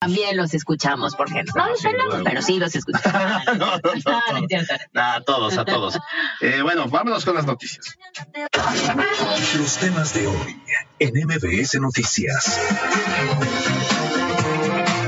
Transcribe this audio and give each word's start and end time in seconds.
También 0.00 0.34
los 0.38 0.54
escuchamos, 0.54 1.14
porque 1.14 1.44
no, 1.54 1.68
los 1.68 1.84
hablamos, 1.84 2.22
pero 2.24 2.40
sí 2.40 2.58
los 2.58 2.74
escuchamos. 2.74 3.44
no, 3.58 3.76
no, 3.76 3.92
no, 4.94 5.02
a 5.02 5.20
todos, 5.20 5.58
a 5.58 5.66
todos. 5.66 5.98
Eh, 6.40 6.62
bueno, 6.62 6.88
vámonos 6.88 7.22
con 7.22 7.34
las 7.34 7.44
noticias. 7.44 7.98
Los 9.58 9.76
temas 9.76 10.14
de 10.14 10.26
hoy 10.26 10.62
en 11.00 11.12
MBS 11.26 11.78
Noticias. 11.82 12.58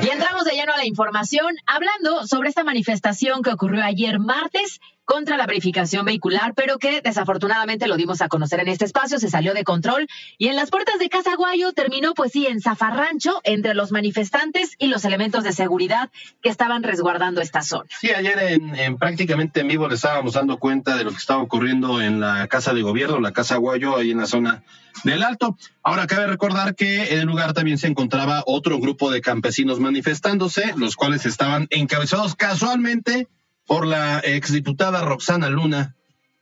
Y 0.02 0.10
entramos 0.10 0.44
de 0.44 0.52
lleno 0.52 0.74
a 0.74 0.76
la 0.76 0.84
información, 0.84 1.56
hablando 1.64 2.26
sobre 2.26 2.50
esta 2.50 2.62
manifestación 2.62 3.42
que 3.42 3.48
ocurrió 3.48 3.82
ayer 3.82 4.18
martes 4.18 4.78
contra 5.04 5.36
la 5.36 5.46
verificación 5.46 6.04
vehicular, 6.04 6.54
pero 6.54 6.78
que 6.78 7.00
desafortunadamente 7.00 7.86
lo 7.86 7.96
dimos 7.96 8.20
a 8.22 8.28
conocer 8.28 8.60
en 8.60 8.68
este 8.68 8.84
espacio, 8.84 9.18
se 9.18 9.28
salió 9.28 9.54
de 9.54 9.64
control 9.64 10.06
y 10.38 10.48
en 10.48 10.56
las 10.56 10.70
puertas 10.70 10.98
de 10.98 11.08
Casa 11.08 11.34
Guayo 11.36 11.72
terminó 11.72 12.14
pues 12.14 12.32
sí 12.32 12.46
en 12.46 12.60
zafarrancho 12.60 13.40
entre 13.44 13.74
los 13.74 13.92
manifestantes 13.92 14.74
y 14.78 14.86
los 14.86 15.04
elementos 15.04 15.44
de 15.44 15.52
seguridad 15.52 16.10
que 16.40 16.48
estaban 16.48 16.82
resguardando 16.82 17.40
esta 17.40 17.62
zona. 17.62 17.88
Sí, 18.00 18.10
ayer 18.10 18.38
en, 18.38 18.96
prácticamente 18.98 19.60
en 19.60 19.68
vivo 19.68 19.88
le 19.88 19.94
estábamos 19.94 20.34
dando 20.34 20.58
cuenta 20.58 20.96
de 20.96 21.04
lo 21.04 21.10
que 21.10 21.16
estaba 21.16 21.42
ocurriendo 21.42 22.00
en 22.00 22.20
la 22.20 22.46
Casa 22.48 22.72
de 22.72 22.82
Gobierno, 22.82 23.20
la 23.20 23.32
Casa 23.32 23.56
Guayo, 23.56 23.96
ahí 23.96 24.12
en 24.12 24.18
la 24.18 24.26
zona 24.26 24.62
del 25.04 25.22
Alto. 25.22 25.56
Ahora 25.82 26.06
cabe 26.06 26.26
recordar 26.26 26.74
que 26.74 27.12
en 27.12 27.20
el 27.20 27.26
lugar 27.26 27.54
también 27.54 27.78
se 27.78 27.86
encontraba 27.88 28.42
otro 28.46 28.78
grupo 28.78 29.10
de 29.10 29.20
campesinos 29.20 29.80
manifestándose, 29.80 30.74
los 30.76 30.96
cuales 30.96 31.26
estaban 31.26 31.66
encabezados 31.70 32.34
casualmente 32.34 33.28
por 33.66 33.86
la 33.86 34.20
exdiputada 34.20 35.02
Roxana 35.02 35.48
Luna 35.48 35.96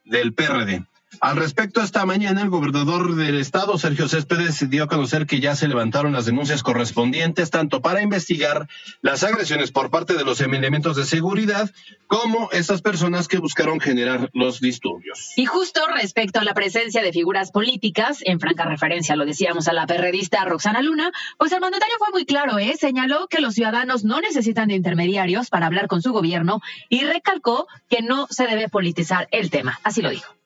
del 0.05 0.35
PRD. 0.35 0.85
Al 1.21 1.37
respecto, 1.37 1.83
esta 1.83 2.07
mañana 2.07 2.41
el 2.41 2.49
gobernador 2.49 3.15
del 3.15 3.39
estado, 3.39 3.77
Sergio 3.77 4.09
Céspedes, 4.09 4.71
dio 4.71 4.85
a 4.85 4.89
conocer 4.89 5.27
que 5.27 5.39
ya 5.39 5.55
se 5.55 5.69
levantaron 5.69 6.15
las 6.15 6.25
denuncias 6.25 6.63
correspondientes 6.63 7.51
tanto 7.51 7.83
para 7.83 8.01
investigar 8.01 8.67
las 9.03 9.23
agresiones 9.23 9.71
por 9.71 9.91
parte 9.91 10.15
de 10.15 10.25
los 10.25 10.41
elementos 10.41 10.97
de 10.97 11.05
seguridad 11.05 11.71
como 12.07 12.49
esas 12.53 12.81
personas 12.81 13.29
que 13.29 13.37
buscaron 13.37 13.81
generar 13.81 14.31
los 14.33 14.61
disturbios. 14.61 15.33
Y 15.37 15.45
justo 15.45 15.83
respecto 15.95 16.41
a 16.41 16.45
la 16.45 16.55
presencia 16.55 17.03
de 17.03 17.13
figuras 17.13 17.51
políticas, 17.51 18.21
en 18.25 18.41
franca 18.41 18.65
referencia, 18.65 19.15
lo 19.15 19.27
decíamos 19.27 19.69
a 19.69 19.75
la 19.75 19.87
perredista 19.87 20.43
Roxana 20.47 20.81
Luna, 20.81 21.13
pues 21.37 21.53
el 21.53 21.61
mandatario 21.61 21.97
fue 21.99 22.09
muy 22.13 22.25
claro, 22.25 22.59
¿eh? 22.59 22.77
señaló 22.81 23.27
que 23.29 23.43
los 23.43 23.55
ciudadanos 23.55 24.05
no 24.05 24.23
necesitan 24.23 24.69
de 24.69 24.75
intermediarios 24.75 25.51
para 25.51 25.67
hablar 25.67 25.87
con 25.87 26.01
su 26.01 26.13
gobierno 26.13 26.63
y 26.89 27.03
recalcó 27.05 27.67
que 27.91 28.01
no 28.01 28.27
se 28.31 28.47
debe 28.47 28.71
politizar 28.71 29.29
el 29.33 29.51
tema. 29.51 29.79
Así 29.85 30.01
lo 30.01 30.09
dijo. 30.09 30.40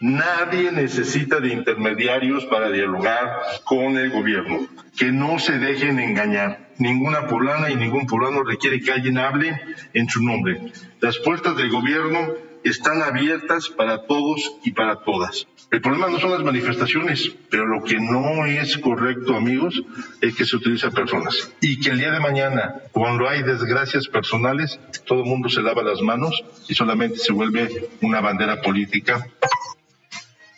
Nadie 0.00 0.70
necesita 0.70 1.40
de 1.40 1.48
intermediarios 1.48 2.44
para 2.46 2.70
dialogar 2.70 3.40
con 3.64 3.96
el 3.98 4.10
gobierno. 4.10 4.68
Que 4.96 5.10
no 5.10 5.38
se 5.38 5.58
dejen 5.58 5.98
engañar. 5.98 6.68
Ninguna 6.78 7.26
poblana 7.26 7.70
y 7.70 7.76
ningún 7.76 8.06
poblano 8.06 8.44
requiere 8.44 8.80
que 8.80 8.92
alguien 8.92 9.18
hable 9.18 9.60
en 9.92 10.08
su 10.08 10.22
nombre. 10.22 10.72
Las 11.00 11.18
puertas 11.18 11.56
del 11.56 11.70
gobierno 11.70 12.34
están 12.64 13.02
abiertas 13.02 13.68
para 13.68 14.06
todos 14.06 14.52
y 14.64 14.72
para 14.72 14.96
todas. 15.04 15.46
El 15.70 15.82
problema 15.82 16.08
no 16.08 16.18
son 16.18 16.30
las 16.30 16.42
manifestaciones, 16.42 17.30
pero 17.50 17.66
lo 17.66 17.84
que 17.84 18.00
no 18.00 18.46
es 18.46 18.78
correcto, 18.78 19.36
amigos, 19.36 19.82
es 20.20 20.34
que 20.34 20.46
se 20.46 20.56
utilizan 20.56 20.92
personas. 20.92 21.52
Y 21.60 21.78
que 21.80 21.90
el 21.90 21.98
día 21.98 22.10
de 22.10 22.20
mañana, 22.20 22.76
cuando 22.92 23.28
hay 23.28 23.42
desgracias 23.42 24.08
personales, 24.08 24.80
todo 25.06 25.20
el 25.20 25.28
mundo 25.28 25.48
se 25.48 25.60
lava 25.60 25.82
las 25.82 26.00
manos 26.00 26.42
y 26.68 26.74
solamente 26.74 27.18
se 27.18 27.32
vuelve 27.32 27.90
una 28.00 28.20
bandera 28.20 28.62
política 28.62 29.26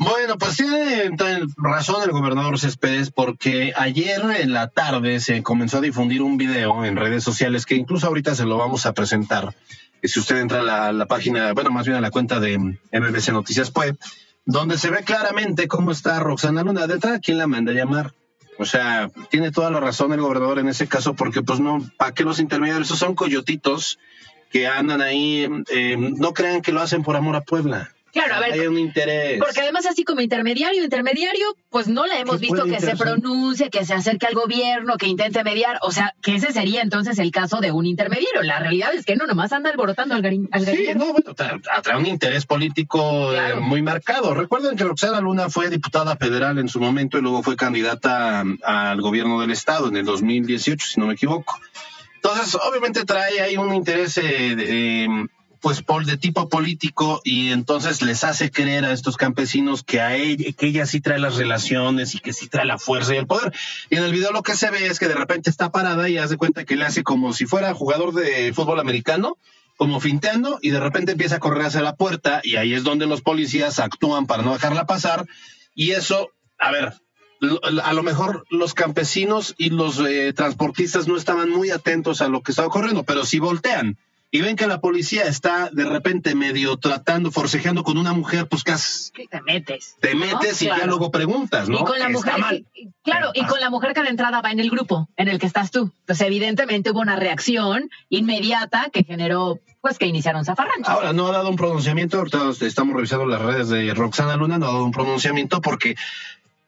bueno, 0.02 0.38
pues 0.38 0.56
tiene 0.56 1.10
razón 1.58 2.02
el 2.02 2.10
gobernador 2.10 2.58
Céspedes 2.58 3.10
porque 3.10 3.74
ayer 3.76 4.22
en 4.40 4.54
la 4.54 4.68
tarde 4.68 5.20
se 5.20 5.42
comenzó 5.42 5.76
a 5.76 5.82
difundir 5.82 6.22
un 6.22 6.38
video 6.38 6.86
en 6.86 6.96
redes 6.96 7.22
sociales 7.22 7.66
que 7.66 7.74
incluso 7.74 8.06
ahorita 8.06 8.34
se 8.34 8.46
lo 8.46 8.56
vamos 8.56 8.86
a 8.86 8.94
presentar. 8.94 9.54
Si 10.02 10.18
usted 10.18 10.38
entra 10.38 10.60
a 10.60 10.92
la, 10.92 11.06
página, 11.06 11.52
bueno, 11.52 11.70
más 11.70 11.86
bien 11.86 11.96
a 11.96 12.00
la 12.00 12.10
cuenta 12.10 12.40
de 12.40 12.58
MBC 12.58 13.30
Noticias 13.32 13.72
Web, 13.74 13.98
donde 14.44 14.78
se 14.78 14.90
ve 14.90 15.05
claramente 15.05 15.68
cómo 15.68 15.90
está 15.90 16.18
Roxana 16.20 16.62
Luna. 16.62 16.86
De 16.86 16.94
entrada, 16.94 17.20
¿quién 17.20 17.38
la 17.38 17.46
manda 17.46 17.72
a 17.72 17.74
llamar? 17.74 18.14
O 18.58 18.64
sea, 18.64 19.10
tiene 19.30 19.50
toda 19.50 19.70
la 19.70 19.80
razón 19.80 20.12
el 20.12 20.20
gobernador 20.20 20.58
en 20.58 20.68
ese 20.68 20.86
caso, 20.86 21.14
porque 21.14 21.42
pues 21.42 21.60
no, 21.60 21.89
¿para 21.96 22.12
qué 22.12 22.24
los 22.24 22.40
intermediarios? 22.40 22.89
Esos 22.89 22.98
son 22.98 23.14
coyotitos 23.14 23.98
que 24.50 24.66
andan 24.66 25.00
ahí, 25.00 25.48
eh, 25.70 25.96
no 25.96 26.34
crean 26.34 26.60
que 26.60 26.72
lo 26.72 26.80
hacen 26.80 27.02
por 27.02 27.16
amor 27.16 27.36
a 27.36 27.42
Puebla. 27.42 27.94
Claro, 28.12 28.34
a 28.34 28.40
ver. 28.40 28.52
Hay 28.52 28.66
un 28.66 28.78
interés. 28.78 29.38
Porque 29.38 29.60
además, 29.60 29.86
así 29.86 30.04
como 30.04 30.20
intermediario, 30.20 30.82
intermediario, 30.82 31.56
pues 31.68 31.88
no 31.88 32.06
la 32.06 32.18
hemos 32.18 32.40
visto 32.40 32.64
que 32.64 32.80
se 32.80 32.96
pronuncie, 32.96 33.70
que 33.70 33.84
se 33.84 33.94
acerque 33.94 34.26
al 34.26 34.34
gobierno, 34.34 34.96
que 34.96 35.06
intente 35.06 35.44
mediar. 35.44 35.78
O 35.82 35.92
sea, 35.92 36.14
que 36.22 36.34
ese 36.34 36.52
sería 36.52 36.82
entonces 36.82 37.18
el 37.18 37.30
caso 37.30 37.60
de 37.60 37.70
un 37.70 37.86
intermediario. 37.86 38.42
La 38.42 38.58
realidad 38.58 38.94
es 38.94 39.04
que 39.04 39.16
no, 39.16 39.26
nomás 39.26 39.52
anda 39.52 39.70
alborotando 39.70 40.14
al, 40.14 40.22
garín, 40.22 40.48
Sí, 40.64 40.88
no, 40.96 41.12
bueno, 41.12 41.34
trae 41.34 41.96
un 41.96 42.06
interés 42.06 42.46
político 42.46 43.32
eh, 43.32 43.54
muy 43.60 43.82
marcado. 43.82 44.34
Recuerden 44.34 44.77
que 44.77 44.84
Roxana 44.84 45.20
Luna 45.20 45.48
fue 45.48 45.70
diputada 45.70 46.16
federal 46.16 46.58
en 46.58 46.68
su 46.68 46.80
momento 46.80 47.18
y 47.18 47.22
luego 47.22 47.42
fue 47.42 47.56
candidata 47.56 48.44
al 48.62 49.00
gobierno 49.00 49.40
del 49.40 49.50
Estado 49.50 49.88
en 49.88 49.96
el 49.96 50.04
2018, 50.04 50.86
si 50.86 51.00
no 51.00 51.06
me 51.06 51.14
equivoco. 51.14 51.58
Entonces, 52.16 52.54
obviamente 52.54 53.04
trae 53.04 53.40
ahí 53.40 53.56
un 53.56 53.74
interés 53.74 54.18
eh, 54.18 55.08
pues 55.60 55.82
por 55.82 56.06
de 56.06 56.16
tipo 56.16 56.48
político 56.48 57.20
y 57.22 57.50
entonces 57.50 58.02
les 58.02 58.24
hace 58.24 58.50
creer 58.50 58.84
a 58.84 58.92
estos 58.92 59.16
campesinos 59.16 59.82
que 59.82 60.00
a 60.00 60.16
ella, 60.16 60.52
que 60.56 60.66
ella 60.66 60.86
sí 60.86 61.00
trae 61.00 61.18
las 61.18 61.36
relaciones 61.36 62.14
y 62.14 62.18
que 62.18 62.32
sí 62.32 62.48
trae 62.48 62.64
la 62.64 62.78
fuerza 62.78 63.14
y 63.14 63.18
el 63.18 63.26
poder. 63.26 63.52
Y 63.90 63.96
en 63.96 64.04
el 64.04 64.12
video 64.12 64.32
lo 64.32 64.42
que 64.42 64.56
se 64.56 64.70
ve 64.70 64.86
es 64.86 64.98
que 64.98 65.08
de 65.08 65.14
repente 65.14 65.50
está 65.50 65.70
parada 65.70 66.08
y 66.08 66.18
hace 66.18 66.36
cuenta 66.36 66.64
que 66.64 66.76
le 66.76 66.86
hace 66.86 67.02
como 67.02 67.32
si 67.32 67.46
fuera 67.46 67.74
jugador 67.74 68.14
de 68.14 68.52
fútbol 68.54 68.80
americano, 68.80 69.36
como 69.76 70.00
finteando 70.00 70.58
y 70.62 70.70
de 70.70 70.80
repente 70.80 71.12
empieza 71.12 71.36
a 71.36 71.40
correr 71.40 71.66
hacia 71.66 71.82
la 71.82 71.96
puerta 71.96 72.40
y 72.42 72.56
ahí 72.56 72.74
es 72.74 72.84
donde 72.84 73.06
los 73.06 73.22
policías 73.22 73.78
actúan 73.78 74.27
para 74.27 74.42
no 74.42 74.54
dejarla 74.54 74.86
pasar 74.86 75.27
y 75.74 75.92
eso, 75.92 76.30
a 76.58 76.70
ver, 76.70 76.94
a 77.82 77.92
lo 77.92 78.02
mejor 78.02 78.44
los 78.50 78.74
campesinos 78.74 79.54
y 79.56 79.70
los 79.70 79.98
eh, 80.00 80.32
transportistas 80.34 81.08
no 81.08 81.16
estaban 81.16 81.48
muy 81.48 81.70
atentos 81.70 82.20
a 82.20 82.28
lo 82.28 82.42
que 82.42 82.52
estaba 82.52 82.68
ocurriendo, 82.68 83.04
pero 83.04 83.24
si 83.24 83.38
voltean 83.38 83.96
y 84.33 84.41
ven 84.41 84.57
que 84.57 84.67
la 84.67 84.80
policía 84.80 85.24
está 85.24 85.70
de 85.70 85.85
repente 85.85 86.35
medio 86.35 86.77
tratando, 86.77 87.33
forcejeando 87.33 87.83
con 87.83 87.98
una 87.98 88.13
mujer, 88.13 88.46
pues 88.48 88.63
casi 88.63 89.11
te 89.13 89.41
metes. 89.42 89.96
Te 90.01 90.14
metes 90.14 90.63
y 90.63 90.67
ya 90.67 90.86
luego 90.86 91.11
preguntas, 91.11 91.68
¿no? 91.68 91.80
Y 91.80 91.85
con 91.85 91.98
la 91.98 92.08
mujer, 92.08 92.64
claro, 93.02 93.30
y 93.35 93.45
con 93.45 93.61
la 93.61 93.70
mujer 93.70 93.92
que 93.92 94.02
de 94.02 94.08
entrada 94.08 94.40
va 94.40 94.52
en 94.52 94.61
el 94.61 94.70
grupo 94.70 95.08
en 95.17 95.29
el 95.29 95.39
que 95.39 95.46
estás 95.46 95.70
tú. 95.70 95.92
Entonces, 96.01 96.27
evidentemente 96.27 96.90
hubo 96.90 97.01
una 97.01 97.17
reacción 97.17 97.90
inmediata 98.08 98.89
que 98.92 99.02
generó, 99.02 99.58
pues, 99.80 99.98
que 99.98 100.07
iniciaron 100.07 100.45
zafarrancho. 100.45 100.90
Ahora, 100.90 101.13
no 101.13 101.27
ha 101.27 101.33
dado 101.33 101.48
un 101.48 101.57
pronunciamiento, 101.57 102.19
ahorita 102.19 102.51
estamos 102.61 102.95
revisando 102.95 103.27
las 103.27 103.42
redes 103.42 103.69
de 103.69 103.92
Roxana 103.95 104.36
Luna, 104.36 104.58
no 104.58 104.67
ha 104.67 104.73
dado 104.73 104.85
un 104.85 104.92
pronunciamiento 104.92 105.61
porque 105.61 105.96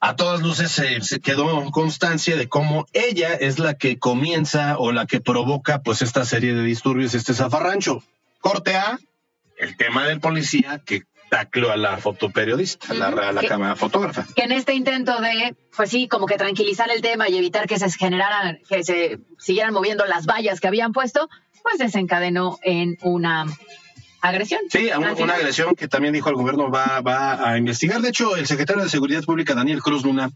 a 0.04 0.16
todas 0.16 0.40
luces 0.40 0.72
se, 0.72 1.20
quedó 1.20 1.70
constancia 1.70 2.34
de 2.34 2.48
cómo 2.48 2.86
ella 2.92 3.34
es 3.34 3.60
la 3.60 3.74
que 3.74 4.00
comienza 4.00 4.76
o 4.76 4.90
la 4.90 5.06
que 5.06 5.20
provoca 5.20 5.82
pues 5.82 6.02
esta 6.02 6.24
serie 6.24 6.54
de 6.54 6.64
disturbios, 6.64 7.14
este 7.14 7.34
zafarrancho. 7.34 8.02
Corte 8.40 8.74
A, 8.74 8.98
el 9.58 9.76
tema 9.76 10.04
del 10.04 10.18
policía 10.18 10.82
que 10.84 11.04
tacleó 11.30 11.70
a 11.70 11.76
la 11.76 11.98
fotoperiodista, 11.98 12.88
a 12.90 12.94
la, 12.94 13.06
a 13.06 13.32
la 13.32 13.44
cámara 13.44 13.76
fotógrafa. 13.76 14.26
Que 14.34 14.42
en 14.42 14.50
este 14.50 14.74
intento 14.74 15.20
de, 15.20 15.54
pues 15.76 15.90
sí, 15.90 16.08
como 16.08 16.26
que 16.26 16.36
tranquilizar 16.36 16.90
el 16.90 17.00
tema 17.00 17.28
y 17.28 17.38
evitar 17.38 17.68
que 17.68 17.78
se 17.78 17.88
generaran, 17.92 18.58
que 18.68 18.82
se 18.82 19.20
siguieran 19.38 19.72
moviendo 19.72 20.04
las 20.06 20.26
vallas 20.26 20.58
que 20.58 20.66
habían 20.66 20.92
puesto, 20.92 21.30
pues 21.62 21.78
desencadenó 21.78 22.58
en 22.64 22.98
una 23.02 23.46
agresión. 24.22 24.62
Sí, 24.70 24.88
una, 24.96 25.34
agresión 25.34 25.74
que 25.74 25.88
también 25.88 26.14
dijo 26.14 26.30
el 26.30 26.36
gobierno 26.36 26.70
va, 26.70 27.00
va 27.00 27.50
a 27.50 27.58
investigar. 27.58 28.00
De 28.00 28.08
hecho, 28.08 28.36
el 28.36 28.46
secretario 28.46 28.82
de 28.82 28.88
Seguridad 28.88 29.22
Pública, 29.24 29.54
Daniel 29.54 29.82
Cruz 29.82 30.04
Luna, 30.04 30.30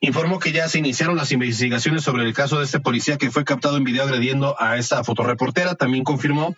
informó 0.00 0.38
que 0.38 0.52
ya 0.52 0.68
se 0.68 0.78
iniciaron 0.78 1.16
las 1.16 1.32
investigaciones 1.32 2.02
sobre 2.02 2.24
el 2.24 2.34
caso 2.34 2.58
de 2.58 2.64
este 2.64 2.80
policía 2.80 3.16
que 3.16 3.30
fue 3.30 3.44
captado 3.44 3.76
en 3.76 3.84
video 3.84 4.04
agrediendo 4.04 4.60
a 4.60 4.76
esa 4.76 5.02
fotoreportera. 5.04 5.74
También 5.74 6.04
confirmó 6.04 6.54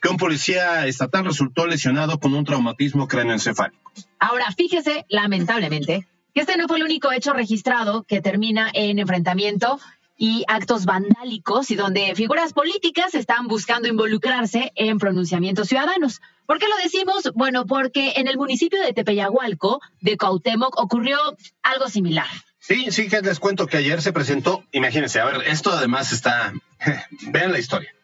que 0.00 0.08
un 0.08 0.16
policía 0.16 0.86
estatal 0.86 1.24
resultó 1.24 1.66
lesionado 1.66 2.18
con 2.18 2.34
un 2.34 2.44
traumatismo 2.44 3.08
cráneoencefálico. 3.08 3.90
Ahora, 4.18 4.52
fíjese, 4.56 5.06
lamentablemente, 5.08 6.06
que 6.34 6.40
este 6.40 6.56
no 6.56 6.68
fue 6.68 6.78
el 6.78 6.84
único 6.84 7.10
hecho 7.12 7.32
registrado 7.32 8.02
que 8.02 8.20
termina 8.20 8.70
en 8.74 8.98
enfrentamiento 8.98 9.80
y 10.16 10.44
actos 10.48 10.84
vandálicos 10.84 11.70
y 11.70 11.76
donde 11.76 12.14
figuras 12.14 12.52
políticas 12.52 13.14
están 13.14 13.48
buscando 13.48 13.88
involucrarse 13.88 14.72
en 14.74 14.98
pronunciamientos 14.98 15.68
ciudadanos. 15.68 16.20
¿Por 16.46 16.58
qué 16.58 16.66
lo 16.68 16.76
decimos? 16.76 17.32
Bueno, 17.34 17.66
porque 17.66 18.14
en 18.16 18.28
el 18.28 18.36
municipio 18.36 18.80
de 18.80 18.92
Tepeyahualco, 18.92 19.80
de 20.00 20.16
Cautemoc, 20.16 20.78
ocurrió 20.78 21.18
algo 21.62 21.88
similar. 21.88 22.26
Sí, 22.60 22.90
sí, 22.90 23.08
que 23.08 23.20
les 23.20 23.40
cuento 23.40 23.66
que 23.66 23.76
ayer 23.76 24.00
se 24.00 24.12
presentó, 24.12 24.64
imagínense, 24.72 25.20
a 25.20 25.26
ver, 25.26 25.42
esto 25.46 25.70
además 25.70 26.12
está, 26.12 26.54
vean 27.28 27.52
la 27.52 27.58
historia. 27.58 27.94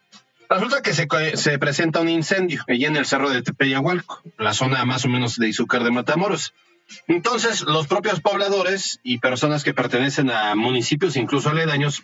Resulta 0.49 0.81
que 0.81 0.93
se, 0.93 1.07
se 1.37 1.59
presenta 1.59 2.01
un 2.01 2.09
incendio 2.09 2.63
allí 2.67 2.85
en 2.85 2.97
el 2.97 3.05
cerro 3.05 3.29
de 3.29 3.41
Tepeyahualco, 3.41 4.21
la 4.37 4.53
zona 4.53 4.83
más 4.85 5.05
o 5.05 5.07
menos 5.07 5.37
de 5.37 5.47
Izúcar 5.47 5.83
de 5.83 5.91
Matamoros. 5.91 6.53
Entonces, 7.07 7.61
los 7.61 7.87
propios 7.87 8.21
pobladores 8.21 8.99
y 9.03 9.19
personas 9.19 9.63
que 9.63 9.73
pertenecen 9.73 10.29
a 10.29 10.55
municipios, 10.55 11.15
incluso 11.15 11.49
aledaños, 11.49 12.03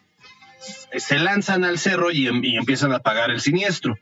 se 0.96 1.20
lanzan 1.20 1.64
al 1.64 1.80
cerro 1.80 2.12
y, 2.12 2.28
y 2.28 2.58
empiezan 2.58 2.94
a 2.94 3.00
pagar 3.00 3.32
el 3.32 3.42
siniestro. 3.42 3.98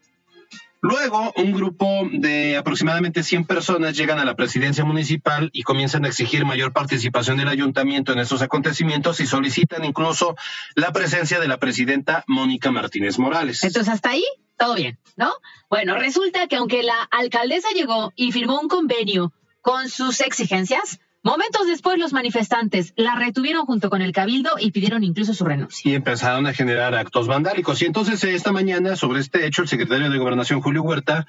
Luego, 0.87 1.33
un 1.37 1.51
grupo 1.51 2.07
de 2.11 2.57
aproximadamente 2.57 3.23
100 3.23 3.45
personas 3.45 3.97
llegan 3.97 4.19
a 4.19 4.25
la 4.25 4.35
presidencia 4.35 4.85
municipal 4.85 5.49
y 5.51 5.63
comienzan 5.63 6.05
a 6.05 6.09
exigir 6.09 6.45
mayor 6.45 6.73
participación 6.73 7.37
del 7.37 7.47
ayuntamiento 7.47 8.13
en 8.13 8.19
estos 8.19 8.43
acontecimientos 8.43 9.19
y 9.19 9.25
solicitan 9.25 9.83
incluso 9.83 10.35
la 10.75 10.91
presencia 10.91 11.39
de 11.39 11.47
la 11.47 11.57
presidenta 11.57 12.23
Mónica 12.27 12.69
Martínez 12.69 13.17
Morales. 13.17 13.63
Entonces, 13.63 13.91
hasta 13.91 14.11
ahí, 14.11 14.23
todo 14.57 14.75
bien, 14.75 14.99
¿no? 15.15 15.33
Bueno, 15.71 15.97
resulta 15.97 16.45
que 16.45 16.57
aunque 16.57 16.83
la 16.83 17.01
alcaldesa 17.09 17.69
llegó 17.73 18.13
y 18.15 18.31
firmó 18.31 18.59
un 18.59 18.67
convenio 18.67 19.33
con 19.65 19.89
sus 19.89 20.21
exigencias, 20.21 20.99
Momentos 21.23 21.65
después, 21.65 21.97
los 21.97 22.13
manifestantes 22.13 22.93
la 22.95 23.15
retuvieron 23.15 23.65
junto 23.65 23.89
con 23.89 24.03
el 24.03 24.11
cabildo 24.11 24.51
y 24.59 24.69
pidieron 24.69 25.03
incluso 25.03 25.33
su 25.33 25.43
renuncia. 25.43 25.89
Y 25.89 25.95
empezaron 25.95 26.45
a 26.45 26.53
generar 26.53 26.93
actos 26.93 27.25
vandálicos. 27.25 27.81
Y 27.81 27.85
entonces, 27.85 28.23
esta 28.23 28.51
mañana, 28.51 28.95
sobre 28.95 29.21
este 29.21 29.47
hecho, 29.47 29.63
el 29.63 29.67
secretario 29.67 30.11
de 30.11 30.19
Gobernación, 30.19 30.61
Julio 30.61 30.83
Huerta, 30.83 31.25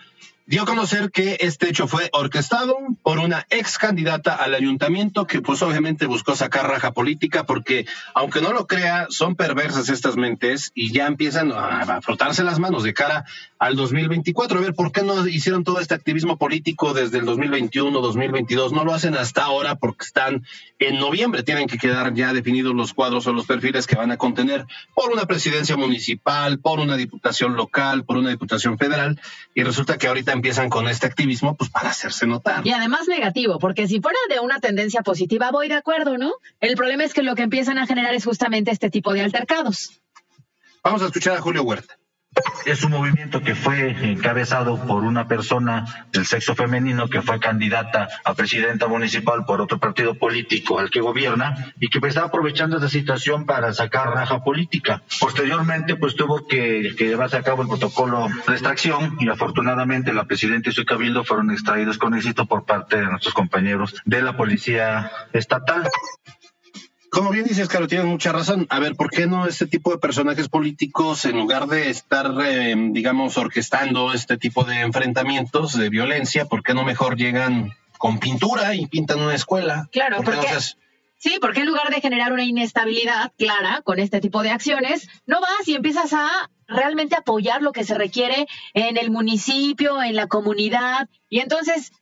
dio 0.46 0.62
a 0.62 0.66
conocer 0.66 1.10
que 1.10 1.38
este 1.40 1.68
hecho 1.68 1.88
fue 1.88 2.08
orquestado 2.12 2.76
por 3.02 3.18
una 3.18 3.46
ex 3.50 3.78
candidata 3.78 4.34
al 4.34 4.54
ayuntamiento 4.54 5.26
que 5.26 5.42
pues 5.42 5.60
obviamente 5.62 6.06
buscó 6.06 6.36
sacar 6.36 6.68
raja 6.68 6.92
política 6.92 7.44
porque 7.44 7.86
aunque 8.14 8.40
no 8.40 8.52
lo 8.52 8.68
crea 8.68 9.08
son 9.10 9.34
perversas 9.34 9.88
estas 9.88 10.16
mentes 10.16 10.70
y 10.74 10.92
ya 10.92 11.06
empiezan 11.06 11.50
a 11.52 12.00
frotarse 12.00 12.44
las 12.44 12.60
manos 12.60 12.84
de 12.84 12.94
cara 12.94 13.24
al 13.58 13.76
2024. 13.76 14.58
A 14.58 14.62
ver, 14.62 14.74
¿por 14.74 14.92
qué 14.92 15.02
no 15.02 15.26
hicieron 15.26 15.64
todo 15.64 15.80
este 15.80 15.94
activismo 15.94 16.36
político 16.36 16.94
desde 16.94 17.18
el 17.18 17.24
2021, 17.24 18.00
2022? 18.00 18.72
No 18.72 18.84
lo 18.84 18.92
hacen 18.92 19.14
hasta 19.14 19.44
ahora 19.44 19.76
porque 19.76 20.04
están 20.04 20.44
en 20.78 20.98
noviembre. 20.98 21.42
Tienen 21.42 21.66
que 21.66 21.78
quedar 21.78 22.14
ya 22.14 22.32
definidos 22.32 22.74
los 22.74 22.94
cuadros 22.94 23.26
o 23.26 23.32
los 23.32 23.46
perfiles 23.46 23.86
que 23.86 23.96
van 23.96 24.10
a 24.10 24.16
contener 24.16 24.66
por 24.94 25.12
una 25.12 25.26
presidencia 25.26 25.76
municipal, 25.76 26.58
por 26.58 26.80
una 26.80 26.96
diputación 26.96 27.56
local, 27.56 28.04
por 28.04 28.16
una 28.16 28.30
diputación 28.30 28.78
federal 28.78 29.20
y 29.54 29.62
resulta 29.62 29.98
que 29.98 30.06
ahorita 30.06 30.32
empiezan 30.32 30.68
con 30.68 30.88
este 30.88 31.06
activismo 31.06 31.56
pues 31.56 31.70
para 31.70 31.90
hacerse 31.90 32.26
notar. 32.26 32.66
Y 32.66 32.72
además 32.72 33.08
negativo, 33.08 33.58
porque 33.58 33.88
si 33.88 34.00
fuera 34.00 34.18
de 34.28 34.40
una 34.40 34.60
tendencia 34.60 35.02
positiva 35.02 35.50
voy 35.50 35.68
de 35.68 35.74
acuerdo, 35.74 36.18
¿no? 36.18 36.32
El 36.60 36.76
problema 36.76 37.04
es 37.04 37.14
que 37.14 37.22
lo 37.22 37.34
que 37.34 37.42
empiezan 37.42 37.78
a 37.78 37.86
generar 37.86 38.14
es 38.14 38.24
justamente 38.24 38.70
este 38.70 38.90
tipo 38.90 39.12
de 39.12 39.22
altercados. 39.22 40.00
Vamos 40.82 41.02
a 41.02 41.06
escuchar 41.06 41.36
a 41.36 41.40
Julio 41.40 41.62
Huerta. 41.62 41.98
Es 42.66 42.82
un 42.82 42.90
movimiento 42.90 43.42
que 43.42 43.54
fue 43.54 43.90
encabezado 44.10 44.84
por 44.86 45.04
una 45.04 45.28
persona 45.28 46.06
del 46.12 46.26
sexo 46.26 46.56
femenino 46.56 47.08
que 47.08 47.22
fue 47.22 47.38
candidata 47.38 48.08
a 48.24 48.34
presidenta 48.34 48.88
municipal 48.88 49.44
por 49.46 49.60
otro 49.60 49.78
partido 49.78 50.14
político 50.16 50.80
al 50.80 50.90
que 50.90 51.00
gobierna 51.00 51.72
y 51.78 51.88
que 51.88 52.00
está 52.06 52.24
aprovechando 52.24 52.78
esa 52.78 52.88
situación 52.88 53.46
para 53.46 53.72
sacar 53.72 54.10
raja 54.10 54.42
política. 54.42 55.02
Posteriormente, 55.20 55.96
pues 55.96 56.16
tuvo 56.16 56.46
que, 56.46 56.94
que 56.96 57.06
llevarse 57.06 57.36
a 57.36 57.42
cabo 57.42 57.62
el 57.62 57.68
protocolo 57.68 58.28
de 58.46 58.52
extracción 58.52 59.16
y 59.20 59.28
afortunadamente 59.28 60.12
la 60.12 60.24
presidenta 60.24 60.70
y 60.70 60.72
su 60.72 60.84
cabildo 60.84 61.24
fueron 61.24 61.50
extraídos 61.50 61.98
con 61.98 62.14
éxito 62.14 62.46
por 62.46 62.64
parte 62.64 62.96
de 62.96 63.06
nuestros 63.06 63.34
compañeros 63.34 63.94
de 64.04 64.22
la 64.22 64.36
policía 64.36 65.10
estatal. 65.32 65.88
Como 67.16 67.30
bien 67.30 67.46
dices, 67.46 67.68
Caro, 67.68 67.88
tienes 67.88 68.06
mucha 68.06 68.30
razón. 68.30 68.66
A 68.68 68.78
ver, 68.78 68.94
¿por 68.94 69.08
qué 69.08 69.26
no 69.26 69.46
este 69.46 69.66
tipo 69.66 69.90
de 69.90 69.96
personajes 69.96 70.50
políticos, 70.50 71.24
en 71.24 71.38
lugar 71.38 71.66
de 71.66 71.88
estar, 71.88 72.30
eh, 72.44 72.74
digamos, 72.90 73.38
orquestando 73.38 74.12
este 74.12 74.36
tipo 74.36 74.64
de 74.64 74.80
enfrentamientos 74.80 75.78
de 75.78 75.88
violencia, 75.88 76.44
¿por 76.44 76.62
qué 76.62 76.74
no 76.74 76.84
mejor 76.84 77.16
llegan 77.16 77.72
con 77.96 78.18
pintura 78.18 78.74
y 78.74 78.84
pintan 78.84 79.20
una 79.20 79.34
escuela? 79.34 79.88
Claro, 79.92 80.18
porque... 80.22 80.46
Sí, 81.16 81.38
porque 81.40 81.60
en 81.60 81.68
lugar 81.68 81.88
de 81.88 82.02
generar 82.02 82.34
una 82.34 82.44
inestabilidad 82.44 83.32
clara 83.38 83.80
con 83.82 83.98
este 83.98 84.20
tipo 84.20 84.42
de 84.42 84.50
acciones, 84.50 85.08
no 85.24 85.40
vas 85.40 85.66
y 85.66 85.74
empiezas 85.74 86.12
a 86.12 86.50
realmente 86.68 87.16
apoyar 87.16 87.62
lo 87.62 87.72
que 87.72 87.84
se 87.84 87.94
requiere 87.94 88.46
en 88.74 88.98
el 88.98 89.10
municipio, 89.10 90.02
en 90.02 90.16
la 90.16 90.26
comunidad, 90.26 91.08
y 91.30 91.40
entonces 91.40 91.92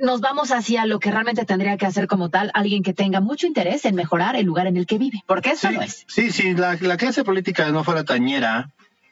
nos 0.00 0.20
vamos 0.20 0.50
hacia 0.50 0.86
lo 0.86 1.00
que 1.00 1.10
realmente 1.10 1.44
tendría 1.44 1.76
que 1.76 1.86
hacer 1.86 2.06
como 2.06 2.30
tal 2.30 2.50
alguien 2.54 2.82
que 2.82 2.94
tenga 2.94 3.20
mucho 3.20 3.46
interés 3.46 3.84
en 3.84 3.94
mejorar 3.94 4.36
el 4.36 4.46
lugar 4.46 4.66
en 4.66 4.76
el 4.76 4.86
que 4.86 4.98
vive, 4.98 5.22
porque 5.26 5.50
eso 5.50 5.68
sí, 5.68 5.74
no 5.74 5.82
es. 5.82 6.04
Sí, 6.08 6.30
sí, 6.30 6.54
la, 6.54 6.76
clase 6.76 7.24
política 7.24 7.70
no 7.70 7.84
fuera 7.84 8.04
tañera, 8.04 8.70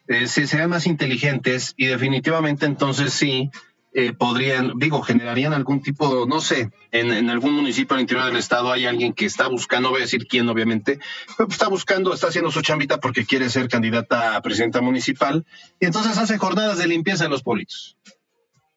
eh, 0.09 0.27
si 0.27 0.47
sean 0.47 0.71
más 0.71 0.87
inteligentes 0.87 1.75
y 1.77 1.87
definitivamente 1.87 2.67
entonces 2.67 3.13
sí 3.13 3.51
eh, 3.95 4.15
podrían, 4.15 4.73
digo, 4.79 5.03
generarían 5.03 5.53
algún 5.53 5.83
tipo, 5.83 6.25
no 6.27 6.41
sé, 6.41 6.71
en, 6.93 7.29
algún 7.29 7.53
municipio 7.53 7.95
al 7.95 8.01
interior 8.01 8.27
del 8.27 8.37
estado 8.37 8.73
hay 8.73 8.87
alguien 8.87 9.13
que 9.13 9.27
está 9.27 9.49
buscando, 9.49 9.89
no 9.89 9.93
voy 9.93 10.01
a 10.01 10.05
decir 10.05 10.27
quién 10.27 10.49
obviamente, 10.49 10.99
pero 11.37 11.51
está 11.51 11.69
buscando, 11.69 12.15
está 12.15 12.29
haciendo 12.29 12.51
su 12.51 12.63
chambita 12.63 13.01
porque 13.01 13.27
quiere 13.27 13.51
ser 13.51 13.69
candidata 13.69 14.37
a 14.37 14.41
presidenta 14.41 14.81
municipal 14.81 15.45
y 15.79 15.85
entonces 15.85 16.17
hace 16.17 16.39
jornadas 16.39 16.79
de 16.79 16.87
limpieza 16.87 17.27
en 17.27 17.31
los 17.31 17.43
politos. 17.43 17.97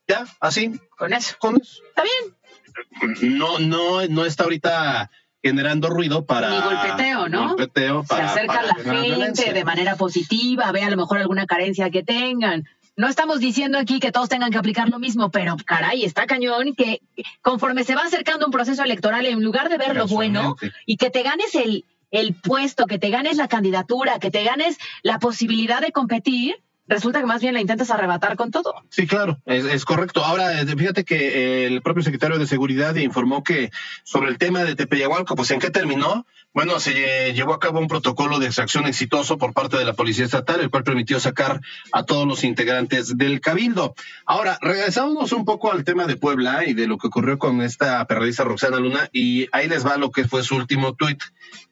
Ya, 0.08 0.26
así. 0.40 0.80
Con 0.98 1.14
eso. 1.14 1.36
Con 1.40 1.60
eso. 1.60 1.82
Está 1.90 2.04
bien. 2.04 3.38
No, 3.38 3.60
no, 3.60 4.06
no 4.08 4.26
está 4.26 4.44
ahorita 4.44 5.10
generando 5.42 5.90
ruido 5.90 6.26
para. 6.26 6.50
Ni 6.50 6.62
golpeteo, 6.62 7.30
¿no? 7.30 7.48
Golpeteo 7.50 8.04
para. 8.04 8.28
Se 8.28 8.40
acerca 8.40 8.60
a 8.60 8.64
la 8.64 8.76
gente 8.76 9.54
de 9.54 9.64
manera 9.64 9.96
positiva, 9.96 10.72
ve 10.72 10.84
a 10.84 10.90
lo 10.90 10.98
mejor 10.98 11.20
alguna 11.20 11.46
carencia 11.46 11.90
que 11.90 12.04
tengan. 12.04 12.66
No 12.98 13.08
estamos 13.10 13.40
diciendo 13.40 13.78
aquí 13.78 14.00
que 14.00 14.12
todos 14.12 14.30
tengan 14.30 14.52
que 14.52 14.58
aplicar 14.58 14.90
lo 14.90 15.00
mismo, 15.00 15.30
pero 15.30 15.58
caray, 15.66 16.06
está 16.06 16.28
cañón 16.28 16.76
que 16.76 17.02
conforme 17.42 17.84
se 17.84 17.94
va 17.94 18.04
acercando 18.04 18.46
un 18.46 18.54
proceso 18.54 18.84
electoral, 18.84 19.26
en 19.26 19.44
lugar 19.44 19.68
de 19.70 19.78
ver 19.78 19.96
lo 19.96 20.08
bueno 20.08 20.56
y 20.86 20.96
que 20.96 21.10
te 21.10 21.22
ganes 21.22 21.54
el, 21.56 21.84
el 22.12 22.36
puesto, 22.36 22.86
que 22.86 22.98
te 22.98 23.10
ganes 23.10 23.36
la 23.36 23.50
candidatura, 23.50 24.20
que 24.20 24.32
te 24.32 24.46
ganes 24.46 24.78
la 25.04 25.20
posibilidad 25.20 25.82
de 25.82 25.92
competir, 25.92 26.56
resulta 26.88 27.20
que 27.20 27.26
más 27.26 27.42
bien 27.42 27.54
la 27.54 27.62
intentas 27.62 27.90
arrebatar 27.92 28.36
con 28.36 28.52
todo. 28.52 28.74
Sí, 28.90 29.08
claro, 29.08 29.40
es, 29.46 29.86
correcto. 29.86 30.24
Ahora, 30.24 30.62
eh, 30.62 30.66
fíjate 30.66 31.04
que 31.04 31.16
eh, 31.16 31.68
el 31.68 31.82
propio 31.82 32.04
secretario 32.04 32.38
de 32.38 32.48
Seguridad 32.48 32.96
informó 32.96 33.44
que 33.44 33.72
sobre 34.04 34.30
el 34.30 34.38
tema 34.38 34.64
de 34.64 34.76
Tepeyahualco, 34.76 35.36
pues 35.36 35.52
¿en 35.52 35.60
qué 35.60 35.70
terminó? 35.70 36.26
Bueno, 36.54 36.80
se 36.80 37.34
llevó 37.34 37.54
a 37.54 37.60
cabo 37.60 37.80
un 37.80 37.90
protocolo 37.90 38.40
de 38.40 38.46
extracción 38.46 38.88
exitoso 38.88 39.38
por 39.38 39.52
parte 39.52 39.76
de 39.78 39.84
la 39.84 39.92
Policía 39.92 40.24
Estatal, 40.24 40.62
el 40.62 40.70
cual 40.70 40.86
permitió 40.86 41.20
sacar 41.20 41.60
a 41.92 42.04
todos 42.04 42.26
los 42.26 42.46
integrantes 42.46 43.18
del 43.18 43.42
Cabildo. 43.42 43.94
Ahora, 44.26 44.58
regresamos 44.62 45.34
un 45.34 45.44
poco 45.44 45.74
al 45.74 45.84
tema 45.84 46.06
de 46.06 46.16
Puebla 46.16 46.66
y 46.66 46.74
de 46.74 46.88
lo 46.88 46.98
que 46.98 47.08
ocurrió 47.08 47.38
con 47.38 47.62
esta 47.62 48.06
periodista 48.08 48.46
Roxana 48.46 48.80
Luna, 48.80 49.10
y 49.12 49.50
ahí 49.52 49.68
les 49.68 49.86
va 49.86 49.98
lo 49.98 50.12
que 50.12 50.30
fue 50.30 50.44
su 50.44 50.56
último 50.56 50.94
tuit 50.94 51.22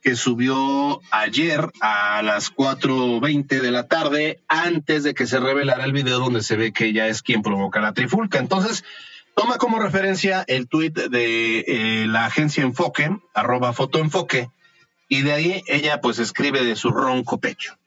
que 0.03 0.17
subió 0.17 1.01
ayer 1.11 1.71
a 1.79 2.21
las 2.21 2.53
4.20 2.53 3.61
de 3.61 3.71
la 3.71 3.87
tarde, 3.87 4.41
antes 4.49 5.03
de 5.03 5.13
que 5.13 5.25
se 5.25 5.39
revelara 5.39 5.85
el 5.85 5.93
video 5.93 6.19
donde 6.19 6.43
se 6.43 6.57
ve 6.57 6.73
que 6.73 6.87
ella 6.87 7.07
es 7.07 7.23
quien 7.23 7.41
provoca 7.41 7.79
la 7.79 7.93
trifulca. 7.93 8.37
Entonces, 8.37 8.83
toma 9.33 9.57
como 9.57 9.79
referencia 9.79 10.43
el 10.47 10.67
tuit 10.67 10.93
de 10.93 11.59
eh, 11.59 12.05
la 12.07 12.25
agencia 12.25 12.63
Enfoque, 12.63 13.17
arroba 13.33 13.71
fotoenfoque, 13.71 14.49
y 15.07 15.21
de 15.21 15.31
ahí 15.31 15.63
ella 15.67 16.01
pues 16.01 16.19
escribe 16.19 16.65
de 16.65 16.75
su 16.75 16.89
ronco 16.89 17.39
pecho. 17.39 17.77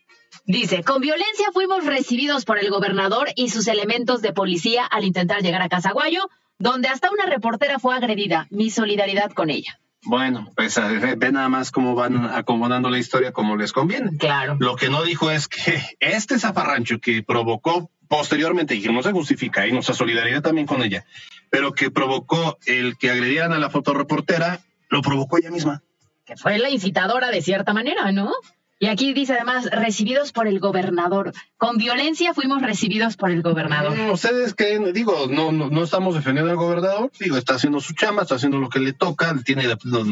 Dice, 0.47 0.83
con 0.85 1.03
violencia 1.03 1.51
fuimos 1.53 1.85
recibidos 1.85 2.47
por 2.47 2.59
el 2.59 2.71
gobernador 2.71 3.29
y 3.37 3.51
sus 3.51 3.69
elementos 3.69 4.23
de 4.23 4.33
policía 4.33 4.87
al 4.87 5.05
intentar 5.05 5.43
llegar 5.43 5.61
a 5.61 5.69
Casaguayo, 5.69 6.31
donde 6.59 6.89
hasta 6.89 7.11
una 7.11 7.27
reportera 7.27 7.79
fue 7.79 7.95
agredida. 7.95 8.47
Mi 8.49 8.71
solidaridad 8.71 9.33
con 9.33 9.51
ella. 9.51 9.81
Bueno, 10.05 10.51
pues 10.55 10.79
ve 11.17 11.33
nada 11.33 11.49
más 11.49 11.71
cómo 11.71 11.95
van 11.95 12.27
acomodando 12.27 12.91
la 12.91 12.99
historia 12.99 13.33
como 13.33 13.57
les 13.57 13.73
conviene. 13.73 14.17
Claro. 14.19 14.57
Lo 14.61 14.77
que 14.77 14.89
no 14.89 15.03
dijo 15.03 15.31
es 15.31 15.49
que 15.49 15.83
este 16.01 16.39
zafarrancho 16.39 17.01
que 17.01 17.23
provocó 17.23 17.91
posteriormente, 18.09 18.77
y 18.77 18.83
que 18.83 18.93
no 18.93 19.03
se 19.03 19.11
justifica, 19.11 19.67
y 19.67 19.73
nuestra 19.73 19.95
solidaridad 19.95 20.43
también 20.43 20.67
con 20.67 20.81
ella, 20.83 21.05
pero 21.51 21.73
que 21.73 21.91
provocó 21.91 22.57
el 22.67 22.97
que 22.97 23.11
agredieran 23.11 23.53
a 23.53 23.59
la 23.59 23.69
fotoreportera, 23.69 24.61
lo 24.91 25.03
provocó 25.03 25.39
ella 25.39 25.51
misma 25.51 25.83
que 26.27 26.37
fue 26.37 26.59
la 26.59 26.69
incitadora 26.69 27.31
de 27.31 27.41
cierta 27.41 27.73
manera, 27.73 28.11
¿no? 28.13 28.33
Y 28.79 28.89
aquí 28.89 29.15
dice 29.15 29.33
además, 29.33 29.71
recibidos 29.71 30.33
por 30.33 30.47
el 30.47 30.61
gobernador. 30.61 31.33
Con 31.57 31.79
violencia 31.79 32.35
fuimos 32.35 32.61
recibidos 32.61 33.17
por 33.17 33.31
el 33.31 33.41
gobernador. 33.43 33.97
No, 33.97 34.13
ustedes 34.13 34.55
creen, 34.55 34.93
digo, 34.93 35.29
no, 35.31 35.51
no, 35.51 35.83
estamos 35.83 36.15
defendiendo 36.15 36.51
al 36.51 36.59
gobernador, 36.59 37.11
digo, 37.19 37.39
está 37.39 37.55
haciendo 37.55 37.81
su 37.81 37.95
chamba, 37.95 38.23
está 38.23 38.35
haciendo 38.35 38.59
lo 38.59 38.69
que 38.69 38.81
le 38.81 38.93
toca, 38.93 39.35
tiene 39.45 39.65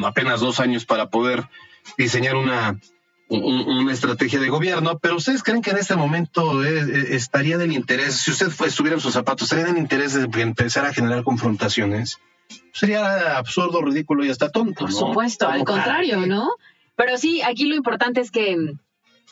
apenas 0.04 0.40
dos 0.40 0.60
años 0.60 0.86
para 0.86 1.10
poder 1.10 1.44
diseñar 1.98 2.36
una, 2.36 2.80
una 3.28 3.92
estrategia 3.92 4.40
de 4.40 4.48
gobierno, 4.48 4.98
pero 4.98 5.16
ustedes 5.16 5.42
creen 5.42 5.60
que 5.60 5.70
en 5.70 5.78
este 5.78 5.96
momento 5.96 6.64
eh, 6.64 6.78
eh, 6.78 7.06
estaría 7.10 7.58
del 7.58 7.72
interés, 7.72 8.14
si 8.16 8.30
usted 8.30 8.48
estuviera 8.66 8.96
en 8.96 9.02
sus 9.02 9.12
zapatos, 9.12 9.42
estaría 9.42 9.66
del 9.66 9.76
interés 9.76 10.14
de 10.14 10.42
empezar 10.42 10.86
a 10.86 10.94
generar 10.94 11.22
confrontaciones 11.22 12.18
sería 12.72 13.38
absurdo, 13.38 13.80
ridículo 13.82 14.24
y 14.24 14.30
hasta 14.30 14.50
tonto. 14.50 14.80
Por 14.80 14.92
supuesto, 14.92 15.48
al 15.48 15.64
contrario, 15.64 16.26
¿no? 16.26 16.50
Pero 16.96 17.18
sí, 17.18 17.42
aquí 17.42 17.66
lo 17.66 17.74
importante 17.74 18.20
es 18.20 18.30
que 18.30 18.56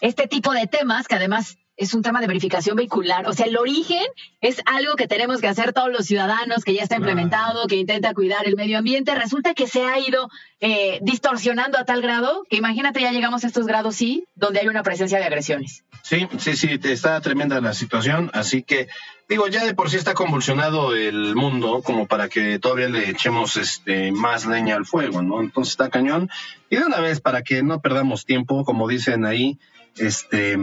este 0.01 0.27
tipo 0.27 0.53
de 0.53 0.67
temas, 0.67 1.07
que 1.07 1.15
además 1.15 1.57
es 1.77 1.95
un 1.95 2.03
tema 2.03 2.21
de 2.21 2.27
verificación 2.27 2.77
vehicular. 2.77 3.27
O 3.27 3.33
sea, 3.33 3.47
el 3.47 3.57
origen 3.57 4.05
es 4.41 4.63
algo 4.67 4.95
que 4.97 5.09
tenemos 5.09 5.41
que 5.41 5.49
hacer 5.49 5.73
todos 5.73 5.91
los 5.91 6.07
ciudadanos, 6.07 6.65
que 6.65 6.75
ya 6.75 6.83
está 6.83 6.97
implementado, 6.97 7.67
que 7.67 7.77
intenta 7.77 8.15
cuidar 8.15 8.47
el 8.47 8.57
medio 8.57 8.79
ambiente. 8.79 9.15
Resulta 9.15 9.55
que 9.55 9.67
se 9.67 9.85
ha 9.85 9.99
ido 9.99 10.29
eh, 10.61 10.99
distorsionando 11.03 11.79
a 11.79 11.85
tal 11.85 12.03
grado 12.03 12.45
que 12.49 12.57
imagínate 12.57 13.01
ya 13.01 13.13
llegamos 13.13 13.45
a 13.45 13.47
estos 13.47 13.67
grados, 13.67 13.97
sí, 13.97 14.25
donde 14.35 14.61
hay 14.61 14.69
una 14.69 14.83
presencia 14.83 15.19
de 15.19 15.25
agresiones. 15.25 15.85
Sí, 16.03 16.29
sí, 16.39 16.57
sí, 16.57 16.79
está 16.83 17.21
tremenda 17.21 17.61
la 17.61 17.73
situación. 17.73 18.31
Así 18.35 18.63
que, 18.63 18.89
digo, 19.29 19.47
ya 19.49 19.65
de 19.65 19.75
por 19.75 19.89
sí 19.89 19.97
está 19.97 20.15
convulsionado 20.15 20.95
el 20.95 21.35
mundo 21.35 21.81
como 21.83 22.07
para 22.07 22.29
que 22.29 22.59
todavía 22.59 22.89
le 22.89 23.09
echemos 23.09 23.57
este, 23.57 24.13
más 24.13 24.45
leña 24.45 24.77
al 24.77 24.85
fuego, 24.85 25.23
¿no? 25.23 25.41
Entonces 25.41 25.73
está 25.73 25.91
cañón. 25.91 26.29
Y 26.69 26.77
de 26.77 26.85
una 26.85 27.01
vez, 27.01 27.21
para 27.21 27.43
que 27.43 27.63
no 27.63 27.81
perdamos 27.81 28.25
tiempo, 28.25 28.65
como 28.65 28.89
dicen 28.89 29.25
ahí, 29.25 29.59
este, 29.97 30.59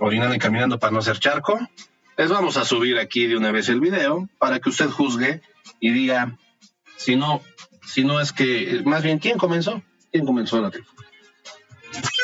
orinando 0.00 0.34
y 0.34 0.38
caminando 0.38 0.78
para 0.78 0.92
no 0.92 0.98
hacer 0.98 1.18
charco. 1.18 1.58
Les 2.16 2.30
vamos 2.30 2.56
a 2.56 2.64
subir 2.64 2.98
aquí 2.98 3.26
de 3.26 3.36
una 3.36 3.50
vez 3.50 3.68
el 3.68 3.80
video 3.80 4.28
para 4.38 4.60
que 4.60 4.68
usted 4.68 4.88
juzgue 4.88 5.40
y 5.80 5.90
diga 5.90 6.38
si 6.96 7.16
no, 7.16 7.42
si 7.84 8.04
no 8.04 8.20
es 8.20 8.32
que, 8.32 8.82
más 8.84 9.02
bien, 9.02 9.18
¿quién 9.18 9.36
comenzó? 9.36 9.82
¿Quién 10.12 10.24
comenzó 10.24 10.60
la 10.60 10.70
trifulca? 10.70 11.04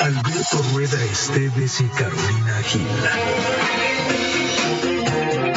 Alberto 0.01 0.63
Rueda 0.73 1.05
Esteves 1.05 1.81
y 1.81 1.85
Carolina 1.89 2.63
Gil. 2.65 2.87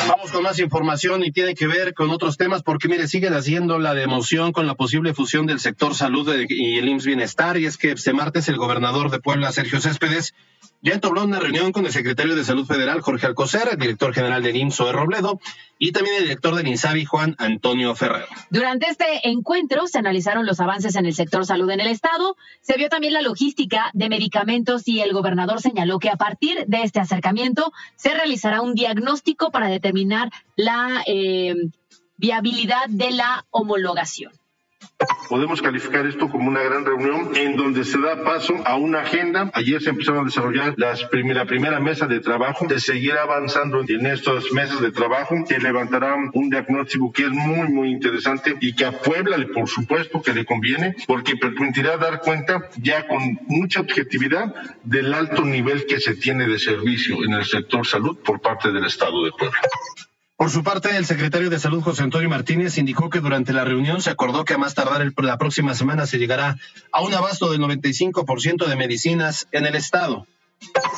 Vamos 0.07 0.31
con 0.31 0.43
más 0.43 0.59
información 0.59 1.23
y 1.23 1.31
tiene 1.31 1.55
que 1.55 1.67
ver 1.67 1.93
con 1.93 2.09
otros 2.09 2.37
temas 2.37 2.61
porque 2.63 2.87
mire, 2.87 3.07
siguen 3.07 3.33
haciendo 3.33 3.79
la 3.79 3.93
de 3.93 4.03
emoción 4.03 4.51
con 4.51 4.67
la 4.67 4.75
posible 4.75 5.13
fusión 5.13 5.45
del 5.45 5.59
sector 5.59 5.95
salud 5.95 6.29
y 6.49 6.77
el 6.77 6.89
IMSS 6.89 7.05
Bienestar 7.05 7.57
y 7.57 7.65
es 7.65 7.77
que 7.77 7.91
este 7.91 8.13
martes 8.13 8.49
el 8.49 8.57
gobernador 8.57 9.09
de 9.09 9.19
Puebla, 9.19 9.51
Sergio 9.51 9.79
Céspedes, 9.79 10.33
ya 10.83 10.95
entabló 10.95 11.23
una 11.23 11.39
reunión 11.39 11.71
con 11.71 11.85
el 11.85 11.93
secretario 11.93 12.35
de 12.35 12.43
Salud 12.43 12.65
Federal, 12.65 12.99
Jorge 12.99 13.25
Alcocer, 13.25 13.69
el 13.71 13.79
director 13.79 14.13
general 14.13 14.43
del 14.43 14.57
IMSS, 14.57 14.91
Robledo, 14.91 15.39
y 15.79 15.93
también 15.93 16.17
el 16.17 16.23
director 16.23 16.55
del 16.55 16.67
INSABI, 16.67 17.05
Juan 17.05 17.35
Antonio 17.39 17.95
Ferrer. 17.95 18.25
Durante 18.49 18.89
este 18.89 19.29
encuentro 19.29 19.87
se 19.87 19.99
analizaron 19.99 20.45
los 20.45 20.59
avances 20.59 20.97
en 20.97 21.05
el 21.05 21.13
sector 21.13 21.45
salud 21.45 21.69
en 21.71 21.79
el 21.79 21.87
Estado, 21.87 22.35
se 22.61 22.75
vio 22.75 22.89
también 22.89 23.13
la 23.13 23.21
logística 23.21 23.91
de 23.93 24.09
medicamentos 24.09 24.85
y 24.85 24.99
el 24.99 25.13
gobernador 25.13 25.61
señaló 25.61 25.99
que 25.99 26.09
a 26.09 26.17
partir 26.17 26.65
de 26.67 26.83
este 26.83 26.99
acercamiento 26.99 27.71
se 27.95 28.13
realizará 28.13 28.61
un 28.61 28.75
diagnóstico 28.75 29.51
para 29.51 29.69
determinar 29.69 30.31
la 30.57 31.01
eh, 31.07 31.55
viabilidad 32.17 32.87
de 32.89 33.11
la 33.11 33.45
homologación. 33.51 34.33
Podemos 35.29 35.61
calificar 35.61 36.05
esto 36.05 36.29
como 36.29 36.49
una 36.49 36.61
gran 36.61 36.85
reunión 36.85 37.35
en 37.35 37.55
donde 37.55 37.83
se 37.83 37.99
da 37.99 38.23
paso 38.23 38.55
a 38.65 38.75
una 38.75 39.01
agenda. 39.01 39.49
Ayer 39.53 39.81
se 39.81 39.89
empezaron 39.89 40.21
a 40.21 40.25
desarrollar 40.25 40.75
las 40.77 41.01
la 41.11 41.45
primera 41.45 41.79
mesa 41.79 42.07
de 42.07 42.19
trabajo, 42.19 42.67
de 42.67 42.79
seguir 42.79 43.13
avanzando 43.13 43.83
en 43.87 44.05
estos 44.05 44.51
meses 44.51 44.79
de 44.79 44.91
trabajo, 44.91 45.35
que 45.47 45.57
levantarán 45.59 46.29
un 46.33 46.49
diagnóstico 46.49 47.11
que 47.11 47.23
es 47.23 47.31
muy, 47.31 47.67
muy 47.69 47.89
interesante 47.89 48.55
y 48.59 48.75
que 48.75 48.85
a 48.85 48.91
Puebla, 48.91 49.37
por 49.53 49.67
supuesto, 49.67 50.21
que 50.21 50.33
le 50.33 50.45
conviene, 50.45 50.95
porque 51.07 51.35
permitirá 51.35 51.97
dar 51.97 52.21
cuenta 52.21 52.69
ya 52.77 53.07
con 53.07 53.39
mucha 53.47 53.81
objetividad 53.81 54.53
del 54.83 55.13
alto 55.13 55.43
nivel 55.43 55.85
que 55.85 55.99
se 55.99 56.15
tiene 56.15 56.47
de 56.47 56.59
servicio 56.59 57.23
en 57.23 57.33
el 57.33 57.45
sector 57.45 57.85
salud 57.85 58.17
por 58.23 58.41
parte 58.41 58.71
del 58.71 58.85
Estado 58.85 59.23
de 59.23 59.31
Puebla. 59.31 59.57
Por 60.43 60.51
su 60.51 60.61
parte, 60.61 60.97
el 60.97 61.05
secretario 61.05 61.49
de 61.49 61.57
Salud, 61.57 61.81
José 61.81 62.03
Antonio 62.03 62.27
Martínez, 62.27 62.77
indicó 62.77 63.09
que 63.09 63.21
durante 63.21 63.53
la 63.53 63.63
reunión 63.63 64.01
se 64.01 64.09
acordó 64.09 64.43
que 64.43 64.55
a 64.55 64.57
más 64.57 64.73
tardar 64.73 65.13
la 65.15 65.37
próxima 65.37 65.73
semana 65.73 66.05
se 66.05 66.17
llegará 66.17 66.57
a 66.91 67.01
un 67.01 67.13
abasto 67.13 67.49
del 67.49 67.61
95% 67.61 68.65
de 68.65 68.75
medicinas 68.75 69.47
en 69.53 69.65
el 69.65 69.75
Estado. 69.75 70.27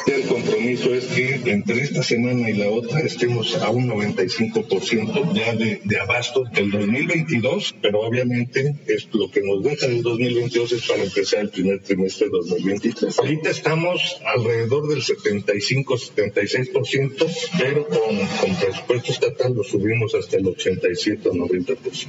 El 0.07 0.24
compromiso 0.27 0.93
es 0.93 1.07
que 1.07 1.41
entre 1.45 1.81
esta 1.81 2.03
semana 2.03 2.50
y 2.50 2.53
la 2.53 2.69
otra 2.69 3.01
estemos 3.01 3.55
a 3.55 3.69
un 3.69 3.89
95% 3.89 5.34
ya 5.34 5.53
de, 5.55 5.81
de, 5.84 6.00
abasto 6.00 6.45
del 6.53 6.72
2022, 6.72 7.75
pero 7.81 8.00
obviamente 8.01 8.75
es 8.88 9.10
lo 9.12 9.29
que 9.31 9.41
nos 9.41 9.62
deja 9.63 9.88
del 9.88 10.03
2022 10.03 10.72
es 10.72 10.88
para 10.88 11.03
empezar 11.03 11.41
el 11.41 11.50
primer 11.50 11.81
trimestre 11.81 12.29
del 12.29 12.48
2023. 12.48 13.19
Ahorita 13.19 13.50
estamos 13.50 14.22
alrededor 14.25 14.88
del 14.88 15.01
75-76%, 15.01 17.50
pero 17.57 17.86
con, 17.88 18.17
con 18.39 18.55
presupuesto 18.55 19.12
estatal 19.12 19.53
lo 19.53 19.63
subimos 19.63 20.15
hasta 20.15 20.38
el 20.38 20.45
87-90%. 20.45 22.07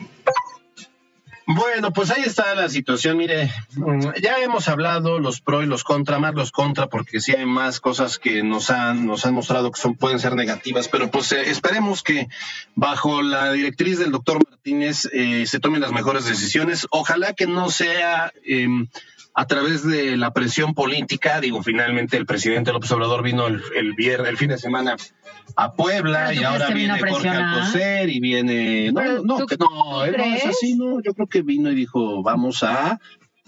Bueno, 1.49 1.93
pues 1.93 2.11
ahí 2.11 2.23
está 2.23 2.57
la 2.57 2.69
situación. 2.69 3.17
Mire, 3.17 3.53
mm, 3.77 4.21
ya 4.21 4.39
hemos 4.39 4.67
hablado 4.67 5.21
los 5.21 5.41
pro 5.41 5.63
y 5.63 5.67
los 5.67 5.85
contra, 5.85 6.19
más 6.19 6.35
los 6.35 6.51
contra, 6.51 6.89
porque 6.89 7.21
sí 7.21 7.37
hay 7.37 7.47
más 7.47 7.79
cosas 7.79 8.19
que 8.19 8.43
nos 8.43 8.71
han, 8.71 9.07
nos 9.07 9.25
han 9.27 9.35
mostrado 9.35 9.71
que 9.71 9.81
son, 9.81 9.95
pueden 9.95 10.19
ser 10.19 10.35
negativas, 10.35 10.89
pero 10.89 11.09
pues 11.09 11.31
eh, 11.31 11.49
esperemos 11.49 12.03
que 12.03 12.29
bajo 12.75 13.23
la 13.23 13.53
directriz 13.53 14.01
del 14.01 14.11
doctor 14.11 14.41
Martínez 14.49 15.09
eh, 15.13 15.47
se 15.47 15.61
tomen 15.61 15.81
las 15.81 15.93
mejores 15.93 16.25
decisiones. 16.25 16.89
Ojalá 16.91 17.33
que 17.33 17.47
no 17.47 17.71
sea 17.71 18.33
em, 18.45 18.89
a 19.39 19.47
través 19.47 19.87
de 19.87 20.17
la 20.17 20.33
presión 20.33 20.73
política. 20.73 21.41
Digo, 21.41 21.63
finalmente 21.63 22.17
el 22.17 22.25
presidente 22.25 22.73
López 22.73 22.91
Obrador 22.93 23.23
vino 23.23 23.47
el, 23.47 23.63
el 23.77 23.93
viernes, 23.93 24.31
el 24.31 24.39
fin 24.39 24.49
de 24.49 24.59
semana 24.59 24.97
a 25.55 25.75
Puebla 25.75 26.33
y 26.33 26.43
ahora 26.43 26.71
viene 26.71 26.99
Jorge 26.99 27.29
Alcocer 27.29 28.09
y 28.09 28.19
viene 28.19 28.91
no 28.93 29.23
no 29.23 29.47
que 29.47 29.57
no, 29.57 30.05
él 30.05 30.17
no 30.19 30.25
es 30.25 30.45
así 30.45 30.75
no 30.75 31.01
yo 31.01 31.15
creo 31.15 31.29
que 31.29 31.43
vino 31.43 31.71
y 31.71 31.75
dijo 31.75 32.23
vamos 32.23 32.63
a 32.65 32.99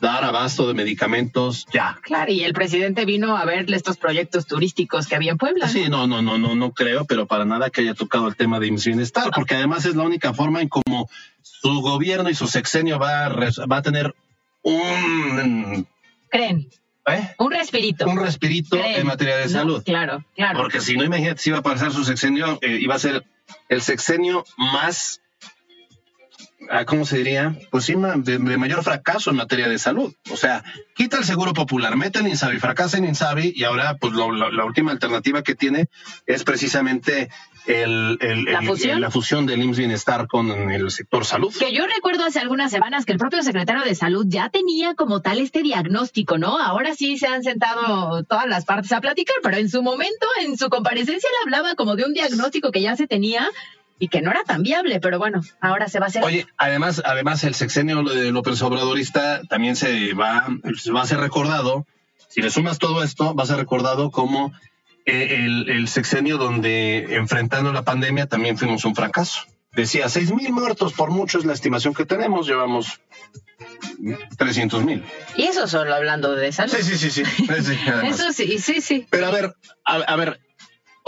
dar 0.01 0.23
abasto 0.23 0.69
de 0.69 0.75
medicamentos 0.75 1.67
ya. 1.73 1.99
Claro, 2.03 2.31
y 2.31 2.45
el 2.45 2.53
presidente 2.53 3.05
vino 3.05 3.37
a 3.37 3.45
ver 3.45 3.73
estos 3.73 3.97
proyectos 3.97 4.47
turísticos 4.47 5.09
que 5.09 5.17
había 5.17 5.33
en 5.33 5.39
Puebla. 5.39 5.67
Sí, 5.69 5.89
no, 5.89 6.07
no, 6.07 6.23
no, 6.23 6.39
no, 6.39 6.55
no 6.55 6.71
creo, 6.71 7.05
pero 7.05 7.27
para 7.27 7.45
nada 7.45 7.71
que 7.71 7.81
haya 7.81 7.95
tocado 7.95 8.29
el 8.29 8.37
tema 8.37 8.61
de 8.61 8.71
bienestar, 8.71 9.31
porque 9.35 9.57
además 9.57 9.87
es 9.87 9.97
la 9.97 10.05
única 10.05 10.33
forma 10.35 10.61
en 10.61 10.69
cómo 10.69 11.11
su 11.43 11.81
gobierno 11.81 12.31
y 12.31 12.35
su 12.35 12.47
sexenio 12.47 13.01
va 13.01 13.25
a, 13.25 13.29
va 13.31 13.79
a 13.79 13.83
tener 13.83 14.15
un... 14.63 15.87
¿Creen? 16.31 16.69
¿Eh? 17.07 17.35
Un 17.39 17.53
respirito. 17.53 18.07
Un 18.07 18.19
respirito 18.19 18.77
en 18.77 19.07
materia 19.07 19.37
de 19.37 19.49
salud. 19.49 19.83
Claro, 19.83 20.25
claro. 20.35 20.59
Porque 20.59 20.81
si 20.81 20.97
no, 20.97 21.05
imagínate 21.05 21.41
si 21.41 21.51
iba 21.51 21.59
a 21.59 21.63
pasar 21.63 21.93
su 21.93 22.05
sexenio, 22.05 22.59
eh, 22.61 22.79
iba 22.81 22.95
a 22.95 22.99
ser 22.99 23.25
el 23.69 23.81
sexenio 23.81 24.45
más, 24.57 25.23
¿cómo 26.87 27.05
se 27.05 27.19
diría? 27.19 27.57
Pues 27.71 27.85
sí, 27.85 27.95
de, 27.95 28.39
mayor 28.39 28.83
fracaso 28.83 29.31
en 29.31 29.37
materia 29.37 29.69
de 29.69 29.79
salud. 29.79 30.15
O 30.31 30.37
sea, 30.37 30.65
quita 30.95 31.19
el 31.19 31.25
seguro 31.25 31.53
popular, 31.53 31.97
mete 31.97 32.21
el 32.21 32.29
INSABI, 32.29 32.59
fracasa 32.59 32.99
en 32.99 33.07
INSABI 33.07 33.53
y 33.55 33.65
ahora 33.65 33.97
pues 33.99 34.13
la 34.15 34.65
última 34.65 34.93
alternativa 34.93 35.43
que 35.43 35.55
tiene 35.55 35.89
es 36.27 36.45
precisamente 36.45 37.31
el, 37.69 38.45
¿La, 38.47 38.63
fusión? 38.63 39.01
la 39.01 39.11
fusión 39.11 39.47
del 39.47 39.63
IMSS 39.63 39.79
Bienestar 39.79 40.27
con 40.27 40.51
el 40.51 40.91
sector 40.91 41.25
salud. 41.25 41.55
Que 41.59 41.73
yo 41.73 41.87
recuerdo 41.87 42.25
hace 42.25 42.39
algunas 42.39 42.71
semanas 42.71 43.05
que 43.05 43.13
el 43.13 43.19
propio 43.19 43.43
secretario 43.43 43.83
de 43.83 43.95
Salud 43.95 44.25
ya 44.29 44.49
tenía 44.49 44.95
como 44.95 45.21
tal 45.21 45.39
este 45.39 45.63
diagnóstico, 45.63 46.39
¿no? 46.39 46.59
Ahora 46.59 46.95
sí 46.95 47.19
se 47.19 47.27
han 47.27 47.43
sentado 47.43 48.25
todas 48.25 48.47
las 48.47 48.65
partes 48.65 48.93
a 48.93 49.01
platicar, 49.01 49.37
pero 49.43 49.57
en 49.57 49.69
su 49.69 49.83
momento, 49.83 50.27
en 50.41 50.57
su 50.57 50.71
comparecencia, 50.71 51.29
le 51.31 51.45
hablaba 51.45 51.75
como 51.75 51.97
de 51.97 52.05
un 52.05 52.15
diagnóstico 52.15 52.71
que 52.73 52.81
ya 52.81 52.97
se 52.97 53.07
tenía 53.07 53.49
y 53.99 54.09
que 54.09 54.23
no 54.23 54.31
era 54.31 54.45
tan 54.45 54.63
viable, 54.63 55.01
pero 55.01 55.19
bueno, 55.19 55.41
ahora 55.61 55.89
se 55.89 55.99
va 55.99 56.07
a 56.07 56.09
hacer. 56.09 56.25
Oye, 56.25 56.47
además, 56.57 57.03
además 57.05 57.43
el 57.45 57.55
sexenio 57.55 58.03
de 58.03 58.31
López 58.31 58.61
Obradorista 58.63 59.43
también 59.49 59.77
se 59.77 60.15
va, 60.15 60.47
se 60.77 60.93
va 60.93 61.03
a 61.03 61.07
ser 61.07 61.19
recordado. 61.19 61.87
Si 62.29 62.43
le 62.43 62.51
sumas 62.51 62.79
todo 62.79 63.03
esto, 63.03 63.35
va 63.35 63.43
a 63.43 63.47
ser 63.47 63.57
recordado 63.57 64.11
como 64.11 64.53
el, 65.05 65.89
sexenio 65.89 66.39
donde 66.39 67.17
enfrentando 67.17 67.73
la 67.73 67.83
pandemia 67.83 68.27
también 68.27 68.59
fuimos 68.59 68.85
un 68.85 68.95
fracaso. 68.95 69.43
Decía, 69.73 70.09
seis 70.09 70.33
mil 70.33 70.53
muertos 70.53 70.93
por 70.93 71.11
mucho 71.11 71.39
es 71.39 71.45
la 71.45 71.53
estimación 71.53 71.95
que 71.95 72.05
tenemos, 72.05 72.47
llevamos 72.47 73.01
300 74.37 74.85
mil. 74.85 75.05
Y 75.37 75.45
eso 75.45 75.67
solo 75.67 75.95
hablando 75.95 76.35
de 76.35 76.53
salud. 76.53 76.73
Sí, 76.73 76.83
sí, 76.83 77.11
sí, 77.11 77.11
sí. 77.11 77.23
eso 78.05 78.33
sí, 78.33 78.59
sí, 78.59 78.81
sí. 78.81 79.07
Pero 79.11 79.27
a 79.27 79.31
ver, 79.31 79.55
a 79.85 80.17
ver, 80.17 80.41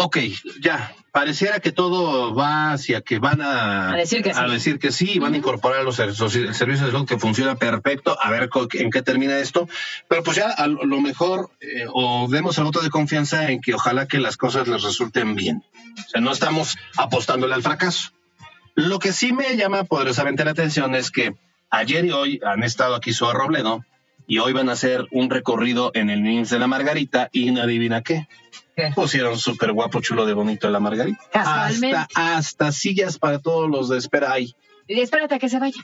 ok, 0.02 0.16
ya, 0.62 0.95
pareciera 1.12 1.61
que 1.61 1.73
todo 1.73 2.35
va 2.35 2.73
hacia 2.73 3.02
que 3.02 3.19
van 3.19 3.42
a, 3.42 3.95
decir 3.95 4.23
que 4.23 4.33
sí, 4.33 4.40
a 4.40 4.49
decir 4.49 4.78
que 4.78 4.92
sí 4.92 5.19
van 5.19 5.35
a 5.35 5.37
incorporar 5.37 5.85
los, 5.85 5.97
servicios 5.97 6.54
de 6.57 6.76
salud 6.76 7.07
que 7.07 7.19
funciona 7.19 7.57
perfecto, 7.57 8.16
a 8.19 8.30
ver 8.30 8.49
en 8.75 8.90
qué 8.90 9.02
termina 9.02 9.38
esto, 9.38 9.69
pero 10.09 10.23
pues 10.23 10.38
ya 10.38 10.49
a 10.49 10.66
lo 10.69 11.00
mejor 11.02 11.50
eh, 11.61 11.85
o 11.92 12.28
demos 12.30 12.57
el 12.57 12.64
voto 12.64 12.80
de 12.80 12.88
confianza 12.88 13.50
en 13.50 13.61
que 13.61 13.75
ojalá 13.75 14.09
que 14.09 14.19
las 14.19 14.38
cosas 14.38 14.69
les 14.69 14.83
resulten 14.83 15.35
bien. 15.35 15.62
O 15.99 16.09
sea, 16.09 16.21
no 16.23 16.33
estamos 16.33 16.78
apostándole 16.97 17.54
al 17.54 17.62
fracaso. 17.62 18.12
Lo 18.75 18.99
que 19.00 19.12
sí 19.12 19.35
me 19.35 19.57
llama 19.57 19.85
poderosamente 19.85 20.47
la 20.47 20.52
atención 20.52 20.95
es 20.95 21.11
que 21.11 21.35
ayer 21.69 22.07
y 22.07 22.12
hoy 22.12 22.40
han 22.42 22.62
estado 22.62 22.95
aquí 22.95 23.12
su 23.12 23.30
Robledo 23.30 23.85
y 24.26 24.38
hoy 24.38 24.54
van 24.54 24.71
a 24.71 24.73
hacer 24.73 25.07
un 25.11 25.28
recorrido 25.28 25.90
en 25.92 26.09
el 26.09 26.23
NIMS 26.23 26.49
de 26.49 26.59
la 26.59 26.69
Margarita 26.69 27.28
y 27.33 27.50
no 27.50 27.61
adivina 27.61 28.00
qué 28.00 28.26
Pusieron 28.95 29.39
súper 29.39 29.73
guapo, 29.73 30.01
chulo 30.01 30.27
de 30.27 30.33
bonito 30.35 30.69
la 30.71 30.81
Margarita. 30.81 31.19
Hasta, 31.33 32.09
hasta 32.15 32.73
sillas 32.73 33.19
para 33.19 33.39
todos 33.39 33.69
los 33.71 33.89
de 33.89 33.99
espera 33.99 34.33
ahí. 34.33 34.55
Y 34.87 35.01
espérate 35.01 35.37
a 35.37 35.39
que 35.39 35.49
se 35.49 35.59
vaya. 35.61 35.81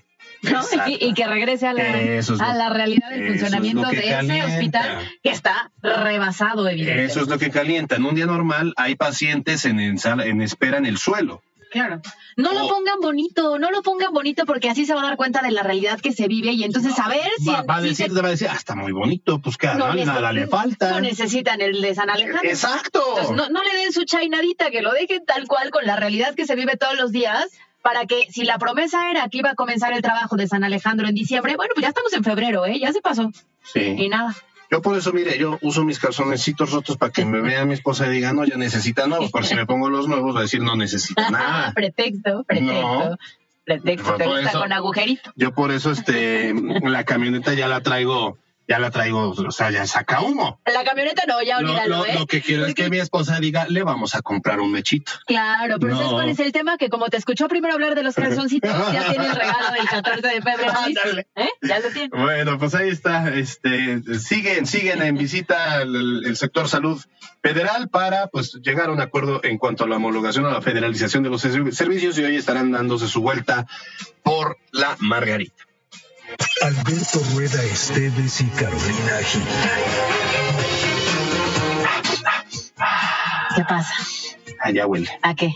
Y, 0.88 1.07
y 1.07 1.15
que 1.15 1.26
regrese 1.26 1.67
a 1.69 1.73
la, 1.73 2.00
Eso 2.00 2.35
es 2.35 2.41
lo- 2.41 2.45
a 2.45 2.55
la 2.55 2.69
realidad 2.71 3.09
del 3.11 3.23
es 3.23 3.29
funcionamiento 3.29 3.88
de 3.88 3.99
ese 3.99 4.43
hospital 4.45 4.99
que 5.23 5.31
está 5.31 5.71
rebasado, 5.83 6.69
evidentemente. 6.69 7.11
Eso 7.12 7.21
es 7.23 7.29
lo 7.29 7.38
que 7.38 7.50
calienta. 7.50 7.97
En 7.97 8.05
un 8.05 8.15
día 8.15 8.26
normal 8.26 8.75
hay 8.76 8.97
pacientes 8.97 9.65
en, 9.65 9.79
en 9.81 9.99
sala- 9.99 10.26
en 10.26 10.43
espera 10.43 10.79
en 10.79 10.87
el 10.87 10.99
suelo. 10.99 11.43
Claro. 11.76 12.00
No 12.37 12.52
lo 12.52 12.64
Oh. 12.64 12.68
pongan 12.68 13.00
bonito, 13.00 13.59
no 13.59 13.71
lo 13.71 13.83
pongan 13.83 14.12
bonito 14.12 14.47
porque 14.47 14.71
así 14.71 14.87
se 14.87 14.95
va 14.95 15.00
a 15.02 15.04
dar 15.04 15.16
cuenta 15.16 15.42
de 15.42 15.50
la 15.50 15.62
realidad 15.62 16.00
que 16.00 16.12
se 16.12 16.26
vive 16.28 16.52
y 16.52 16.64
entonces 16.64 16.99
a 16.99 17.09
ver 17.09 17.28
si... 17.38 17.47
Va, 17.50 17.62
va 17.62 17.76
a 17.76 17.80
si 17.83 17.88
decir, 17.88 18.09
se- 18.09 18.14
te 18.14 18.21
va 18.23 18.28
a 18.28 18.30
decir, 18.30 18.49
ah, 18.50 18.56
está 18.56 18.75
muy 18.75 18.92
bonito, 18.92 19.40
pues 19.40 19.56
que 19.56 19.66
no 19.68 19.92
no, 19.92 20.04
nada 20.04 20.33
le 20.33 20.47
falta. 20.47 20.90
No 20.90 21.00
necesitan 21.00 21.61
el 21.61 21.80
de 21.83 21.95
San 21.95 22.09
Alejandro. 22.11 22.40
Exacto. 22.49 23.02
Entonces, 23.11 23.37
no, 23.37 23.49
no 23.50 23.62
le 23.62 23.76
den 23.76 23.92
su 23.92 24.04
chainadita, 24.04 24.71
que 24.71 24.80
lo 24.83 24.92
dejen 24.92 25.25
tal 25.26 25.47
cual 25.47 25.71
con 25.71 25.85
la 25.87 25.97
realidad 25.97 26.35
que 26.35 26.47
se 26.47 26.54
vive 26.54 26.76
todos 26.76 26.97
los 26.97 27.12
días, 27.12 27.47
para 27.83 28.06
que 28.06 28.26
si 28.33 28.42
la 28.45 28.59
promesa 28.59 29.11
era 29.11 29.28
que 29.28 29.38
iba 29.38 29.50
a 29.50 29.54
comenzar 29.54 29.92
el 29.92 30.02
trabajo 30.02 30.37
de 30.37 30.49
San 30.49 30.64
Alejandro 30.64 31.06
en 31.09 31.14
diciembre, 31.14 31.56
bueno, 31.56 31.73
pues 31.75 31.83
ya 31.83 31.88
estamos 31.90 32.12
en 32.14 32.25
febrero, 32.25 32.66
¿eh? 32.66 32.78
Ya 32.80 32.92
se 32.92 33.00
pasó. 33.00 33.30
Y 33.75 33.78
Sí. 33.97 34.09
nada. 34.09 34.35
Yo 34.70 34.82
por 34.82 34.96
eso, 34.96 35.12
mire, 35.12 35.38
yo 35.38 35.58
uso 35.62 35.85
mis 35.85 35.99
calzonecitos 35.99 36.70
rotos 36.73 36.96
para 36.96 37.12
que 37.12 37.25
me 37.25 37.40
vea 37.40 37.64
mi 37.64 37.75
esposa 37.75 38.06
y 38.06 38.11
diga, 38.11 38.32
no, 38.32 38.44
ya 38.44 38.56
necesita 38.56 39.06
nuevos. 39.06 39.30
Por 39.30 39.44
si 39.44 39.54
me 39.54 39.64
pongo 39.66 39.88
los 39.88 40.08
nuevos, 40.08 40.35
va 40.35 40.40
a 40.40 40.42
decir, 40.42 40.61
no 40.62 40.75
necesita 40.76 41.30
nada. 41.30 41.73
pretexto, 41.73 42.44
pretexto. 42.44 42.73
No. 43.11 43.16
Pretexto, 43.64 44.14
te 44.16 44.26
gusta 44.26 44.50
eso- 44.50 44.61
con 44.61 44.73
agujerito. 44.73 45.32
Yo 45.37 45.52
por 45.52 45.73
eso, 45.73 45.90
este, 45.90 46.54
la 46.82 47.04
camioneta 47.04 47.52
ya 47.54 47.66
la 47.68 47.80
traigo, 47.80 48.38
ya 48.68 48.78
la 48.78 48.90
traigo, 48.90 49.30
o 49.30 49.50
sea, 49.52 49.70
ya 49.70 49.87
saca 49.87 50.20
humo. 50.23 50.61
La 50.66 50.82
camioneta 50.85 51.23
no, 51.26 51.42
ya 51.42 51.61
Lo, 51.61 51.68
olvídalo, 51.68 51.96
lo- 51.99 52.06
¿eh? 52.06 52.14
lo 52.18 52.26
que 52.26 52.42
quiero 52.42 52.66
es 52.66 52.75
que 52.75 52.90
mi 52.90 52.99
esposa 52.99 53.38
diga, 53.38 53.66
le 53.68 53.82
vamos 53.82 54.14
a 54.14 54.23
comprar 54.23 54.61
un 54.61 54.73
mechito. 54.73 55.12
Claro, 55.26 55.76
pero 55.80 55.94
¿sabes 55.94 56.11
No. 56.11 56.14
cuál 56.16 56.28
es 56.30 56.38
el 56.40 56.52
tema? 56.52 56.76
Que 56.76 56.88
como 56.88 57.06
te 57.08 57.16
escuchó 57.16 57.46
primero 57.49 57.75
hablar 57.75 57.94
de 57.94 58.02
los 58.02 58.14
calzoncitos, 58.14 58.70
ya 58.92 59.08
tiene 59.11 59.26
el 59.26 59.35
regalo 59.37 59.70
del 59.73 59.87
14 59.88 60.26
de 60.28 60.42
febrero. 60.42 60.73
¿Eh? 61.37 61.49
Ya 61.62 61.78
lo 61.80 61.90
tiene. 61.90 62.08
Bueno, 62.08 62.58
pues 62.58 62.75
ahí 62.75 62.88
está. 62.88 63.28
Este, 63.35 64.02
siguen, 64.18 64.66
siguen 64.66 65.02
en 65.02 65.16
visita 65.16 65.82
el, 65.82 66.25
el 66.26 66.37
sector 66.37 66.68
salud 66.68 67.00
federal 67.42 67.88
para 67.88 68.26
pues 68.26 68.54
llegar 68.62 68.88
a 68.88 68.92
un 68.92 69.00
acuerdo 69.00 69.40
en 69.44 69.58
cuanto 69.58 69.85
a 69.85 69.88
la 69.88 69.96
homologación 69.96 70.44
o 70.46 70.50
la 70.50 70.61
federalización 70.62 71.23
de 71.23 71.30
los 71.30 71.44
servi- 71.44 71.70
servicios 71.73 72.18
y 72.18 72.25
hoy 72.25 72.37
estarán 72.37 72.73
dándose 72.73 73.06
su 73.06 73.20
vuelta 73.23 73.66
por 74.25 74.56
la 74.73 74.96
Margarita. 74.99 75.64
Alberto 76.62 77.21
Rueda 77.35 77.62
Esteves 77.62 78.40
y 78.40 78.47
Carolina 78.49 79.19
Gil. 79.25 79.43
¿Qué 83.57 83.64
pasa? 83.64 83.95
Allá 84.61 84.87
huele 84.87 85.09
¿A 85.23 85.35
qué? 85.35 85.52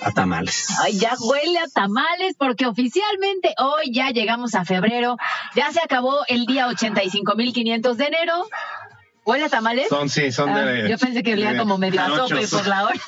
a 0.00 0.12
tamales. 0.12 0.68
Ay, 0.84 0.98
ya 0.98 1.14
huele 1.18 1.58
a 1.58 1.66
tamales 1.68 2.34
porque 2.38 2.66
oficialmente 2.66 3.54
hoy 3.58 3.92
ya 3.92 4.10
llegamos 4.10 4.54
a 4.54 4.64
febrero. 4.64 5.16
Ya 5.54 5.72
se 5.72 5.80
acabó 5.80 6.20
el 6.28 6.44
día 6.46 6.68
85.500 6.68 7.94
de 7.94 8.04
enero. 8.04 8.46
¿Huele 9.24 9.46
a 9.46 9.48
tamales? 9.48 9.88
Son, 9.88 10.08
sí, 10.08 10.30
son 10.30 10.50
Ah, 10.50 10.64
de. 10.64 10.88
yo 10.88 10.98
pensé 10.98 11.22
que 11.22 11.32
olía 11.32 11.52
de 11.52 11.58
como 11.58 11.78
medio 11.78 12.00
a 12.00 12.06
tope 12.08 12.46
por 12.46 12.66
la 12.66 12.84
hora. 12.84 12.94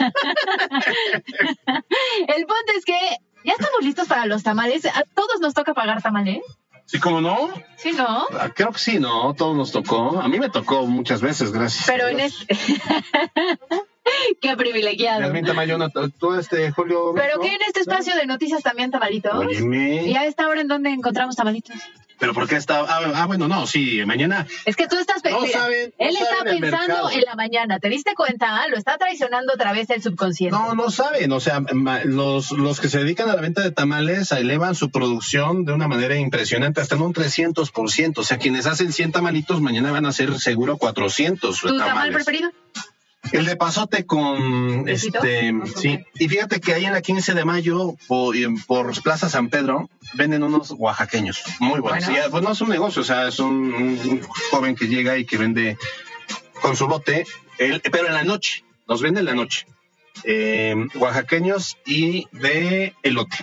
el 1.66 2.46
punto 2.46 2.72
es 2.76 2.84
que 2.84 2.98
ya 3.44 3.52
estamos 3.52 3.80
listos 3.82 4.08
para 4.08 4.26
los 4.26 4.42
tamales. 4.42 4.84
A 4.86 5.04
todos 5.14 5.40
nos 5.40 5.54
toca 5.54 5.74
pagar 5.74 6.02
tamales. 6.02 6.40
Sí, 6.88 6.98
como 7.00 7.20
no? 7.20 7.50
Sí, 7.76 7.92
¿no? 7.92 8.24
Ah, 8.32 8.48
Creo 8.54 8.72
que 8.72 8.78
sí, 8.78 8.98
¿no? 8.98 9.34
Todos 9.34 9.54
nos 9.54 9.72
tocó. 9.72 10.18
A 10.22 10.26
mí 10.26 10.38
me 10.38 10.48
tocó 10.48 10.86
muchas 10.86 11.20
veces, 11.20 11.52
gracias. 11.52 11.84
Pero 11.86 12.08
en 12.08 12.20
este... 12.20 12.46
Qué 14.40 14.56
privilegiado. 14.56 15.20
Yasmín 15.20 15.44
Tamayona, 15.44 15.90
tú 15.90 16.32
este, 16.32 16.70
Julio. 16.70 17.12
¿Pero 17.14 17.36
¿no? 17.36 17.42
qué 17.42 17.48
en 17.48 17.60
este 17.66 17.80
espacio 17.80 18.16
de 18.16 18.24
noticias 18.24 18.62
también 18.62 18.90
tamalitos? 18.90 19.34
Óyeme. 19.34 20.06
¿Y 20.06 20.16
a 20.16 20.24
esta 20.24 20.48
hora 20.48 20.62
en 20.62 20.68
dónde 20.68 20.88
encontramos 20.88 21.36
tamalitos? 21.36 21.76
¿Pero 22.18 22.34
por 22.34 22.48
qué 22.48 22.56
está? 22.56 22.80
Ah, 22.80 23.12
ah, 23.14 23.26
bueno, 23.26 23.48
no, 23.48 23.66
sí, 23.66 24.00
mañana. 24.04 24.46
Es 24.64 24.76
que 24.76 24.88
tú 24.88 24.96
estás 24.98 25.22
No 25.24 25.40
mira, 25.40 25.60
saben, 25.60 25.94
no 25.98 26.06
él 26.06 26.16
está 26.16 26.44
pensando 26.44 27.10
en 27.10 27.20
la 27.22 27.34
mañana. 27.34 27.78
¿Te 27.78 27.88
diste 27.88 28.14
cuenta? 28.14 28.66
Lo 28.68 28.76
está 28.76 28.96
traicionando 28.98 29.52
otra 29.54 29.72
vez 29.72 29.88
el 29.90 30.02
subconsciente. 30.02 30.56
No, 30.56 30.74
no 30.74 30.90
saben, 30.90 31.30
o 31.32 31.40
sea, 31.40 31.62
los, 32.04 32.50
los 32.52 32.80
que 32.80 32.88
se 32.88 32.98
dedican 32.98 33.30
a 33.30 33.34
la 33.34 33.40
venta 33.40 33.62
de 33.62 33.70
tamales 33.70 34.32
elevan 34.32 34.74
su 34.74 34.90
producción 34.90 35.64
de 35.64 35.72
una 35.72 35.86
manera 35.88 36.16
impresionante, 36.16 36.80
hasta 36.80 36.96
en 36.96 37.02
un 37.02 37.14
300%. 37.14 38.18
O 38.18 38.24
sea, 38.24 38.38
quienes 38.38 38.66
hacen 38.66 38.92
100 38.92 39.12
tamalitos, 39.12 39.60
mañana 39.60 39.92
van 39.92 40.06
a 40.06 40.10
hacer 40.10 40.38
seguro 40.38 40.76
400 40.76 41.58
¿Tu 41.60 41.68
tamal 41.68 41.86
tamales. 41.86 42.14
preferido? 42.14 42.50
El 43.32 43.44
de 43.46 43.56
pasote 43.56 44.06
con 44.06 44.88
este, 44.88 45.52
Ok. 45.54 45.66
sí. 45.76 45.98
Y 46.18 46.28
fíjate 46.28 46.60
que 46.60 46.74
ahí 46.74 46.84
en 46.86 46.92
la 46.92 47.02
15 47.02 47.34
de 47.34 47.44
mayo 47.44 47.94
por, 48.06 48.34
por 48.66 49.02
Plaza 49.02 49.28
San 49.28 49.48
Pedro 49.50 49.90
venden 50.14 50.42
unos 50.42 50.70
oaxaqueños 50.76 51.42
muy 51.60 51.80
buenos. 51.80 52.04
Bueno. 52.06 52.18
Y, 52.20 52.22
ah, 52.24 52.28
pues 52.30 52.42
no 52.42 52.52
es 52.52 52.60
un 52.60 52.68
negocio, 52.70 53.02
o 53.02 53.04
sea, 53.04 53.28
es 53.28 53.38
un, 53.38 53.72
un 53.72 54.22
joven 54.50 54.74
que 54.74 54.86
llega 54.88 55.16
y 55.18 55.24
que 55.26 55.36
vende 55.36 55.76
con 56.62 56.76
su 56.76 56.86
bote, 56.86 57.26
el- 57.58 57.80
pero 57.82 58.06
en 58.08 58.14
la 58.14 58.24
noche, 58.24 58.64
nos 58.86 59.02
vende 59.02 59.20
en 59.20 59.26
la 59.26 59.34
noche. 59.34 59.66
Eh, 60.24 60.74
oaxaqueños 60.96 61.76
y 61.86 62.26
de 62.32 62.94
elote. 63.02 63.36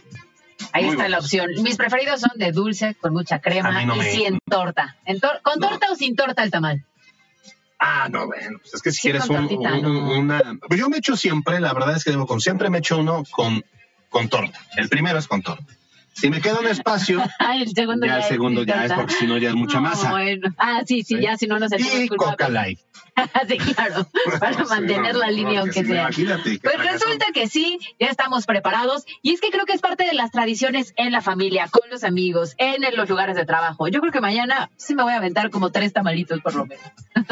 Ahí 0.74 0.86
Muy 0.86 0.96
está 0.96 1.08
la 1.08 1.20
opción. 1.20 1.48
Mis 1.62 1.78
preferidos 1.78 2.20
son 2.20 2.32
de 2.36 2.52
dulce, 2.52 2.96
con 2.96 3.14
mucha 3.14 3.40
crema 3.40 3.86
no 3.86 3.96
y 3.96 4.00
me- 4.00 4.26
en 4.28 4.40
torta. 4.50 4.98
En 5.06 5.20
tor- 5.22 5.42
¿Con 5.42 5.60
No. 5.60 5.70
torta 5.70 5.88
o 5.92 5.96
sin 5.96 6.16
torta 6.16 6.44
el 6.44 6.52
tamal? 6.52 6.84
Ah, 7.80 8.08
no, 8.10 8.26
bueno, 8.28 8.58
pues 8.62 8.74
es 8.76 8.82
que 8.82 8.92
si 8.92 9.02
quieres 9.02 9.28
un- 9.30 9.48
una... 10.18 10.42
Pues 10.68 10.80
yo 10.80 10.90
me 10.90 10.98
echo 10.98 11.16
siempre, 11.18 11.60
la 11.60 11.74
verdad 11.74 11.96
es 11.96 12.04
que 12.04 12.12
debo 12.12 12.26
con 12.26 12.40
siempre 12.42 12.70
me 12.70 12.78
echo 12.80 12.98
uno 12.98 13.24
con, 13.32 13.64
con 14.10 14.30
torta. 14.30 14.60
El 14.78 14.88
primero 14.90 15.20
es 15.20 15.28
con 15.28 15.42
torta. 15.42 15.66
Si 16.16 16.30
me 16.30 16.40
queda 16.42 16.60
un 16.60 16.68
espacio, 16.68 17.22
Ah, 17.40 17.58
el 17.58 17.70
segundo 17.74 18.06
ya 18.08 18.18
el 18.18 18.24
segundo 18.24 18.64
ya 18.64 18.86
es 18.86 18.94
porque 18.94 19.14
si 19.14 19.28
no 19.28 19.38
ya 19.38 19.50
es 19.50 19.56
mucha 19.56 19.76
No, 19.78 19.82
masa. 19.90 20.12
bueno. 20.12 20.50
Ah, 20.58 20.82
sí, 20.86 21.04
sí, 21.04 21.16
Sí. 21.18 21.22
ya 21.22 21.38
si 21.38 21.46
no 21.48 21.60
nos 21.60 21.72
Y. 21.74 22.08
Coca 22.08 22.50
Light. 22.50 22.80
sí, 23.48 23.58
claro, 23.58 24.08
para 24.40 24.54
Sí, 24.54 24.64
mantener 24.70 25.14
no, 25.14 25.20
la 25.20 25.32
línea 25.32 25.62
aunque 25.62 25.82
no, 25.84 25.88
sea. 25.90 26.02
Imagínate. 26.04 26.60
Pues 26.62 26.78
resulta 26.92 27.26
que 27.34 27.48
sí, 27.48 27.80
ya 28.00 28.08
estamos 28.08 28.46
preparados 28.46 29.06
y 29.22 29.34
es 29.34 29.42
que 29.42 29.50
creo 29.50 29.66
que 29.66 29.74
es 29.74 29.82
parte 29.82 30.04
de 30.06 30.14
las 30.14 30.32
tradiciones 30.32 30.94
en 30.98 31.12
la 31.12 31.22
familia, 31.22 31.68
con 31.70 31.90
los 31.90 32.04
amigos, 32.04 32.56
en 32.58 32.82
los 32.96 33.10
lugares 33.10 33.36
de 33.36 33.46
trabajo. 33.46 33.88
Yo 33.88 34.00
creo 34.02 34.12
que 34.12 34.22
mañana 34.22 34.70
sí 34.78 34.96
me 34.96 35.04
voy 35.04 35.14
a 35.14 35.18
aventar 35.18 35.50
como 35.50 35.72
tres 35.72 35.94
tamalitos 35.94 36.42
por 36.42 36.56
lo 36.56 36.66
menos. 36.66 36.84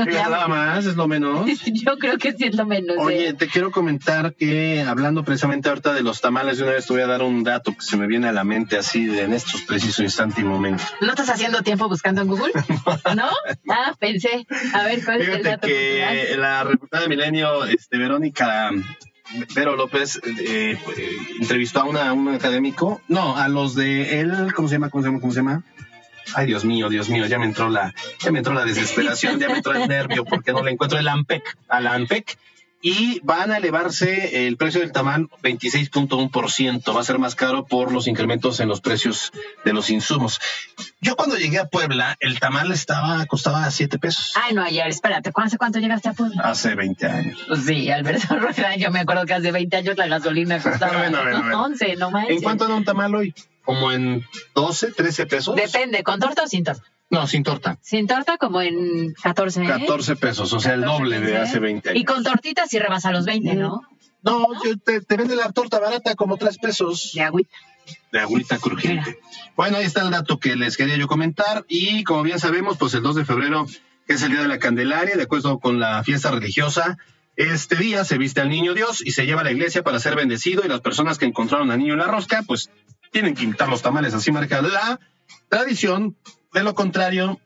nada 0.08 0.48
más, 0.48 0.86
es 0.86 0.96
lo 0.96 1.08
menos. 1.08 1.50
Yo 1.66 1.98
creo 1.98 2.18
que 2.18 2.32
sí 2.34 2.46
es 2.46 2.56
lo 2.56 2.66
menos. 2.66 2.98
Oye, 3.00 3.30
¿eh? 3.30 3.34
te 3.34 3.48
quiero 3.48 3.72
comentar 3.72 4.36
que 4.36 4.82
hablando 4.82 5.24
precisamente 5.24 5.70
ahorita 5.70 5.94
de 5.94 6.04
los 6.04 6.22
tamales, 6.22 6.58
de 6.58 6.64
una 6.64 6.74
vez 6.74 6.86
te 6.88 6.94
voy 6.94 7.02
a 7.02 7.08
dar 7.08 7.22
un 7.24 7.44
dato 7.44 7.72
que 7.74 7.82
se 7.82 7.98
me 7.98 8.08
viene 8.08 8.28
a 8.30 8.32
la 8.32 8.44
mente 8.44 8.73
así 8.78 9.06
de 9.06 9.24
en 9.24 9.34
estos 9.34 9.62
precisos 9.62 10.00
instantes 10.00 10.40
y 10.40 10.44
momentos. 10.44 10.88
¿No 11.02 11.10
estás 11.10 11.30
haciendo 11.30 11.62
tiempo 11.62 11.88
buscando 11.90 12.22
en 12.22 12.28
Google? 12.28 12.54
¿No? 13.16 13.30
Ah, 13.70 13.96
pensé. 14.00 14.46
A 14.74 14.84
ver, 14.84 15.04
¿cuál 15.04 15.22
es 15.22 15.28
el 15.28 15.34
Fíjate 15.38 15.50
dato 15.50 15.68
que 15.68 16.04
cultural? 16.06 16.42
la 16.42 16.64
reportada 16.64 17.04
de 17.04 17.10
Milenio, 17.10 17.66
este, 17.66 17.98
Verónica 17.98 18.72
Vero 19.56 19.76
López, 19.76 20.20
eh, 20.24 20.78
eh, 20.98 21.18
entrevistó 21.40 21.82
a 21.82 21.86
una, 21.86 22.14
un 22.14 22.28
académico, 22.30 23.02
no, 23.08 23.38
a 23.38 23.48
los 23.48 23.76
de 23.76 24.20
él, 24.20 24.54
¿cómo 24.54 24.68
se 24.68 24.76
llama? 24.76 24.90
¿Cómo 24.90 25.04
se 25.04 25.10
llama? 25.10 25.22
¿Cómo 25.22 25.34
se 25.34 25.40
llama? 25.40 25.64
Ay, 26.36 26.48
Dios 26.48 26.66
mío, 26.66 26.90
Dios 26.90 27.10
mío, 27.10 27.26
ya 27.26 27.40
me 27.40 27.46
entró 27.46 27.70
la, 27.70 27.94
ya 28.20 28.32
me 28.32 28.40
entró 28.40 28.54
la 28.54 28.66
desesperación, 28.66 29.40
ya 29.40 29.50
me 29.50 29.58
entró 29.58 29.74
el 29.74 29.88
nervio 29.88 30.24
porque 30.24 30.52
no 30.54 30.64
le 30.64 30.72
encuentro 30.72 31.00
el 31.00 31.08
AMPEC, 31.08 31.58
a 31.68 31.80
la 31.80 31.94
AMPEC. 31.94 32.38
Y 32.86 33.22
van 33.24 33.50
a 33.52 33.58
elevarse 33.58 34.46
el 34.46 34.58
precio 34.58 34.82
del 34.82 34.92
tamal 34.92 35.30
26.1%. 35.42 36.94
Va 36.94 37.00
a 37.00 37.04
ser 37.06 37.18
más 37.18 37.34
caro 37.34 37.66
por 37.66 37.94
los 37.94 38.08
incrementos 38.08 38.60
en 38.60 38.68
los 38.68 38.82
precios 38.82 39.32
de 39.64 39.72
los 39.72 39.90
insumos. 39.90 40.42
Yo 41.00 41.16
cuando 41.16 41.38
llegué 41.38 41.60
a 41.60 41.70
Puebla, 41.70 42.18
el 42.20 42.42
tamal 42.42 42.74
estaba, 42.74 43.26
costaba 43.26 43.72
7 43.72 44.00
pesos. 44.00 44.34
Ay, 44.36 44.54
no, 44.54 44.62
ayer, 44.64 44.86
espérate, 44.88 45.32
¿cuánto, 45.32 45.58
cuánto 45.58 45.80
llegaste 45.80 46.10
a 46.10 46.14
Puebla? 46.14 46.42
Hace 46.44 46.76
20 46.76 47.06
años. 47.08 47.40
Pues 47.48 47.64
sí, 47.64 47.90
Alberto 47.90 48.36
Rueda, 48.40 48.76
yo 48.76 48.92
me 48.92 49.00
acuerdo 49.00 49.26
que 49.26 49.34
hace 49.34 49.54
20 49.54 49.78
años 49.78 49.98
la 49.98 50.08
gasolina 50.08 50.62
costaba 50.62 50.98
Bueno, 50.98 51.22
bueno, 51.24 51.40
bueno. 51.40 51.64
11, 51.64 51.96
no 51.96 52.12
manches. 52.12 52.36
¿En 52.36 52.44
cuánto 52.44 52.66
era 52.66 52.76
un 52.76 52.84
tamal 52.84 53.16
hoy? 53.16 53.34
¿Como 53.64 53.94
en 53.94 54.26
12, 54.56 54.92
13 54.92 55.26
pesos? 55.26 55.56
Depende, 55.56 56.04
¿con 56.04 56.20
torta 56.20 56.44
o 56.44 56.48
sin 56.48 56.66
torta? 56.66 56.84
No, 57.14 57.28
sin 57.28 57.44
torta. 57.44 57.78
Sin 57.82 58.08
torta 58.08 58.38
como 58.38 58.62
en 58.62 59.14
14, 59.22 59.64
¿eh? 59.64 59.68
14 59.68 60.16
pesos, 60.16 60.52
o 60.52 60.60
sea, 60.60 60.74
el 60.74 60.82
14, 60.82 61.00
doble 61.04 61.20
de 61.20 61.26
15. 61.28 61.38
hace 61.42 61.60
20 61.60 61.90
años. 61.90 62.02
Y 62.02 62.06
con 62.06 62.24
tortitas 62.24 62.70
sí 62.70 62.80
rebasa 62.80 63.12
los 63.12 63.26
20, 63.26 63.54
¿no? 63.56 63.82
No, 64.24 64.48
yo- 64.64 64.78
te, 64.84 65.00
te 65.02 65.18
vende 65.18 65.36
la 65.36 65.52
torta 65.52 65.80
barata 65.80 66.16
como 66.16 66.38
3 66.38 66.58
pesos 66.58 67.12
De 67.14 67.22
agüita. 67.22 67.56
de 68.12 68.20
agüita 68.20 68.58
crujiente. 68.58 69.20
Bueno, 69.56 69.78
ahí 69.78 69.86
está 69.86 70.02
el 70.02 70.10
dato 70.12 70.40
que 70.40 70.56
les 70.56 70.76
quería 70.76 70.98
yo 70.98 71.08
comentar. 71.08 71.66
Y 71.68 72.04
como 72.04 72.24
bien 72.24 72.40
sabemos, 72.40 72.78
pues 72.78 72.94
el 72.96 73.04
2 73.04 73.16
de 73.16 73.26
febrero, 73.26 73.68
que 74.08 74.14
es 74.14 74.22
el 74.24 74.32
Día 74.32 74.42
de 74.42 74.48
la 74.48 74.58
Candelaria, 74.60 75.16
de 75.16 75.24
acuerdo 75.24 75.60
con 75.60 75.80
la 75.80 76.04
fiesta 76.04 76.32
religiosa, 76.32 76.98
este 77.36 77.76
día 77.76 78.06
se 78.06 78.18
viste 78.18 78.42
al 78.42 78.50
niño 78.50 78.74
Dios 78.74 79.02
y 79.06 79.12
se 79.12 79.26
lleva 79.26 79.42
a 79.42 79.44
la 79.44 79.52
iglesia 79.52 79.84
para 79.84 80.00
ser 80.00 80.16
bendecido. 80.16 80.64
Y 80.66 80.68
las 80.70 80.82
personas 80.82 81.18
que 81.20 81.26
encontraron 81.26 81.70
al 81.70 81.78
niño 81.80 81.94
en 81.94 82.00
la 82.00 82.08
rosca, 82.08 82.44
pues 82.48 82.70
tienen 83.12 83.36
que 83.36 83.44
invitar 83.44 83.70
los 83.70 83.82
tamales 83.84 84.14
así 84.16 84.32
marca 84.32 84.62
la 84.64 85.00
tradición. 85.50 86.16
De 86.54 86.64
lo 86.64 86.74
contrario, 86.76 87.40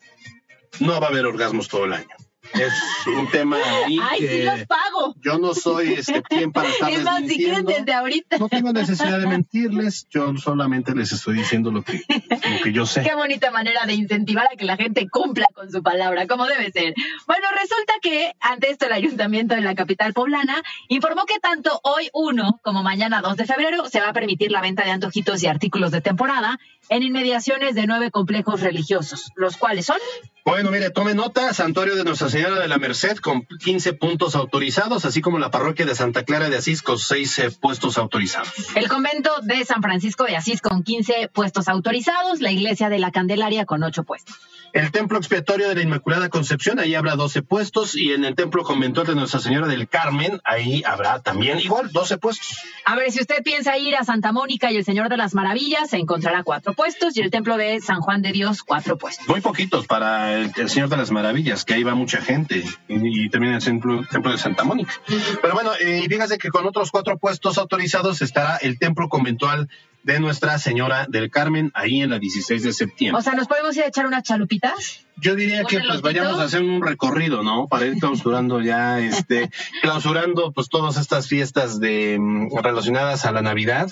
no 0.79 0.99
va 0.99 1.07
a 1.07 1.09
haber 1.09 1.25
orgasmos 1.25 1.67
todo 1.67 1.85
el 1.85 1.93
año. 1.93 2.07
Es 2.53 2.73
un 3.07 3.29
tema 3.29 3.57
ahí 3.57 3.99
Ay, 4.01 4.19
que 4.19 4.27
sí 4.27 4.43
los 4.43 4.65
pago. 4.65 5.15
yo 5.23 5.37
no 5.37 5.53
soy 5.53 5.93
este 5.93 6.21
quien 6.23 6.51
para 6.51 6.69
estarles 6.69 6.99
Es 6.99 7.05
más, 7.05 7.19
si 7.21 7.27
quieren 7.37 7.57
mintiendo. 7.57 7.71
desde 7.71 7.93
ahorita. 7.93 8.37
No 8.37 8.49
tengo 8.49 8.73
necesidad 8.73 9.19
de 9.19 9.27
mentirles, 9.27 10.07
yo 10.09 10.35
solamente 10.37 10.93
les 10.95 11.11
estoy 11.11 11.35
diciendo 11.37 11.71
lo 11.71 11.83
que, 11.83 12.01
lo 12.07 12.63
que 12.63 12.71
yo 12.71 12.85
sé. 12.85 13.03
Qué 13.03 13.15
bonita 13.15 13.51
manera 13.51 13.85
de 13.85 13.93
incentivar 13.93 14.47
a 14.51 14.55
que 14.55 14.65
la 14.65 14.77
gente 14.77 15.07
cumpla 15.09 15.45
con 15.53 15.71
su 15.71 15.81
palabra, 15.83 16.27
como 16.27 16.45
debe 16.47 16.71
ser. 16.71 16.93
Bueno, 17.27 17.47
resulta 17.53 17.93
que 18.01 18.31
ante 18.39 18.69
esto 18.71 18.85
el 18.85 18.93
ayuntamiento 18.93 19.55
de 19.55 19.61
la 19.61 19.75
capital 19.75 20.13
poblana 20.13 20.61
informó 20.87 21.25
que 21.25 21.39
tanto 21.39 21.79
hoy 21.83 22.09
1 22.13 22.59
como 22.63 22.83
mañana 22.83 23.21
2 23.21 23.37
de 23.37 23.45
febrero 23.45 23.89
se 23.89 23.99
va 23.99 24.09
a 24.09 24.13
permitir 24.13 24.51
la 24.51 24.61
venta 24.61 24.83
de 24.83 24.91
antojitos 24.91 25.41
y 25.43 25.47
artículos 25.47 25.91
de 25.91 26.01
temporada 26.01 26.59
en 26.89 27.03
inmediaciones 27.03 27.75
de 27.75 27.85
nueve 27.85 28.11
complejos 28.11 28.61
religiosos, 28.61 29.31
los 29.35 29.57
cuales 29.57 29.85
son 29.87 29.97
Bueno, 30.45 30.71
mire, 30.71 30.89
tome 30.89 31.13
nota, 31.13 31.53
Santuario 31.53 31.95
de 31.97 32.05
Nuestra 32.05 32.29
Señora 32.29 32.36
de 32.37 32.67
la 32.67 32.77
Merced 32.77 33.17
con 33.17 33.45
15 33.45 33.93
puntos 33.93 34.35
autorizados, 34.35 35.05
así 35.05 35.21
como 35.21 35.39
la 35.39 35.49
parroquia 35.49 35.85
de 35.85 35.95
Santa 35.95 36.23
Clara 36.23 36.49
de 36.49 36.57
Asís 36.57 36.83
con 36.83 36.99
6 36.99 37.39
eh, 37.39 37.51
puestos 37.51 37.97
autorizados. 37.97 38.49
el 38.75 38.87
convento 38.87 39.31
de 39.41 39.65
San 39.65 39.81
Francisco 39.81 40.23
de 40.25 40.37
Asís 40.37 40.61
con 40.61 40.83
15 40.83 41.29
puestos 41.33 41.67
autorizados, 41.67 42.39
la 42.39 42.51
iglesia 42.51 42.89
de 42.89 42.99
la 42.99 43.11
Candelaria 43.11 43.65
con 43.65 43.83
8 43.83 44.03
puestos. 44.03 44.35
El 44.77 44.91
Templo 44.91 45.17
Expiatorio 45.17 45.69
de 45.69 45.73
la 45.73 45.81
Inmaculada 45.81 46.29
Concepción, 46.29 46.77
ahí 46.77 46.93
habrá 46.93 47.15
12 47.15 47.41
puestos, 47.41 47.95
y 47.95 48.11
en 48.13 48.23
el 48.25 48.35
Templo 48.35 48.61
Conventual 48.61 49.07
de 49.07 49.15
Nuestra 49.15 49.39
Señora 49.39 49.65
del 49.65 49.87
Carmen, 49.87 50.39
ahí 50.43 50.83
habrá 50.85 51.19
también 51.19 51.59
igual 51.59 51.91
12 51.91 52.19
puestos. 52.19 52.59
A 52.85 52.95
ver, 52.95 53.11
si 53.11 53.19
usted 53.19 53.41
piensa 53.41 53.75
ir 53.79 53.95
a 53.95 54.03
Santa 54.03 54.31
Mónica 54.31 54.71
y 54.71 54.77
el 54.77 54.85
Señor 54.85 55.09
de 55.09 55.17
las 55.17 55.33
Maravillas, 55.33 55.89
se 55.89 55.97
encontrará 55.97 56.43
cuatro 56.43 56.75
puestos 56.75 57.17
y 57.17 57.21
el 57.21 57.31
templo 57.31 57.57
de 57.57 57.79
San 57.81 58.01
Juan 58.01 58.21
de 58.21 58.31
Dios, 58.31 58.61
cuatro 58.61 58.99
puestos. 58.99 59.27
Muy 59.27 59.41
poquitos 59.41 59.87
para 59.87 60.35
el, 60.35 60.51
el 60.55 60.69
Señor 60.69 60.89
de 60.89 60.97
las 60.97 61.09
Maravillas, 61.09 61.65
que 61.65 61.73
ahí 61.73 61.81
va 61.81 61.95
mucha 61.95 62.21
gente, 62.21 62.63
y, 62.87 63.25
y 63.25 63.29
también 63.31 63.55
el 63.55 63.63
templo, 63.63 64.05
templo 64.11 64.31
de 64.31 64.37
Santa 64.37 64.63
Mónica. 64.63 64.93
Pero 65.41 65.55
bueno, 65.55 65.71
eh, 65.81 66.03
y 66.05 66.07
fíjese 66.07 66.37
que 66.37 66.49
con 66.49 66.67
otros 66.67 66.91
cuatro 66.91 67.17
puestos 67.17 67.57
autorizados 67.57 68.21
estará 68.21 68.57
el 68.57 68.77
Templo 68.77 69.09
Conventual 69.09 69.69
de 70.07 70.21
Nuestra 70.21 70.57
Señora 70.57 71.05
del 71.09 71.29
Carmen, 71.29 71.69
ahí 71.73 72.01
en 72.01 72.11
la 72.11 72.17
16 72.17 72.63
de 72.63 72.71
septiembre. 72.71 73.19
O 73.19 73.21
sea, 73.21 73.33
¿nos 73.33 73.49
podemos 73.49 73.75
ir 73.75 73.83
a 73.83 73.87
echar 73.87 74.07
unas 74.07 74.23
chalupitas? 74.23 75.01
Yo 75.17 75.35
diría 75.35 75.61
¿Un 75.61 75.67
que 75.67 75.81
pues 75.81 76.01
vayamos 76.01 76.39
a 76.39 76.45
hacer 76.45 76.61
un 76.61 76.81
recorrido, 76.81 77.43
¿no? 77.43 77.67
Para 77.67 77.87
ir 77.87 77.95
clausurando 77.99 78.61
ya, 78.61 79.01
este, 79.01 79.49
clausurando 79.81 80.53
pues 80.53 80.69
todas 80.69 80.95
estas 80.95 81.27
fiestas 81.27 81.81
de 81.81 82.17
mm, 82.17 82.55
relacionadas 82.55 83.25
a 83.25 83.33
la 83.33 83.41
Navidad. 83.41 83.89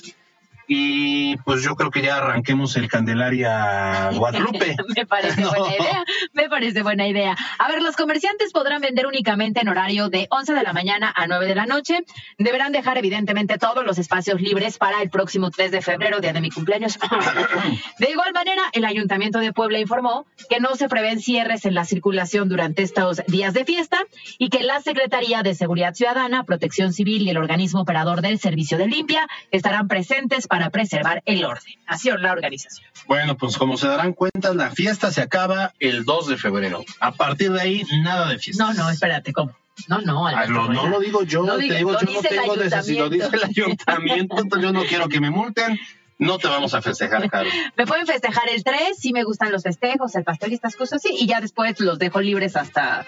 Y 0.68 1.38
pues 1.38 1.62
yo 1.64 1.76
creo 1.76 1.92
que 1.92 2.02
ya 2.02 2.18
arranquemos 2.18 2.76
el 2.76 2.88
Candelaria 2.88 4.10
Guadalupe. 4.14 4.76
me 4.96 5.06
parece 5.06 5.42
No. 5.42 5.50
buena 5.52 5.76
idea, 5.76 6.04
me 6.34 6.50
parece 6.50 6.82
buena 6.82 7.08
idea. 7.08 7.36
A 7.60 7.68
ver, 7.68 7.82
los 7.82 7.96
comerciantes 7.96 8.52
podrán 8.52 8.82
vender 8.82 9.06
únicamente 9.06 9.62
en 9.62 9.68
horario 9.70 10.10
de 10.10 10.28
11 10.32 10.54
de 10.54 10.64
la 10.64 10.74
mañana 10.74 11.14
a 11.16 11.28
9 11.28 11.46
de 11.46 11.56
la 11.56 11.66
noche. 11.66 12.04
Deberán 12.38 12.72
dejar 12.72 12.98
evidentemente 12.98 13.58
todos 13.58 13.86
los 13.86 13.98
espacios 14.00 14.42
libres 14.42 14.78
para 14.78 15.02
el 15.02 15.10
próximo 15.10 15.52
3 15.52 15.72
de 15.72 15.82
febrero, 15.82 16.20
día 16.20 16.34
de 16.34 16.42
mi 16.42 16.50
cumpleaños. 16.50 16.98
De 18.00 18.10
igual 18.12 18.34
manera, 18.34 18.62
el 18.74 18.86
Ayuntamiento 18.86 19.40
de 19.40 19.54
Puebla 19.54 19.80
informó 19.80 20.26
que 20.50 20.60
no 20.60 20.76
se 20.76 20.90
prevén 20.90 21.20
cierres 21.20 21.66
en 21.66 21.74
la 21.76 21.86
circulación 21.86 22.50
durante 22.50 22.82
estos 22.84 23.22
días 23.28 23.54
de 23.54 23.66
fiesta 23.66 24.00
y 24.38 24.50
que 24.50 24.64
la 24.64 24.82
Secretaría 24.82 25.44
de 25.44 25.54
Seguridad 25.56 25.94
Ciudadana, 25.94 26.44
Protección 26.44 26.94
Civil 26.94 27.22
y 27.24 27.30
el 27.30 27.38
organismo 27.38 27.82
operador 27.82 28.22
del 28.22 28.40
Servicio 28.40 28.78
de 28.78 28.88
Limpia 28.88 29.28
estarán 29.52 29.88
presentes 29.88 30.48
para 30.48 30.55
preservar 30.72 31.22
el 31.26 31.46
orden. 31.46 31.74
Así 31.88 32.10
la 32.10 32.32
organización. 32.32 32.88
Bueno, 33.08 33.38
pues 33.38 33.58
como 33.58 33.78
se 33.78 33.88
darán 33.88 34.14
cuenta, 34.14 34.54
la 34.54 34.72
fiesta 34.72 35.12
se 35.12 35.22
acaba 35.22 35.74
el 35.80 36.06
2 36.06 36.28
de 36.28 36.38
febrero. 36.38 36.84
A 37.00 37.12
partir 37.12 37.52
de 37.52 37.62
ahí, 37.62 37.84
nada 38.04 38.30
de 38.30 38.40
fiesta. 38.40 38.64
No, 38.66 38.74
no, 38.74 38.90
espérate, 38.90 39.34
¿cómo? 39.34 39.54
No, 39.88 40.00
no, 40.02 40.26
Alberto, 40.28 40.54
no, 40.54 40.70
no 40.70 40.88
lo 40.88 41.00
digo 41.00 41.24
yo, 41.24 41.44
No 41.44 41.58
te 41.58 41.64
digo, 41.64 41.92
lo 41.92 42.00
yo 42.00 42.06
no 42.14 42.22
tengo 42.22 42.56
necesidad, 42.56 43.00
lo 43.04 43.10
dice 43.10 43.30
el 43.34 43.44
ayuntamiento, 43.50 44.40
entonces 44.40 44.62
yo 44.64 44.72
no 44.72 44.84
quiero 44.86 45.10
que 45.10 45.20
me 45.20 45.30
multen, 45.30 45.78
no 46.18 46.38
te 46.38 46.48
vamos 46.48 46.74
a 46.74 46.82
festejar, 46.82 47.30
Caro. 47.30 47.50
Me 47.76 47.86
pueden 47.86 48.08
festejar 48.08 48.48
el 48.50 48.64
3, 48.64 48.98
sí 48.98 49.12
me 49.12 49.24
gustan 49.24 49.52
los 49.52 49.64
festejos, 49.64 50.16
el 50.16 50.24
pastel 50.24 50.54
y 50.54 50.56
estas 50.56 50.78
cosas, 50.78 51.02
sí, 51.02 51.10
y 51.20 51.28
ya 51.28 51.42
después 51.42 51.78
los 51.82 52.00
dejo 52.00 52.22
libres 52.22 52.56
hasta 52.56 53.06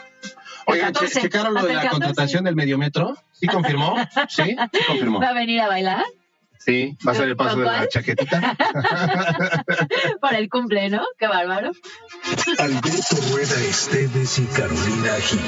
Oigan, 0.66 0.92
che- 0.92 1.06
14. 1.06 1.22
¿checaron 1.22 1.54
lo 1.54 1.62
de 1.64 1.74
la 1.74 1.84
14. 1.84 1.90
contratación 2.02 2.44
del 2.44 2.56
mediometro? 2.56 3.16
¿Sí 3.32 3.48
confirmó? 3.48 3.96
¿Sí? 4.28 4.44
Sí 4.44 4.80
confirmó. 4.88 5.20
¿Va 5.22 5.30
a 5.30 5.34
venir 5.34 5.62
a 5.62 5.68
bailar? 5.70 6.04
Sí, 6.60 6.98
va 7.08 7.12
a 7.12 7.16
ser 7.16 7.30
el 7.30 7.36
paso 7.36 7.58
de 7.58 7.66
la 7.66 7.88
chaquetita. 7.88 8.56
Para 10.22 10.38
el 10.38 10.50
cumple, 10.50 10.90
¿no? 10.90 11.04
Qué 11.18 11.28
bárbaro. 11.28 11.72
Alberto 12.58 13.16
Rueda 13.32 13.64
Esteves 13.64 14.40
y 14.40 14.46
Carolina 14.48 15.14
Gil. 15.22 15.40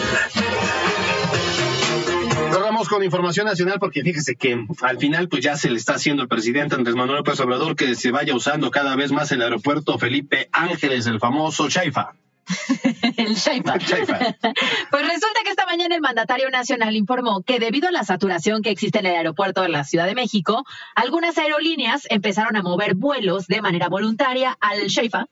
Nos 2.51 2.61
vamos 2.61 2.89
con 2.89 3.03
información 3.03 3.45
nacional 3.45 3.77
porque 3.79 4.01
fíjese 4.01 4.35
que 4.35 4.65
al 4.81 4.97
final 4.97 5.29
pues 5.29 5.43
ya 5.43 5.55
se 5.55 5.69
le 5.69 5.77
está 5.77 5.95
haciendo 5.95 6.23
al 6.23 6.29
presidente 6.29 6.75
Andrés 6.75 6.95
Manuel 6.95 7.17
López 7.17 7.39
Obrador 7.39 7.75
que 7.75 7.95
se 7.95 8.11
vaya 8.11 8.33
usando 8.35 8.71
cada 8.71 8.95
vez 8.95 9.11
más 9.11 9.31
el 9.31 9.41
aeropuerto 9.41 9.97
Felipe 9.99 10.49
Ángeles, 10.51 11.05
el 11.07 11.19
famoso 11.19 11.69
Chaifa. 11.69 12.13
El 13.17 13.35
Shaipa. 13.35 13.73
Pues 14.91 15.03
resulta 15.03 15.41
que 15.43 15.49
esta 15.51 15.65
mañana 15.65 15.95
el 15.95 16.01
mandatario 16.01 16.49
nacional 16.49 16.95
informó 16.95 17.41
que 17.43 17.59
debido 17.59 17.87
a 17.87 17.91
la 17.91 18.03
saturación 18.03 18.61
que 18.61 18.71
existe 18.71 18.99
en 18.99 19.05
el 19.05 19.15
aeropuerto 19.15 19.61
de 19.61 19.69
la 19.69 19.83
Ciudad 19.83 20.05
de 20.05 20.15
México, 20.15 20.65
algunas 20.95 21.37
aerolíneas 21.37 22.07
empezaron 22.09 22.55
a 22.55 22.63
mover 22.63 22.95
vuelos 22.95 23.47
de 23.47 23.61
manera 23.61 23.87
voluntaria 23.87 24.57
al 24.59 24.87
Shaifa. 24.87 25.27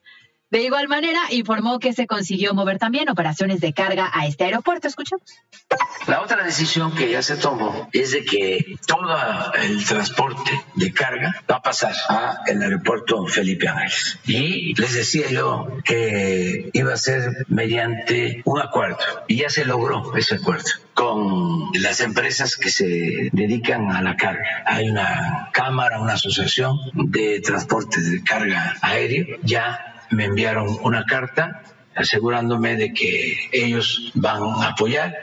De 0.50 0.64
igual 0.64 0.88
manera, 0.88 1.20
informó 1.32 1.78
que 1.78 1.92
se 1.92 2.08
consiguió 2.08 2.54
mover 2.54 2.80
también 2.80 3.10
operaciones 3.10 3.60
de 3.60 3.74
carga 3.74 4.10
a 4.14 4.28
este 4.28 4.46
aeropuerto. 4.46 4.88
Escuchamos. 4.88 5.24
La 6.08 6.22
otra 6.22 6.44
decisión 6.44 6.96
que 6.96 7.12
ya 7.12 7.22
se 7.22 7.36
tomó 7.36 7.90
es 7.92 8.12
de 8.12 8.24
que 8.24 8.78
todo 8.88 9.14
el 9.62 9.84
transporte 9.86 10.52
de 10.76 10.94
carga 10.94 11.36
va 11.52 11.58
a 11.58 11.62
pasar 11.62 11.94
a 12.08 12.44
el 12.48 12.62
aeropuerto 12.62 13.26
Felipe 13.28 13.68
Ángeles. 13.68 14.20
Y 14.26 14.74
les 14.80 14.94
decía 14.94 15.30
yo 15.30 15.68
que 15.84 16.70
iba 16.72 16.94
a 16.94 16.98
ser 16.98 17.46
mediante 17.50 18.42
un 18.46 18.62
acuerdo 18.62 18.98
y 19.28 19.38
ya 19.38 19.50
se 19.50 19.66
logró 19.66 20.16
ese 20.16 20.36
acuerdo 20.36 20.70
con 20.94 21.70
las 21.74 22.00
empresas 22.00 22.56
que 22.56 22.70
se 22.70 23.30
dedican 23.34 23.92
a 23.92 24.02
la 24.02 24.16
carga. 24.16 24.64
Hay 24.66 24.90
una 24.90 25.50
cámara, 25.54 26.00
una 26.00 26.14
asociación 26.14 26.78
de 26.94 27.40
transporte 27.42 28.02
de 28.02 28.24
carga 28.24 28.78
aéreo. 28.82 29.38
Ya 29.44 29.97
me 30.12 30.26
enviaron 30.26 30.78
una 30.82 31.06
carta 31.06 31.64
asegurándome 31.96 32.76
de 32.76 32.94
que 32.94 33.50
ellos 33.52 34.12
van 34.14 34.44
a 34.44 34.70
apoyar 34.70 35.16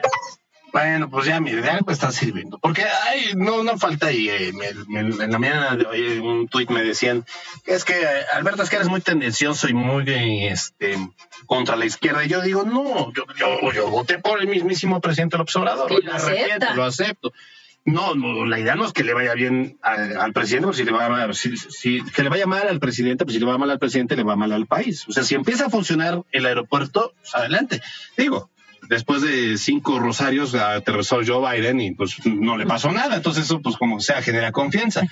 Bueno, 0.72 1.08
pues 1.08 1.26
ya, 1.26 1.38
mire, 1.38 1.62
de 1.62 1.70
algo 1.70 1.92
está 1.92 2.10
sirviendo. 2.10 2.58
Porque 2.58 2.82
ay, 2.82 3.34
no, 3.36 3.62
no 3.62 3.78
falta 3.78 4.08
ahí. 4.08 4.28
eh, 4.28 4.52
me- 4.52 5.02
me- 5.02 5.24
en 5.24 5.30
la 5.30 5.38
mañana 5.38 5.76
de 5.76 5.86
hoy 5.86 6.18
un 6.18 6.48
tuit 6.48 6.68
me 6.68 6.82
decían, 6.82 7.24
es 7.64 7.84
que 7.84 7.92
eh, 8.02 8.06
Alberto, 8.32 8.64
es 8.64 8.70
que 8.70 8.74
eres 8.76 8.88
muy 8.88 9.00
tendencioso 9.00 9.68
y 9.68 9.72
muy 9.72 10.46
este, 10.48 10.96
contra 11.46 11.76
la 11.76 11.84
izquierda. 11.84 12.24
Y 12.24 12.28
yo 12.28 12.40
digo, 12.40 12.64
no, 12.64 13.12
yo, 13.12 13.24
yo, 13.38 13.72
yo 13.72 13.88
voté 13.88 14.18
por 14.18 14.40
el 14.40 14.48
mismísimo 14.48 15.00
presidente 15.00 15.38
López 15.38 15.54
Obrador. 15.54 15.88
Lo 15.92 16.10
lo 16.74 16.82
acepto. 16.84 17.32
No, 17.86 18.14
no, 18.14 18.46
la 18.46 18.58
idea 18.58 18.76
no 18.76 18.86
es 18.86 18.92
que 18.94 19.04
le 19.04 19.12
vaya 19.12 19.34
bien 19.34 19.78
al, 19.82 20.32
presidente, 20.32 20.66
pues 20.68 20.78
si 20.78 20.84
le 20.84 20.92
va 20.92 21.08
mal, 21.10 21.34
si- 21.34 22.02
que 22.02 22.22
le 22.22 22.30
vaya 22.30 22.46
mal 22.46 22.66
al 22.66 22.80
presidente, 22.80 23.24
pues 23.26 23.34
si 23.34 23.40
le 23.40 23.46
va 23.46 23.58
mal 23.58 23.70
al 23.70 23.78
presidente, 23.78 24.16
le 24.16 24.22
va 24.24 24.36
mal 24.36 24.52
al 24.52 24.66
país. 24.66 25.06
O 25.06 25.12
sea, 25.12 25.22
si 25.22 25.34
empieza 25.34 25.66
a 25.66 25.70
funcionar 25.70 26.22
el 26.32 26.46
aeropuerto, 26.46 27.12
pues 27.20 27.34
adelante. 27.34 27.82
Digo, 28.16 28.50
después 28.88 29.22
de 29.22 29.56
cinco 29.58 29.98
rosarios 29.98 30.54
aterrizó 30.54 31.20
Joe 31.26 31.56
Biden 31.60 31.80
y 31.80 31.92
pues 31.92 32.16
no 32.26 32.56
le 32.56 32.66
pasó 32.66 32.90
nada. 32.92 33.16
Entonces 33.16 33.44
eso 33.44 33.60
pues 33.60 33.76
como 33.76 34.00
sea 34.00 34.22
genera 34.22 34.52
confianza. 34.52 35.02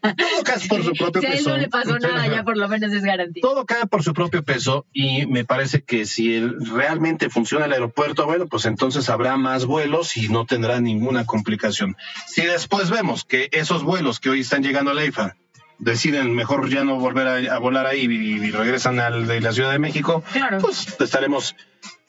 Todo 0.00 0.42
cae 0.44 0.68
por 0.68 0.84
su 0.84 0.92
propio 0.92 1.20
Si 1.22 1.26
a 1.26 1.30
él 1.32 1.36
peso. 1.38 1.50
no 1.50 1.56
le 1.56 1.68
pasó 1.68 1.98
nada, 1.98 2.26
ya 2.28 2.42
por 2.44 2.56
lo 2.56 2.68
menos 2.68 2.92
es 2.92 3.02
garantía. 3.02 3.40
Todo 3.42 3.66
cae 3.66 3.86
por 3.86 4.02
su 4.02 4.12
propio 4.14 4.42
peso 4.42 4.86
y 4.92 5.26
me 5.26 5.44
parece 5.44 5.82
que 5.82 6.06
si 6.06 6.40
realmente 6.40 7.30
funciona 7.30 7.66
el 7.66 7.72
aeropuerto, 7.72 8.26
bueno, 8.26 8.46
pues 8.46 8.64
entonces 8.64 9.08
habrá 9.08 9.36
más 9.36 9.64
vuelos 9.66 10.16
y 10.16 10.28
no 10.28 10.46
tendrá 10.46 10.80
ninguna 10.80 11.24
complicación. 11.24 11.96
Si 12.26 12.42
después 12.42 12.90
vemos 12.90 13.24
que 13.24 13.48
esos 13.52 13.82
vuelos 13.82 14.20
que 14.20 14.30
hoy 14.30 14.40
están 14.40 14.62
llegando 14.62 14.90
a 14.90 14.94
la 14.94 15.04
IFA 15.04 15.36
deciden 15.78 16.34
mejor 16.34 16.68
ya 16.70 16.82
no 16.82 16.96
volver 16.98 17.28
a, 17.50 17.54
a 17.54 17.58
volar 17.58 17.86
ahí 17.86 18.00
y, 18.00 18.44
y 18.46 18.50
regresan 18.50 18.98
al 18.98 19.26
de 19.28 19.40
la 19.40 19.52
Ciudad 19.52 19.70
de 19.70 19.78
México, 19.78 20.24
Claro. 20.32 20.58
pues 20.58 20.96
estaremos 21.00 21.54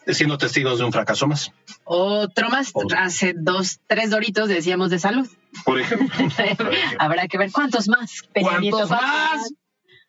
siendo 0.08 0.38
testigos 0.38 0.80
de 0.80 0.86
un 0.86 0.92
fracaso 0.92 1.28
más, 1.28 1.52
Otro 1.84 2.50
más. 2.50 2.72
Otro. 2.74 2.98
Hace 2.98 3.34
dos, 3.36 3.80
tres 3.88 4.10
doritos 4.10 4.48
decíamos 4.48 4.90
de 4.90 5.00
salud. 5.00 5.28
por 5.66 5.80
ejemplo. 5.80 6.10
Habrá 7.00 7.28
que 7.28 7.38
ver 7.38 7.52
cuántos 7.52 7.88
más. 7.88 8.24
Peña 8.34 8.50
¿Cuántos 8.50 8.90
más? 8.90 9.54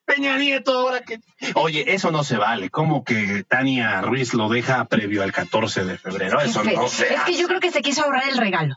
Peña 0.04 0.36
Nieto, 0.38 0.76
ahora 0.76 1.02
que... 1.02 1.20
Oye, 1.54 1.94
eso 1.94 2.10
no 2.10 2.24
se 2.24 2.36
vale. 2.36 2.68
¿Cómo 2.68 3.04
que 3.04 3.44
Tania 3.46 4.00
Ruiz 4.00 4.34
lo 4.34 4.48
deja 4.48 4.84
previo 4.86 5.22
al 5.22 5.32
14 5.32 5.84
de 5.84 5.98
febrero? 5.98 6.40
Eso 6.40 6.64
no 6.64 6.88
se 6.88 7.14
Es 7.14 7.20
que 7.22 7.36
yo 7.36 7.46
creo 7.46 7.60
que 7.60 7.70
se 7.70 7.80
quiso 7.80 8.02
ahorrar 8.02 8.28
el 8.28 8.36
regalo. 8.36 8.76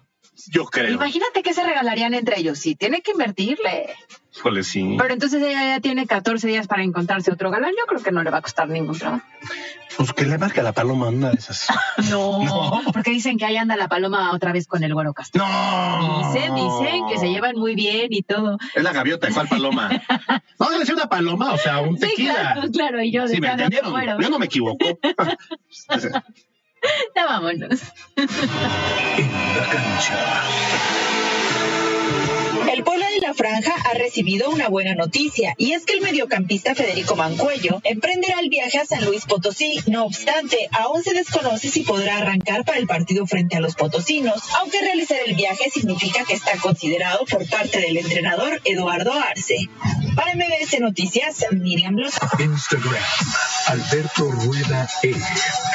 Yo 0.50 0.66
creo. 0.66 0.92
Imagínate 0.96 1.44
qué 1.44 1.54
se 1.54 1.64
regalarían 1.64 2.14
entre 2.14 2.40
ellos. 2.40 2.58
Sí, 2.60 2.76
tiene 2.76 3.02
que 3.02 3.12
invertirle. 3.12 3.94
Híjole, 4.36 4.64
sí. 4.64 4.96
Pero 4.98 5.14
entonces 5.14 5.42
ella 5.44 5.64
ya 5.76 5.80
tiene 5.80 6.08
14 6.08 6.48
días 6.48 6.66
para 6.68 6.82
encontrarse 6.84 7.32
otro 7.32 7.52
galán. 7.52 7.72
Yo 7.78 7.86
creo 7.86 8.02
que 8.02 8.12
no 8.12 8.24
le 8.24 8.32
va 8.32 8.40
a 8.40 8.42
costar 8.42 8.68
ningún 8.68 8.98
trabajo. 8.98 9.24
Pues 9.96 10.12
que 10.14 10.26
le 10.26 10.40
marca 10.40 10.64
la 10.64 10.72
paloma 10.74 11.10
una 11.10 11.30
de 11.30 11.36
esas. 11.38 11.68
No, 12.10 12.44
No. 12.44 12.82
porque 12.92 13.12
dicen 13.12 13.38
que 13.38 13.46
ahí 13.46 13.58
anda 13.58 13.76
la 13.76 13.88
paloma 13.88 14.32
otra 14.34 14.52
vez 14.52 14.66
con 14.66 14.84
el 14.84 14.92
güero 14.94 15.14
Castro. 15.14 15.46
No. 15.46 16.34
Dicen, 16.34 16.56
dicen 16.56 17.04
que 17.10 17.20
se 17.20 17.30
llevan 17.30 17.56
muy 17.56 17.76
bien 17.76 18.08
y 18.10 18.24
todo. 18.24 18.58
Es 18.74 18.82
la 18.84 18.92
gaviota, 18.92 19.28
¿cuál 19.34 19.48
paloma? 19.48 19.90
No, 20.60 20.70
debe 20.70 20.86
ser 20.86 20.96
una 20.96 21.08
paloma, 21.10 21.52
o 21.54 21.58
sea, 21.58 21.82
un 21.82 21.98
Sí, 21.98 22.08
tequila. 22.08 22.34
claro, 22.54 22.72
claro, 22.72 23.04
y 23.04 23.12
yo 23.12 23.28
Sí, 23.28 23.40
me 23.40 23.50
entendieron. 23.52 23.94
Yo 24.20 24.30
no 24.30 24.40
me 24.40 24.46
equivoco. 24.48 24.78
Ya 27.16 27.26
vámonos. 27.26 27.82
En 28.16 29.32
la 29.58 29.70
cancha. 29.70 31.33
El 32.74 32.84
pueblo 32.84 33.06
de 33.06 33.20
la 33.20 33.36
franja 33.36 33.72
ha 33.86 33.94
recibido 33.94 34.50
una 34.50 34.68
buena 34.68 34.96
noticia 34.96 35.54
y 35.60 35.74
es 35.74 35.86
que 35.86 35.94
el 35.94 36.02
mediocampista 36.02 36.74
Federico 36.74 37.16
Mancuello 37.16 37.80
emprenderá 37.84 38.40
el 38.40 38.50
viaje 38.50 38.80
a 38.80 38.86
San 38.88 39.06
Luis 39.06 39.26
Potosí. 39.26 39.80
No 39.86 40.06
obstante, 40.06 40.58
aún 40.72 41.04
se 41.04 41.14
desconoce 41.14 41.70
si 41.70 41.84
podrá 41.84 42.18
arrancar 42.18 42.66
para 42.66 42.80
el 42.80 42.88
partido 42.88 43.28
frente 43.28 43.58
a 43.58 43.60
los 43.60 43.76
potosinos, 43.76 44.42
aunque 44.60 44.82
realizar 44.82 45.20
el 45.24 45.36
viaje 45.36 45.70
significa 45.70 46.26
que 46.26 46.34
está 46.34 46.58
considerado 46.58 47.26
por 47.26 47.48
parte 47.48 47.80
del 47.80 47.96
entrenador 47.96 48.60
Eduardo 48.66 49.14
Arce. 49.14 49.70
Para 50.16 50.34
MBS 50.34 50.80
Noticias, 50.80 51.46
Miriam 51.52 51.94
Blos. 51.94 52.16
Instagram. 52.40 53.04
Alberto 53.68 54.32
Rueda 54.32 54.90
E. 55.04 55.16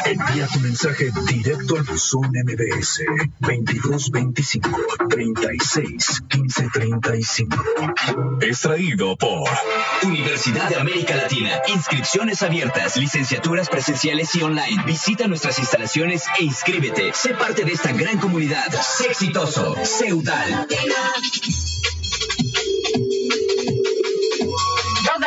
Envía 0.04 0.46
tu 0.48 0.60
mensaje 0.60 1.10
directo 1.28 1.76
al 1.76 1.84
buzón 1.84 2.30
MBS 2.30 3.02
2225 3.40 4.70
36 5.08 6.22
15 6.28 6.68
35. 6.88 7.56
Extraído 8.40 9.16
por 9.16 9.48
Universidad 10.04 10.68
de 10.68 10.76
América 10.76 11.16
Latina. 11.16 11.60
Inscripciones 11.68 12.42
abiertas, 12.42 12.96
licenciaturas 12.96 13.68
presenciales 13.68 14.34
y 14.34 14.42
online. 14.42 14.82
Visita 14.86 15.28
nuestras 15.28 15.58
instalaciones 15.58 16.24
e 16.38 16.44
inscríbete. 16.44 17.12
Sé 17.12 17.34
parte 17.34 17.64
de 17.64 17.72
esta 17.72 17.92
gran 17.92 18.18
comunidad. 18.18 18.72
Sé 18.80 19.08
exitoso. 19.08 19.76
Sé 19.84 20.14
UDAL. 20.14 20.66
Dos 20.68 20.78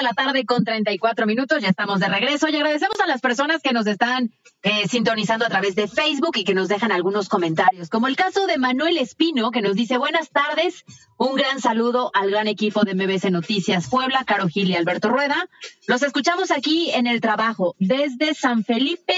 la 0.01 0.13
tarde 0.13 0.45
con 0.45 0.63
34 0.63 1.25
minutos, 1.25 1.61
ya 1.61 1.69
estamos 1.69 1.99
de 1.99 2.07
regreso 2.07 2.47
y 2.49 2.55
agradecemos 2.55 2.99
a 2.99 3.07
las 3.07 3.21
personas 3.21 3.61
que 3.61 3.73
nos 3.73 3.87
están 3.87 4.31
eh, 4.63 4.87
sintonizando 4.87 5.45
a 5.45 5.49
través 5.49 5.75
de 5.75 5.87
Facebook 5.87 6.37
y 6.37 6.43
que 6.43 6.53
nos 6.53 6.67
dejan 6.67 6.91
algunos 6.91 7.29
comentarios, 7.29 7.89
como 7.89 8.07
el 8.07 8.15
caso 8.15 8.47
de 8.47 8.57
Manuel 8.57 8.97
Espino, 8.97 9.51
que 9.51 9.61
nos 9.61 9.75
dice 9.75 9.97
buenas 9.97 10.29
tardes, 10.29 10.85
un 11.17 11.35
gran 11.35 11.59
saludo 11.59 12.11
al 12.13 12.31
gran 12.31 12.47
equipo 12.47 12.83
de 12.83 12.95
MBC 12.95 13.31
Noticias 13.31 13.89
Puebla, 13.89 14.23
Caro 14.25 14.47
Gil 14.47 14.69
y 14.69 14.75
Alberto 14.75 15.09
Rueda. 15.09 15.47
Los 15.87 16.03
escuchamos 16.03 16.51
aquí 16.51 16.91
en 16.91 17.07
el 17.07 17.21
trabajo 17.21 17.75
desde 17.79 18.33
San 18.33 18.63
Felipe, 18.63 19.15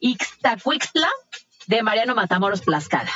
Ixtacuixtla, 0.00 1.08
de 1.66 1.82
Mariano 1.82 2.14
Matamoros 2.14 2.60
Plascala. 2.62 3.12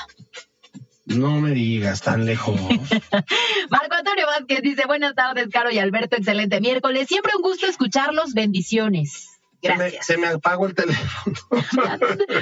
No 1.08 1.40
me 1.40 1.50
digas 1.52 2.02
tan 2.02 2.26
lejos. 2.26 2.54
Marco 3.70 3.94
Antonio 3.94 4.26
Vázquez 4.26 4.62
dice, 4.62 4.84
buenas 4.86 5.14
tardes, 5.14 5.48
Caro 5.50 5.70
y 5.70 5.78
Alberto, 5.78 6.16
excelente 6.16 6.60
miércoles. 6.60 7.08
Siempre 7.08 7.32
un 7.36 7.42
gusto 7.42 7.66
escucharlos, 7.66 8.34
bendiciones. 8.34 9.24
Se 9.60 9.70
me, 9.70 9.76
Gracias. 9.76 10.06
se 10.06 10.16
me 10.18 10.28
apagó 10.28 10.66
el 10.66 10.74
teléfono. 10.74 11.36
¿A 11.50 11.96
dónde 11.98 12.36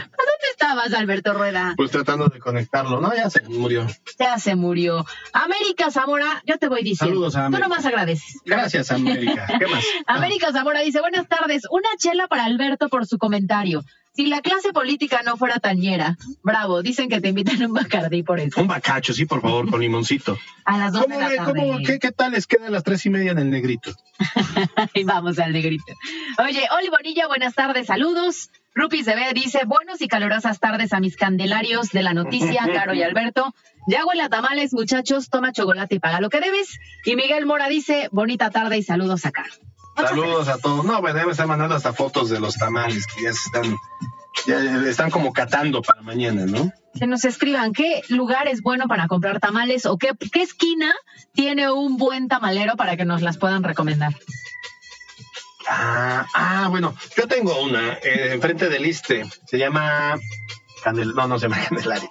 estabas, 0.51 0.93
Alberto 0.93 1.33
Rueda? 1.33 1.73
Pues 1.77 1.91
tratando 1.91 2.29
de 2.29 2.39
conectarlo. 2.39 3.01
No, 3.01 3.15
ya 3.15 3.31
se 3.31 3.41
murió. 3.43 3.87
Ya 4.19 4.39
se 4.39 4.55
murió. 4.55 5.07
América 5.33 5.91
Zamora, 5.91 6.43
yo 6.45 6.59
te 6.59 6.69
voy 6.69 6.83
diciendo. 6.83 7.15
Saludos 7.15 7.37
a 7.37 7.41
Tú 7.41 7.47
América. 7.47 7.69
nomás 7.69 7.87
agradeces. 7.87 8.41
Gracias, 8.45 8.91
América. 8.91 9.47
¿Qué 9.59 9.67
más? 9.67 9.83
América 10.07 10.53
Zamora 10.53 10.81
dice, 10.81 11.01
buenas 11.01 11.27
tardes, 11.27 11.63
una 11.71 11.89
chela 11.99 12.27
para 12.29 12.45
Alberto 12.45 12.89
por 12.91 13.07
su 13.07 13.17
comentario. 13.17 13.83
Si 14.17 14.27
la 14.27 14.41
clase 14.41 14.73
política 14.73 15.21
no 15.25 15.37
fuera 15.37 15.59
tañera, 15.61 16.17
bravo, 16.43 16.83
dicen 16.83 17.09
que 17.11 17.21
te 17.21 17.29
invitan 17.29 17.63
a 17.63 17.67
un 17.67 17.75
bacardí 17.75 18.23
por 18.23 18.41
eso. 18.41 18.61
Un 18.61 18.67
bacacho, 18.67 19.13
sí, 19.13 19.27
por 19.27 19.43
favor, 19.43 19.71
con 19.71 19.81
limoncito. 19.81 20.39
A 20.65 20.79
las 20.79 20.93
dos 20.93 21.03
de 21.03 21.09
¿Cómo, 21.09 21.21
la 21.21 21.29
ve- 21.29 21.37
tarde. 21.37 21.53
cómo- 21.53 21.79
qué, 21.87 21.99
qué 21.99 22.13
tal 22.13 22.33
les 22.33 22.47
queda 22.47 22.67
a 22.69 22.71
las 22.71 22.83
tres 22.83 23.05
y 23.07 23.11
media 23.11 23.33
en 23.33 23.39
el 23.39 23.51
negrito? 23.51 23.93
Y 24.95 25.05
vamos 25.05 25.39
al 25.39 25.53
negrito. 25.53 25.93
Oye, 26.39 26.67
Oli 26.79 26.89
Bonilla, 26.89 27.27
buenas 27.29 27.55
tardes, 27.55 27.87
saludos. 27.89 28.51
Rupi 28.75 29.03
ve 29.03 29.33
dice, 29.35 29.61
buenos 29.67 30.01
y 30.03 30.09
calurosas 30.09 30.59
tardes 30.61 30.93
a 30.93 31.01
mis 31.01 31.17
candelarios 31.17 31.91
de 31.91 32.03
la 32.03 32.13
noticia, 32.15 32.63
Caro 32.75 32.95
y 32.95 33.03
Alberto. 33.03 33.55
Ya 33.89 34.05
huele 34.05 34.23
a 34.23 34.29
tamales, 34.29 34.73
muchachos, 34.73 35.29
toma 35.31 35.53
chocolate 35.53 35.95
y 35.95 35.99
paga 35.99 36.21
lo 36.21 36.29
que 36.31 36.41
debes. 36.41 36.79
Y 37.05 37.17
Miguel 37.17 37.47
Mora 37.47 37.69
dice, 37.69 38.09
bonita 38.13 38.51
tarde 38.51 38.79
y 38.79 38.83
saludos 38.83 39.25
a 39.27 39.31
Caro. 39.31 39.51
Saludos 39.97 40.49
a 40.49 40.59
todos. 40.59 40.85
No, 40.85 41.01
bueno, 41.01 41.25
me 41.25 41.33
están 41.33 41.49
mandando 41.49 41.75
hasta 41.75 41.93
fotos 41.93 42.29
de 42.31 42.39
los 42.41 42.57
tamales 42.57 43.07
que 43.07 43.23
ya 43.23 43.33
se 43.33 43.47
están, 43.47 43.77
ya 44.47 44.89
están 44.89 45.11
como 45.11 45.33
catando 45.33 45.83
para 45.83 46.03
mañana, 46.03 46.47
¿no? 46.47 46.71
que 46.99 47.07
nos 47.07 47.25
escriban 47.25 47.73
qué 47.73 48.03
lugar 48.09 48.49
es 48.49 48.63
bueno 48.63 48.87
para 48.89 49.07
comprar 49.07 49.39
tamales 49.41 49.87
o 49.87 49.99
qué, 49.99 50.11
qué 50.33 50.43
esquina 50.43 50.95
tiene 51.33 51.71
un 51.71 51.97
buen 51.97 52.29
tamalero 52.29 52.77
para 52.77 52.97
que 52.97 53.05
nos 53.05 53.23
las 53.23 53.37
puedan 53.37 53.63
recomendar. 53.63 54.15
Ah, 55.69 56.27
ah, 56.35 56.69
bueno, 56.71 56.95
yo 57.17 57.27
tengo 57.27 57.61
una 57.61 57.95
eh, 57.95 58.31
enfrente 58.33 58.69
del 58.69 58.87
Iste. 58.87 59.25
Se 59.47 59.59
llama 59.59 60.17
Candel, 60.87 61.15
no, 61.17 61.27
no 61.27 61.37
se 61.41 61.49
llama 61.49 61.61
Candelaria. 61.69 62.11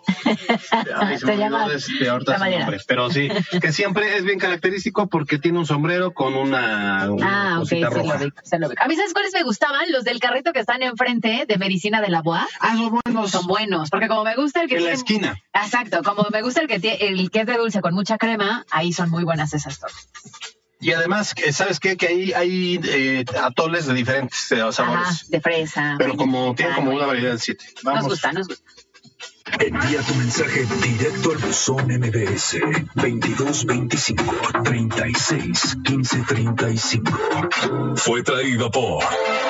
Ay, 0.97 1.17
se 1.17 1.19
Se 1.19 1.25
me 1.27 1.45
olvidó 1.45 1.71
este, 1.71 2.09
ahorita 2.09 2.31
su 2.33 2.37
Tamalera. 2.39 2.59
nombre, 2.65 2.81
pero 2.85 3.09
sí, 3.09 3.29
que 3.61 3.71
siempre 3.71 4.17
es 4.17 4.25
bien 4.25 4.37
característico 4.37 5.07
porque 5.07 5.39
tiene 5.39 5.59
un 5.59 5.65
sombrero 5.65 6.13
con 6.13 6.33
una, 6.35 7.09
una 7.09 7.53
Ah, 7.53 7.53
ok, 7.55 7.59
cosita 7.61 7.89
se 7.89 7.95
lo 7.95 8.03
roja. 8.03 8.17
ubico, 8.17 8.41
se 8.43 8.59
lo 8.59 8.67
ubico. 8.67 8.83
A 8.83 8.87
mí, 8.89 8.95
¿sabes 8.97 9.13
cuáles 9.13 9.33
me 9.33 9.43
gustaban? 9.43 9.89
Los 9.93 10.03
del 10.03 10.19
carrito 10.19 10.51
que 10.51 10.59
están 10.59 10.83
enfrente 10.83 11.45
de 11.47 11.57
Medicina 11.57 12.01
de 12.01 12.09
la 12.09 12.21
Boa. 12.21 12.45
Ah, 12.59 12.75
son 12.75 12.99
buenos. 13.05 13.31
Son 13.31 13.47
buenos, 13.47 13.89
porque 13.89 14.09
como 14.09 14.25
me 14.25 14.35
gusta 14.35 14.61
el 14.61 14.67
que 14.67 14.75
En 14.75 14.83
la 14.83 14.91
esquina. 14.91 15.41
Exacto, 15.53 16.01
como 16.03 16.27
me 16.33 16.41
gusta 16.41 16.59
el 16.59 16.67
que 16.67 16.79
tiene, 16.81 16.97
el 17.07 17.31
que 17.31 17.39
es 17.41 17.45
de 17.47 17.55
dulce 17.57 17.79
con 17.79 17.93
mucha 17.93 18.17
crema, 18.17 18.65
ahí 18.71 18.91
son 18.91 19.09
muy 19.09 19.23
buenas 19.23 19.53
esas 19.53 19.79
tortas. 19.79 20.09
Y 20.79 20.91
además, 20.91 21.33
que, 21.33 21.51
¿sabes 21.53 21.79
qué? 21.79 21.97
Que 21.97 22.07
ahí 22.07 22.33
hay 22.33 22.79
eh, 22.83 23.25
atoles 23.41 23.85
de 23.85 23.93
diferentes 23.93 24.51
eh, 24.51 24.61
sabores. 24.71 25.07
Ajá, 25.07 25.17
de 25.29 25.41
fresa. 25.41 25.95
Pero 25.97 26.15
como 26.15 26.39
vainilla, 26.39 26.55
tiene 26.55 26.75
como 26.75 26.91
una 26.91 27.05
variedad 27.05 27.31
de 27.33 27.39
siete. 27.39 27.65
Nos 27.75 27.83
Vamos. 27.83 28.03
gusta, 28.05 28.33
nos 28.33 28.47
gusta. 28.47 28.71
Envía 29.59 30.01
tu 30.01 30.15
mensaje 30.15 30.65
directo 30.81 31.31
al 31.31 31.37
buzón 31.37 31.85
MBS 31.85 32.57
2225 32.95 34.23
36 34.63 35.77
15 35.83 36.23
35. 36.27 37.19
Fue 37.95 38.23
traído 38.23 38.71
por 38.71 39.03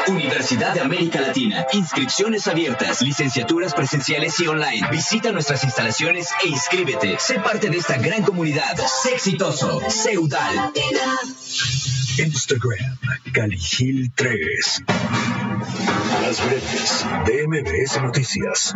Universidad 0.08 0.74
de 0.74 0.82
América 0.82 1.22
Latina. 1.22 1.66
Inscripciones 1.72 2.46
abiertas, 2.48 3.02
licenciaturas 3.02 3.74
presenciales 3.74 4.38
y 4.42 4.48
online. 4.48 4.86
Visita 4.92 5.32
nuestras 5.32 5.64
instalaciones 5.64 6.30
e 6.44 6.50
inscríbete. 6.50 7.18
Sé 7.18 7.40
parte 7.40 7.70
de 7.70 7.78
esta 7.78 7.98
gran 7.98 8.22
comunidad. 8.24 8.76
Sé 9.02 9.16
exitoso. 9.16 9.82
Sé 9.90 10.18
UDAL. 10.18 10.74
Instagram 12.18 12.98
Caligil 13.34 14.12
3. 14.14 14.84
Las 16.26 16.44
breves 16.44 17.94
de 17.94 18.02
Noticias. 18.02 18.74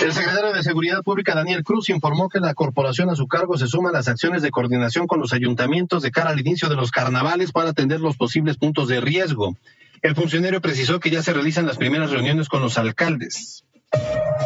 El 0.00 0.12
secretario 0.12 0.52
de 0.52 0.62
Seguridad 0.62 1.02
Pública, 1.02 1.34
Daniel 1.34 1.64
Cruz, 1.64 1.88
informó 1.88 2.28
que 2.28 2.38
la 2.38 2.54
corporación 2.54 3.10
a 3.10 3.16
su 3.16 3.26
cargo 3.26 3.58
se 3.58 3.66
suma 3.66 3.88
a 3.88 3.92
las 3.92 4.06
acciones 4.06 4.42
de 4.42 4.52
coordinación 4.52 5.08
con 5.08 5.18
los 5.18 5.32
ayuntamientos 5.32 6.04
de 6.04 6.12
cara 6.12 6.30
al 6.30 6.38
inicio 6.38 6.68
de 6.68 6.76
los 6.76 6.92
carnavales 6.92 7.50
para 7.50 7.70
atender 7.70 7.98
los 7.98 8.16
posibles 8.16 8.56
puntos 8.56 8.86
de 8.86 9.00
riesgo. 9.00 9.56
El 10.00 10.14
funcionario 10.14 10.60
precisó 10.60 11.00
que 11.00 11.10
ya 11.10 11.24
se 11.24 11.32
realizan 11.32 11.66
las 11.66 11.76
primeras 11.76 12.12
reuniones 12.12 12.48
con 12.48 12.62
los 12.62 12.78
alcaldes. 12.78 13.64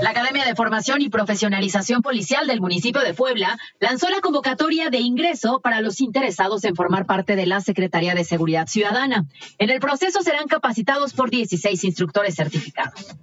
La 0.03 0.11
Academia 0.11 0.45
de 0.45 0.55
Formación 0.55 1.03
y 1.03 1.09
Profesionalización 1.09 2.03
Policial 2.03 2.47
del 2.47 2.61
municipio 2.61 3.03
de 3.03 3.15
Puebla 3.15 3.59
lanzó 3.81 4.09
la 4.09 4.21
convocatoria 4.21 4.89
de 4.91 4.99
ingreso 4.99 5.61
para 5.61 5.81
los 5.81 6.01
interesados 6.01 6.65
en 6.65 6.75
formar 6.75 7.07
parte 7.07 7.37
de 7.37 7.47
la 7.47 7.61
Secretaría 7.61 8.15
de 8.15 8.25
Seguridad 8.25 8.67
Ciudadana. 8.67 9.27
En 9.59 9.71
el 9.71 9.81
proceso 9.81 10.23
serán 10.23 10.47
capacitados 10.47 11.13
por 11.13 11.31
16 11.31 11.85
instructores 11.85 12.35
certificados. 12.35 13.15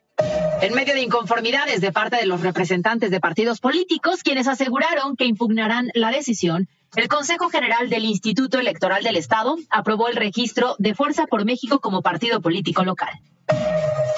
En 0.62 0.74
medio 0.74 0.94
de 0.96 1.02
inconformidades 1.02 1.82
de 1.82 1.92
parte 1.92 2.16
de 2.16 2.26
los 2.26 2.42
representantes 2.42 3.12
de 3.12 3.20
partidos 3.20 3.60
políticos, 3.60 4.24
quienes 4.24 4.48
aseguraron 4.48 5.16
que 5.16 5.26
impugnarán 5.26 5.92
la 5.94 6.10
decisión, 6.12 6.68
El 6.96 7.08
Consejo 7.10 7.50
General 7.50 7.90
del 7.90 8.06
Instituto 8.06 8.58
Electoral 8.58 9.04
del 9.04 9.18
Estado 9.18 9.58
aprobó 9.70 10.08
el 10.08 10.16
registro 10.16 10.76
de 10.80 10.96
Fuerza 10.96 11.28
por 11.28 11.46
México 11.46 11.80
como 11.80 12.02
partido 12.02 12.42
político 12.42 12.84
local. 12.84 13.12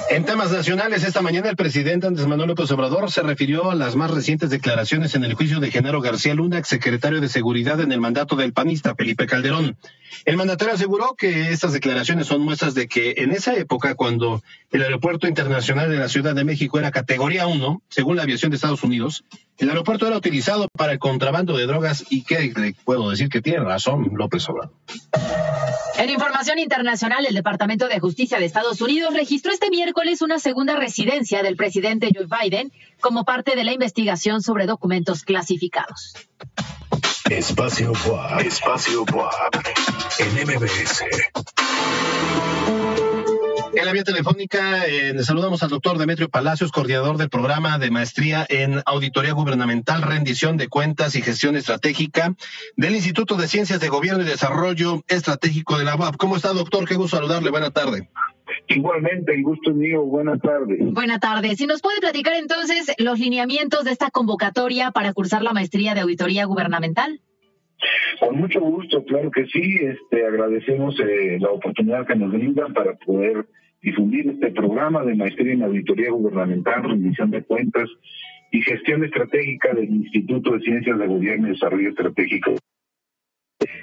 En 0.10 0.25
temas 0.25 0.52
nacionales, 0.52 1.04
esta 1.04 1.21
mañana 1.21 1.49
el 1.49 1.56
presidente 1.56 2.08
Andrés 2.08 2.28
Manuel 2.28 2.49
López 2.49 2.71
Obrador 2.71 3.12
se 3.12 3.21
refirió 3.21 3.69
a 3.69 3.75
las 3.75 3.95
más 3.95 4.10
recientes 4.10 4.49
declaraciones 4.49 5.13
en 5.13 5.23
el 5.23 5.36
juicio 5.36 5.60
de 5.60 5.69
Genaro 5.69 6.02
García 6.02 6.34
Luna, 6.34 6.58
exsecretario 6.58 7.21
de 7.21 7.30
Seguridad 7.30 7.80
en 7.80 7.91
el 7.91 7.99
mandato 7.99 8.36
del 8.36 8.52
panista 8.52 8.95
Felipe 8.95 9.28
Calderón. 9.28 9.78
El 10.25 10.38
mandatario 10.38 10.73
aseguró 10.73 11.15
que 11.15 11.52
estas 11.52 11.73
declaraciones 11.73 12.28
son 12.28 12.41
muestras 12.41 12.73
de 12.73 12.88
que 12.88 13.15
en 13.17 13.32
esa 13.32 13.56
época, 13.56 13.93
cuando 13.93 14.41
el 14.71 14.82
aeropuerto 14.82 15.28
internacional 15.28 15.89
de 15.89 15.97
la 15.97 16.10
Ciudad 16.10 16.34
de 16.34 16.43
México 16.43 16.80
era 16.80 16.91
categoría 16.91 17.45
1, 17.45 17.82
según 17.89 18.15
la 18.15 18.23
aviación 18.23 18.49
de 18.49 18.56
Estados 18.56 18.84
Unidos, 18.84 19.23
el 19.60 19.69
aeropuerto 19.69 20.08
era 20.08 20.17
utilizado 20.17 20.67
para 20.69 20.93
el 20.93 20.99
contrabando 20.99 21.56
de 21.56 21.67
drogas 21.67 22.06
y 22.10 22.23
que 22.23 22.52
le 22.56 22.73
puedo 22.84 23.10
decir 23.10 23.30
que 23.30 23.41
tiene 23.41 23.60
razón 23.60 24.10
López 24.15 24.47
Obrador. 24.49 24.73
En 25.97 26.10
información 26.10 26.60
internacional, 26.60 27.25
el 27.25 27.36
Departamento 27.36 27.89
de 27.89 27.99
Justicia 27.99 28.39
de 28.39 28.45
Estados 28.45 28.80
Unidos 28.80 29.13
registró 29.13 29.52
este 29.52 29.69
miércoles 29.69 29.78
una 30.21 30.39
segunda 30.39 30.75
residencia 30.75 31.41
del 31.43 31.55
presidente 31.55 32.09
Joe 32.13 32.27
Biden 32.27 32.71
como 32.99 33.23
parte 33.23 33.55
de 33.55 33.63
la 33.63 33.71
investigación 33.71 34.41
sobre 34.41 34.65
documentos 34.65 35.23
clasificados. 35.23 36.13
Espacio 37.29 37.93
WAP. 38.07 38.41
Espacio 38.41 39.03
WAP. 39.03 39.55
En 40.19 40.47
MBS. 40.47 41.03
En 43.73 43.85
la 43.85 43.93
vía 43.93 44.03
telefónica 44.03 44.85
eh, 44.87 45.13
saludamos 45.23 45.63
al 45.63 45.69
doctor 45.69 45.97
Demetrio 45.97 46.27
Palacios, 46.27 46.71
coordinador 46.71 47.17
del 47.17 47.29
programa 47.29 47.77
de 47.77 47.91
maestría 47.91 48.45
en 48.49 48.81
Auditoría 48.85 49.31
Gubernamental, 49.33 50.01
Rendición 50.01 50.57
de 50.57 50.67
Cuentas 50.67 51.15
y 51.15 51.21
Gestión 51.21 51.55
Estratégica 51.55 52.35
del 52.75 52.95
Instituto 52.95 53.35
de 53.35 53.47
Ciencias 53.47 53.79
de 53.79 53.87
Gobierno 53.87 54.23
y 54.23 54.25
Desarrollo 54.25 55.03
Estratégico 55.07 55.77
de 55.77 55.85
la 55.85 55.95
UAP. 55.95 56.17
¿Cómo 56.17 56.35
está, 56.35 56.51
doctor? 56.51 56.85
Qué 56.85 56.95
gusto 56.95 57.17
saludarle. 57.17 57.51
Buena 57.51 57.69
tarde. 57.69 58.09
Igualmente, 58.69 59.34
el 59.34 59.41
gusto 59.41 59.71
es 59.71 59.75
mío. 59.75 60.03
Buenas 60.03 60.39
tardes. 60.41 60.79
Buenas 60.93 61.19
tardes. 61.19 61.58
Si 61.58 61.65
nos 61.65 61.82
puede 61.82 61.99
platicar 61.99 62.34
entonces 62.36 62.93
los 62.99 63.19
lineamientos 63.19 63.84
de 63.84 63.91
esta 63.91 64.12
convocatoria 64.12 64.91
para 64.91 65.12
cursar 65.13 65.41
la 65.41 65.53
maestría 65.53 65.95
de 65.95 66.01
Auditoría 66.01 66.45
Gubernamental. 66.45 67.19
Con 68.19 68.38
mucho 68.38 68.60
gusto, 68.60 69.03
claro 69.05 69.32
que 69.32 69.45
sí. 69.47 69.79
Este, 69.82 70.23
agradecemos 70.23 70.95
eh, 70.99 71.38
la 71.39 71.49
oportunidad 71.49 72.05
que 72.05 72.15
nos 72.15 72.32
brindan 72.32 72.73
para 72.73 72.95
poder 72.95 73.47
difundir 73.82 74.29
este 74.29 74.51
programa 74.51 75.03
de 75.03 75.15
maestría 75.15 75.53
en 75.53 75.63
auditoría 75.63 76.12
gubernamental, 76.12 76.84
rendición 76.84 77.32
de 77.32 77.43
cuentas 77.43 77.89
y 78.51 78.62
gestión 78.62 79.03
estratégica 79.03 79.73
del 79.73 79.89
Instituto 79.89 80.51
de 80.51 80.60
Ciencias 80.60 80.99
de 80.99 81.08
Gobierno 81.08 81.47
y 81.47 81.51
Desarrollo 81.51 81.89
Estratégico. 81.89 82.55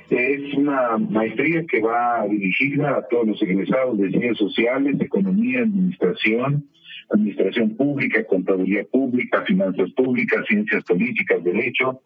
Es 0.08 0.54
una 0.54 0.96
maestría 0.98 1.64
que 1.66 1.80
va 1.80 2.26
dirigida 2.28 2.96
a 2.96 3.06
todos 3.08 3.26
los 3.26 3.42
egresados 3.42 3.98
de 3.98 4.10
ciencias 4.10 4.38
sociales, 4.38 5.00
economía, 5.00 5.60
administración, 5.60 6.68
administración 7.10 7.76
pública, 7.76 8.24
contaduría 8.24 8.84
pública, 8.84 9.42
finanzas 9.42 9.90
públicas, 9.92 10.46
ciencias 10.46 10.84
políticas, 10.84 11.42
derecho, 11.44 12.00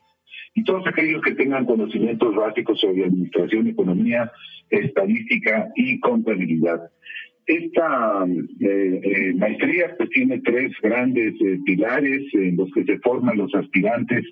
y 0.55 0.65
todos 0.65 0.87
aquellos 0.87 1.23
que 1.23 1.35
tengan 1.35 1.65
conocimientos 1.65 2.35
básicos 2.35 2.81
sobre 2.81 3.05
administración, 3.05 3.69
economía, 3.69 4.33
estadística 4.69 5.71
y 5.77 6.01
contabilidad. 6.01 6.91
Esta 7.51 8.25
eh, 8.61 9.01
eh, 9.03 9.35
maestría 9.35 9.93
pues, 9.99 10.09
tiene 10.11 10.39
tres 10.39 10.71
grandes 10.81 11.35
eh, 11.41 11.59
pilares 11.65 12.23
en 12.33 12.57
los 12.57 12.71
que 12.71 12.85
se 12.85 13.01
forman 13.01 13.39
los 13.39 13.53
aspirantes 13.57 14.25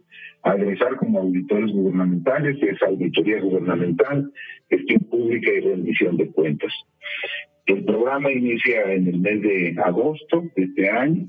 a 0.44 0.54
egresar 0.54 0.94
como 0.98 1.18
auditores 1.18 1.72
gubernamentales, 1.72 2.62
es 2.62 2.80
auditoría 2.80 3.40
gubernamental, 3.40 4.32
gestión 4.70 5.00
pública 5.10 5.50
y 5.50 5.60
rendición 5.62 6.16
de 6.16 6.28
cuentas. 6.30 6.72
El 7.66 7.84
programa 7.84 8.30
inicia 8.30 8.92
en 8.92 9.08
el 9.08 9.18
mes 9.18 9.42
de 9.42 9.76
agosto 9.84 10.44
de 10.54 10.62
este 10.62 10.88
año 10.88 11.26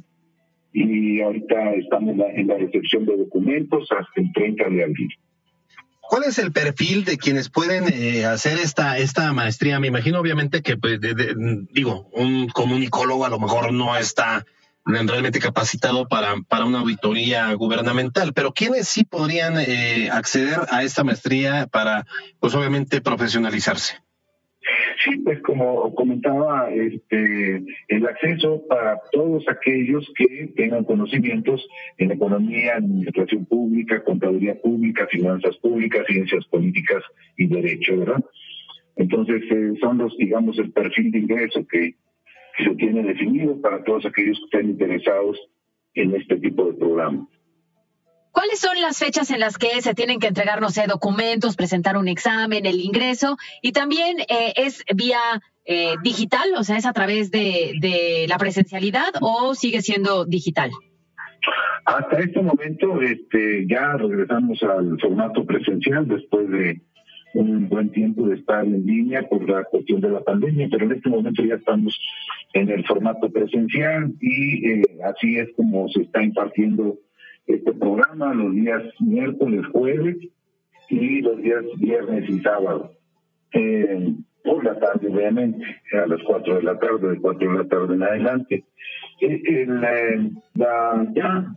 y 0.71 1.21
ahorita 1.21 1.73
estamos 1.73 2.15
en 2.35 2.47
la 2.49 2.57
recepción 2.59 3.07
de 3.07 3.17
documentos 3.17 3.89
hasta 3.91 4.21
el 4.21 4.31
30 4.33 4.69
de 4.69 4.83
abril. 4.83 5.09
¿Cuál 6.09 6.23
es 6.23 6.39
el 6.39 6.51
perfil 6.51 7.05
de 7.05 7.19
quienes 7.19 7.49
pueden 7.49 7.85
eh, 7.87 8.25
hacer 8.25 8.57
esta, 8.57 8.97
esta 8.97 9.31
maestría? 9.31 9.79
Me 9.79 9.85
imagino 9.85 10.19
obviamente 10.19 10.63
que, 10.63 10.75
pues, 10.75 10.99
digo, 10.99 12.09
un 12.13 12.49
comunicólogo 12.49 13.25
a 13.25 13.29
lo 13.29 13.37
mejor 13.37 13.71
no 13.71 13.95
está 13.95 14.43
realmente 14.85 15.37
capacitado 15.37 16.07
para, 16.07 16.33
para 16.47 16.65
una 16.65 16.79
auditoría 16.79 17.53
gubernamental, 17.53 18.33
pero 18.33 18.53
¿quiénes 18.53 18.87
sí 18.87 19.03
podrían 19.05 19.59
eh, 19.59 20.09
acceder 20.11 20.61
a 20.71 20.81
esta 20.81 21.03
maestría 21.03 21.67
para, 21.67 22.07
pues 22.39 22.55
obviamente, 22.55 23.01
profesionalizarse? 23.01 24.01
Sí, 25.03 25.17
pues 25.19 25.41
como 25.41 25.95
comentaba, 25.95 26.69
este, 26.71 27.63
el 27.87 28.05
acceso 28.05 28.61
para 28.67 28.99
todos 29.13 29.45
aquellos 29.47 30.11
que 30.17 30.51
tengan 30.57 30.83
conocimientos 30.83 31.65
en 31.97 32.11
economía, 32.11 32.75
administración 32.75 33.45
pública, 33.45 34.03
contaduría 34.03 34.59
pública, 34.61 35.07
finanzas 35.07 35.55
públicas, 35.57 36.05
ciencias 36.05 36.45
políticas 36.47 37.01
y 37.37 37.47
derecho, 37.47 37.97
¿verdad? 37.97 38.23
Entonces, 38.97 39.41
eh, 39.49 39.73
son 39.79 39.99
los, 39.99 40.17
digamos, 40.17 40.59
el 40.59 40.71
perfil 40.71 41.11
de 41.11 41.19
ingreso 41.19 41.65
que, 41.65 41.95
que 42.57 42.63
se 42.65 42.75
tiene 42.75 43.01
definido 43.03 43.59
para 43.61 43.81
todos 43.85 44.05
aquellos 44.05 44.37
que 44.37 44.57
estén 44.57 44.71
interesados 44.71 45.39
en 45.93 46.13
este 46.13 46.35
tipo 46.37 46.65
de 46.65 46.77
programa. 46.77 47.25
¿Cuáles 48.31 48.59
son 48.59 48.79
las 48.81 48.97
fechas 48.97 49.31
en 49.31 49.39
las 49.39 49.57
que 49.57 49.81
se 49.81 49.93
tienen 49.93 50.19
que 50.19 50.27
entregar, 50.27 50.61
no 50.61 50.69
sé, 50.69 50.85
documentos, 50.87 51.55
presentar 51.55 51.97
un 51.97 52.07
examen, 52.07 52.65
el 52.65 52.79
ingreso? 52.79 53.37
Y 53.61 53.71
también 53.71 54.19
eh, 54.21 54.53
es 54.55 54.83
vía 54.95 55.19
eh, 55.71 55.95
digital, 56.01 56.49
o 56.57 56.63
sea, 56.63 56.77
es 56.77 56.87
a 56.87 56.93
través 56.93 57.29
de, 57.29 58.25
la 58.27 58.39
presencialidad 58.39 59.13
o 59.21 59.53
sigue 59.53 59.83
siendo 59.83 60.25
digital? 60.25 60.71
Hasta 61.85 62.19
este 62.19 62.41
momento 62.41 62.99
este, 63.03 63.67
ya 63.67 63.93
regresamos 63.93 64.61
al 64.63 64.99
formato 64.99 65.45
presencial 65.45 66.07
después 66.07 66.49
de 66.49 66.81
un 67.35 67.69
buen 67.69 67.91
tiempo 67.91 68.27
de 68.27 68.37
estar 68.37 68.65
en 68.65 68.83
línea 68.83 69.21
por 69.29 69.47
la 69.47 69.63
cuestión 69.65 70.01
de 70.01 70.09
la 70.09 70.21
pandemia, 70.21 70.67
pero 70.71 70.85
en 70.85 70.93
este 70.93 71.09
momento 71.09 71.43
ya 71.43 71.53
estamos 71.53 71.95
en 72.53 72.69
el 72.69 72.83
formato 72.87 73.29
presencial 73.29 74.11
y 74.19 74.71
eh, 74.71 74.81
así 75.05 75.37
es 75.37 75.49
como 75.55 75.87
se 75.89 76.01
está 76.01 76.23
impartiendo 76.23 76.97
este 77.49 77.73
programa 77.73 78.33
los 78.33 78.53
días 78.53 78.83
miércoles, 78.99 79.65
jueves 79.71 80.17
y 80.89 81.21
los 81.21 81.37
días 81.41 81.65
viernes 81.77 82.29
y 82.29 82.39
sábado. 82.41 82.93
Eh, 83.53 84.13
por 84.43 84.63
la 84.63 84.79
tarde, 84.79 85.09
obviamente, 85.09 85.65
a 85.93 86.07
las 86.07 86.21
4 86.23 86.55
de 86.55 86.63
la 86.63 86.79
tarde, 86.79 87.09
de 87.09 87.19
4 87.19 87.51
de 87.51 87.57
la 87.57 87.67
tarde 87.67 87.95
en 87.95 88.03
adelante. 88.03 88.63
Eh, 89.21 89.65
la, 90.55 91.11
ya 91.13 91.55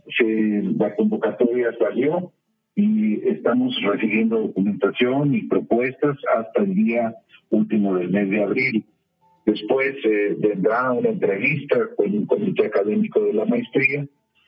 la 0.77 0.95
convocatoria 0.95 1.73
salió 1.79 2.31
y 2.75 3.27
estamos 3.29 3.79
recibiendo 3.83 4.39
documentación 4.39 5.33
y 5.35 5.43
propuestas 5.43 6.17
hasta 6.35 6.63
el 6.63 6.73
día 6.73 7.15
último 7.51 7.95
del 7.95 8.09
mes 8.09 8.29
de 8.29 8.43
abril. 8.43 8.85
Después 9.45 9.95
eh, 10.03 10.35
vendrá 10.39 10.91
una 10.91 11.09
entrevista 11.09 11.77
con 11.95 12.11
un 12.13 12.25
comité 12.25 12.65
académico 12.65 13.21
de 13.21 13.33
la 13.33 13.45
maestría 13.45 14.05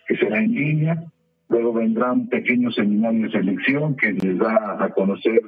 que 0.07 0.17
será 0.17 0.39
en 0.39 0.53
línea 0.53 1.03
Luego 1.49 1.73
vendrá 1.73 2.11
un 2.11 2.27
pequeño 2.27 2.71
seminario 2.71 3.23
de 3.23 3.31
selección 3.31 3.95
que 3.95 4.13
les 4.13 4.37
da 4.37 4.83
a 4.83 4.89
conocer 4.89 5.41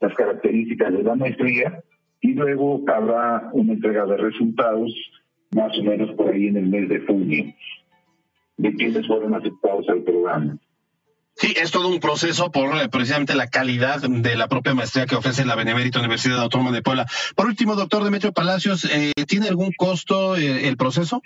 las 0.00 0.14
características 0.14 0.92
de 0.92 1.02
la 1.02 1.14
maestría 1.14 1.82
y 2.20 2.34
luego 2.34 2.84
habrá 2.88 3.50
una 3.52 3.72
entrega 3.72 4.06
de 4.06 4.16
resultados 4.16 4.92
más 5.54 5.76
o 5.78 5.82
menos 5.82 6.14
por 6.16 6.32
ahí 6.32 6.48
en 6.48 6.56
el 6.56 6.66
mes 6.66 6.88
de 6.88 7.00
junio 7.00 7.54
de 8.56 8.74
quienes 8.74 9.06
fueron 9.06 9.34
aceptados 9.34 9.88
al 9.88 10.02
programa. 10.02 10.58
Sí, 11.34 11.54
es 11.56 11.70
todo 11.70 11.88
un 11.88 12.00
proceso 12.00 12.50
por 12.50 12.76
eh, 12.76 12.88
precisamente 12.90 13.34
la 13.34 13.46
calidad 13.46 14.02
de 14.02 14.36
la 14.36 14.48
propia 14.48 14.74
maestría 14.74 15.06
que 15.06 15.16
ofrece 15.16 15.46
la 15.46 15.54
Benemérita 15.56 15.98
Universidad 15.98 16.42
Autónoma 16.42 16.70
de 16.70 16.82
Puebla. 16.82 17.06
Por 17.34 17.46
último, 17.46 17.76
doctor 17.76 18.04
Demetrio 18.04 18.32
Palacios, 18.32 18.84
eh, 18.84 19.12
¿tiene 19.26 19.48
algún 19.48 19.72
costo 19.72 20.36
eh, 20.36 20.68
el 20.68 20.76
proceso? 20.76 21.22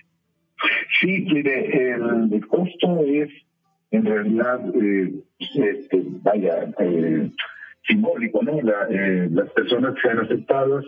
Sí, 1.00 1.26
mire, 1.32 1.94
el 1.96 2.46
costo 2.46 3.00
es 3.04 3.28
en 3.94 4.04
realidad, 4.04 4.60
eh, 4.74 5.12
este, 5.38 6.02
vaya, 6.22 6.68
eh, 6.80 7.30
simbólico, 7.86 8.42
¿no? 8.42 8.58
Eh, 8.90 9.28
las 9.30 9.50
personas 9.50 9.94
que 9.94 10.00
sean 10.02 10.18
aceptadas 10.18 10.84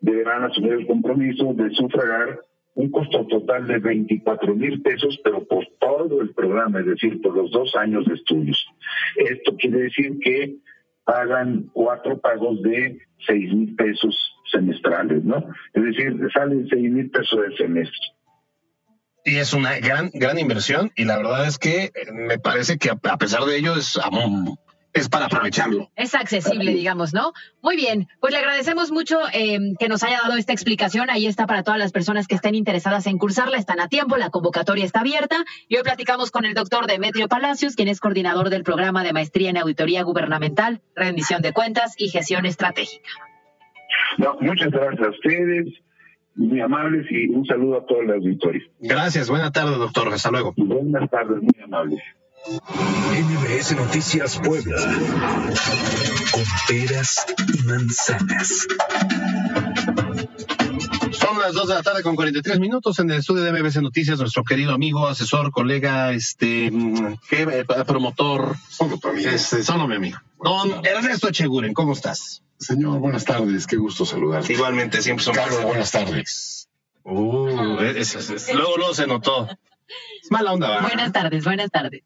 deberán 0.00 0.44
asumir 0.44 0.74
el 0.74 0.86
compromiso 0.86 1.54
de 1.54 1.70
sufragar 1.70 2.40
un 2.74 2.90
costo 2.90 3.26
total 3.26 3.66
de 3.66 3.78
24 3.78 4.54
mil 4.54 4.82
pesos, 4.82 5.18
pero 5.24 5.44
por 5.44 5.66
todo 5.80 6.20
el 6.20 6.34
programa, 6.34 6.80
es 6.80 6.86
decir, 6.86 7.20
por 7.22 7.34
los 7.34 7.50
dos 7.50 7.74
años 7.74 8.04
de 8.04 8.14
estudios. 8.14 8.64
Esto 9.16 9.56
quiere 9.56 9.80
decir 9.80 10.18
que 10.20 10.56
pagan 11.04 11.70
cuatro 11.72 12.18
pagos 12.18 12.62
de 12.62 12.98
6 13.26 13.54
mil 13.54 13.74
pesos 13.74 14.14
semestrales, 14.52 15.24
¿no? 15.24 15.38
Es 15.72 15.82
decir, 15.82 16.16
salen 16.32 16.68
6 16.68 16.92
mil 16.92 17.10
pesos 17.10 17.40
de 17.48 17.56
semestre 17.56 18.15
y 19.26 19.38
es 19.38 19.52
una 19.52 19.76
gran, 19.80 20.10
gran 20.14 20.38
inversión 20.38 20.92
y 20.94 21.04
la 21.04 21.16
verdad 21.16 21.46
es 21.46 21.58
que 21.58 21.90
me 22.12 22.38
parece 22.38 22.78
que 22.78 22.90
a 22.90 23.16
pesar 23.18 23.44
de 23.44 23.58
ello 23.58 23.76
es, 23.76 23.98
es 24.92 25.08
para 25.08 25.26
aprovecharlo. 25.26 25.90
Es 25.96 26.14
accesible, 26.14 26.72
digamos, 26.72 27.12
¿no? 27.12 27.32
Muy 27.60 27.74
bien, 27.74 28.06
pues 28.20 28.32
le 28.32 28.38
agradecemos 28.38 28.92
mucho 28.92 29.18
eh, 29.32 29.58
que 29.80 29.88
nos 29.88 30.04
haya 30.04 30.20
dado 30.22 30.36
esta 30.36 30.52
explicación. 30.52 31.10
Ahí 31.10 31.26
está 31.26 31.48
para 31.48 31.64
todas 31.64 31.80
las 31.80 31.90
personas 31.90 32.28
que 32.28 32.36
estén 32.36 32.54
interesadas 32.54 33.08
en 33.08 33.18
cursarla, 33.18 33.58
están 33.58 33.80
a 33.80 33.88
tiempo, 33.88 34.16
la 34.16 34.30
convocatoria 34.30 34.84
está 34.84 35.00
abierta. 35.00 35.44
Y 35.66 35.76
hoy 35.76 35.82
platicamos 35.82 36.30
con 36.30 36.44
el 36.44 36.54
doctor 36.54 36.86
Demetrio 36.86 37.26
Palacios, 37.26 37.74
quien 37.74 37.88
es 37.88 37.98
coordinador 37.98 38.48
del 38.48 38.62
programa 38.62 39.02
de 39.02 39.12
maestría 39.12 39.50
en 39.50 39.56
auditoría 39.56 40.04
gubernamental, 40.04 40.82
rendición 40.94 41.42
de 41.42 41.52
cuentas 41.52 41.94
y 41.98 42.10
gestión 42.10 42.46
estratégica. 42.46 43.10
No, 44.18 44.36
muchas 44.40 44.70
gracias 44.70 45.04
a 45.04 45.10
ustedes, 45.10 45.66
muy 46.36 46.60
amables 46.60 47.06
y 47.10 47.28
un 47.28 47.44
saludo 47.46 47.78
a 47.78 47.86
todos 47.86 48.04
los 48.04 48.16
auditores. 48.16 48.62
Gracias, 48.80 49.28
buena 49.28 49.50
tarde, 49.50 49.76
doctor. 49.76 50.08
Hasta 50.12 50.30
luego. 50.30 50.54
Buenas 50.56 51.10
tardes, 51.10 51.42
muy 51.42 51.64
amables. 51.64 52.00
NBS 52.46 53.76
Noticias 53.76 54.40
Puebla. 54.44 54.76
Con 56.32 56.44
peras 56.68 57.26
y 57.54 57.66
manzanas. 57.66 58.68
Las 61.46 61.54
2 61.54 61.68
de 61.68 61.74
la 61.74 61.82
tarde 61.84 62.02
con 62.02 62.16
43 62.16 62.58
minutos 62.58 62.98
en 62.98 63.08
el 63.08 63.18
estudio 63.18 63.44
de 63.44 63.52
MBC 63.52 63.76
Noticias, 63.76 64.18
nuestro 64.18 64.42
querido 64.42 64.72
amigo, 64.72 65.06
asesor, 65.06 65.52
colega, 65.52 66.10
este, 66.10 66.70
mm, 66.72 67.18
¿qué? 67.30 67.42
Eh, 67.42 67.64
promotor, 67.86 68.56
Solo 68.68 68.98
tu 68.98 69.08
amigo. 69.08 69.30
este, 69.30 69.62
solo 69.62 69.86
mi 69.86 69.94
amigo. 69.94 70.18
Don 70.42 70.84
Ernesto 70.84 71.28
Echeguren, 71.28 71.72
¿cómo 71.72 71.92
estás? 71.92 72.42
Señor, 72.58 72.98
buenas 72.98 73.24
tardes, 73.24 73.66
qué 73.68 73.76
gusto 73.76 74.04
saludarte. 74.04 74.54
Igualmente, 74.54 75.00
siempre 75.02 75.24
son 75.24 75.36
Carlos, 75.36 75.62
buenas 75.62 75.92
tardes. 75.92 76.68
Uh, 77.04 77.78
es- 77.80 78.16
es- 78.16 78.30
es- 78.30 78.52
luego, 78.54 78.76
luego 78.76 78.92
se 78.94 79.06
notó. 79.06 79.48
Es 80.22 80.30
mala 80.32 80.52
onda, 80.52 80.68
¿va? 80.68 80.80
Buenas 80.82 81.12
tardes, 81.12 81.44
buenas 81.44 81.70
tardes. 81.70 82.02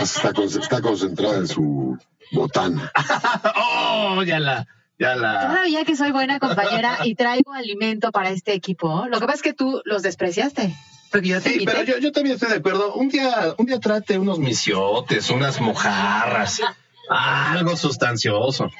Está, 0.00 0.32
con- 0.32 0.44
está 0.44 0.80
concentrada 0.80 1.38
en 1.38 1.48
su 1.48 1.98
botana. 2.30 2.92
oh, 3.56 4.22
ya 4.22 4.38
la, 4.38 4.68
ya 4.98 5.14
la. 5.14 5.48
Todavía 5.48 5.84
que 5.84 5.96
soy 5.96 6.10
buena 6.12 6.38
compañera 6.38 6.98
y 7.04 7.14
traigo 7.14 7.52
alimento 7.52 8.12
para 8.12 8.30
este 8.30 8.52
equipo. 8.52 9.06
Lo 9.06 9.20
que 9.20 9.26
pasa 9.26 9.36
es 9.36 9.42
que 9.42 9.54
tú 9.54 9.82
los 9.84 10.02
despreciaste. 10.02 10.74
Porque 11.10 11.28
yo 11.28 11.40
te 11.40 11.50
Sí, 11.50 11.64
pero 11.64 11.82
yo, 11.82 11.98
yo 11.98 12.12
también 12.12 12.34
estoy 12.34 12.50
de 12.50 12.56
acuerdo. 12.56 12.94
Un 12.94 13.08
día, 13.08 13.54
un 13.58 13.66
día 13.66 13.78
trate 13.78 14.18
unos 14.18 14.38
misiotes, 14.38 15.30
unas 15.30 15.60
mojarras, 15.60 16.60
algo 17.08 17.76
sustancioso. 17.76 18.70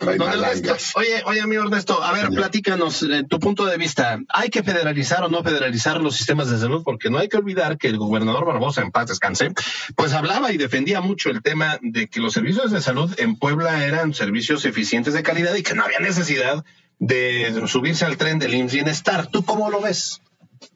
Don 0.00 0.20
Ernesto, 0.28 0.76
oye, 0.96 1.22
oye, 1.24 1.40
amigo 1.40 1.62
Ernesto, 1.62 2.02
a 2.02 2.12
ver, 2.12 2.26
Señor. 2.26 2.34
platícanos 2.40 3.02
eh, 3.04 3.24
tu 3.28 3.38
punto 3.38 3.64
de 3.64 3.76
vista. 3.78 4.18
¿Hay 4.28 4.50
que 4.50 4.62
federalizar 4.62 5.22
o 5.22 5.28
no 5.28 5.42
federalizar 5.42 6.00
los 6.00 6.16
sistemas 6.16 6.50
de 6.50 6.58
salud? 6.58 6.82
Porque 6.84 7.10
no 7.10 7.18
hay 7.18 7.28
que 7.28 7.36
olvidar 7.36 7.78
que 7.78 7.88
el 7.88 7.96
gobernador 7.98 8.44
Barbosa, 8.44 8.82
en 8.82 8.90
paz 8.90 9.06
descanse, 9.08 9.52
pues 9.96 10.12
hablaba 10.12 10.52
y 10.52 10.56
defendía 10.58 11.00
mucho 11.00 11.30
el 11.30 11.42
tema 11.42 11.78
de 11.80 12.08
que 12.08 12.20
los 12.20 12.32
servicios 12.34 12.70
de 12.72 12.80
salud 12.80 13.14
en 13.18 13.36
Puebla 13.38 13.84
eran 13.84 14.12
servicios 14.14 14.64
eficientes 14.64 15.14
de 15.14 15.22
calidad 15.22 15.54
y 15.54 15.62
que 15.62 15.74
no 15.74 15.84
había 15.84 16.00
necesidad 16.00 16.64
de 16.98 17.62
subirse 17.68 18.04
al 18.04 18.16
tren 18.16 18.38
del 18.38 18.54
IMSS 18.54 18.74
Bienestar. 18.74 19.28
¿Tú 19.28 19.44
cómo 19.44 19.70
lo 19.70 19.80
ves? 19.80 20.20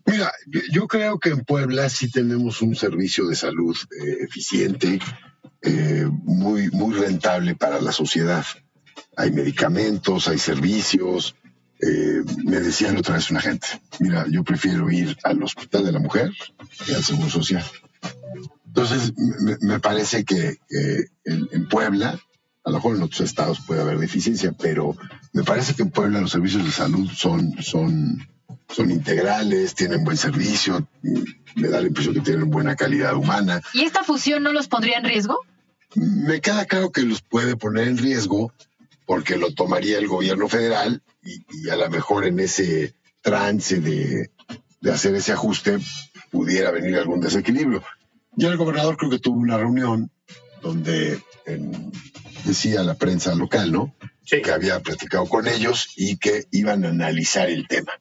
Mira, 0.06 0.32
yo- 0.46 0.60
yo 0.72 0.86
creo 0.86 1.18
que 1.18 1.30
en 1.30 1.40
Puebla 1.44 1.88
sí 1.90 2.10
tenemos 2.10 2.62
un 2.62 2.74
servicio 2.76 3.26
de 3.26 3.34
salud 3.36 3.76
eh, 4.00 4.16
eficiente, 4.22 5.00
eh, 5.62 6.06
muy, 6.22 6.70
muy 6.70 6.94
rentable 6.94 7.54
para 7.56 7.80
la 7.80 7.92
sociedad. 7.92 8.44
Hay 9.20 9.30
medicamentos, 9.32 10.28
hay 10.28 10.38
servicios. 10.38 11.34
eh, 11.80 12.22
me 12.44 12.58
decía 12.60 12.92
la 12.92 13.00
otra 13.00 13.16
vez 13.16 13.30
una 13.30 13.40
gente, 13.40 13.66
mira, 14.00 14.24
yo 14.34 14.42
prefiero 14.44 14.90
ir 14.90 15.16
al 15.22 15.42
Hospital 15.42 15.84
de 15.84 15.92
la 15.92 16.00
Mujer 16.06 16.30
que 16.86 16.94
al 16.94 17.04
Seguro 17.04 17.28
Social. 17.30 17.64
Entonces, 18.66 19.12
me, 19.16 19.56
me 19.60 19.78
parece 19.80 20.24
que 20.24 20.40
eh, 20.70 21.04
en, 21.24 21.48
en 21.52 21.68
Puebla, 21.68 22.18
a 22.64 22.70
lo 22.70 22.76
mejor 22.76 22.96
en 22.96 23.02
otros 23.02 23.20
estados 23.22 23.60
puede 23.66 23.80
haber 23.80 23.98
deficiencia, 23.98 24.52
pero 24.52 24.96
me 25.32 25.42
parece 25.44 25.74
que 25.74 25.82
en 25.82 25.90
Puebla 25.90 26.20
los 26.20 26.32
servicios 26.32 26.64
de 26.64 26.70
salud 26.72 27.08
son, 27.14 27.62
son, 27.62 28.26
son 28.68 28.90
integrales, 28.90 29.74
tienen 29.74 30.04
buen 30.04 30.16
servicio, 30.16 30.86
me 31.56 31.68
da 31.68 31.80
la 31.80 31.88
impresión 31.88 32.14
que 32.14 32.20
tienen 32.20 32.50
buena 32.50 32.76
calidad 32.76 33.14
humana. 33.16 33.62
¿Y 33.72 33.82
esta 33.82 34.04
fusión 34.04 34.42
no 34.42 34.52
los 34.52 34.68
pondría 34.68 34.98
en 34.98 35.04
riesgo? 35.04 35.38
Me 35.94 36.40
queda 36.40 36.66
claro 36.66 36.90
que 36.92 37.02
los 37.02 37.22
puede 37.22 37.56
poner 37.56 37.88
en 37.88 37.98
riesgo 37.98 38.52
porque 39.08 39.36
lo 39.38 39.54
tomaría 39.54 39.96
el 39.96 40.06
gobierno 40.06 40.48
federal 40.50 41.02
y, 41.24 41.40
y 41.50 41.70
a 41.70 41.76
lo 41.76 41.88
mejor 41.88 42.26
en 42.26 42.38
ese 42.40 42.94
trance 43.22 43.80
de, 43.80 44.30
de 44.82 44.92
hacer 44.92 45.14
ese 45.14 45.32
ajuste 45.32 45.78
pudiera 46.30 46.70
venir 46.70 46.94
algún 46.98 47.18
desequilibrio. 47.20 47.82
Ya 48.36 48.48
el 48.48 48.58
gobernador 48.58 48.98
creo 48.98 49.10
que 49.10 49.18
tuvo 49.18 49.38
una 49.40 49.56
reunión 49.56 50.10
donde 50.60 51.22
en- 51.46 51.90
decía 52.44 52.82
la 52.82 52.94
prensa 52.94 53.34
local, 53.34 53.72
¿no? 53.72 53.94
Que 54.42 54.52
había 54.52 54.80
platicado 54.80 55.24
con 55.24 55.48
ellos 55.48 55.88
y 55.96 56.18
que 56.18 56.44
iban 56.50 56.84
a 56.84 56.90
analizar 56.90 57.48
el 57.48 57.66
tema. 57.66 57.92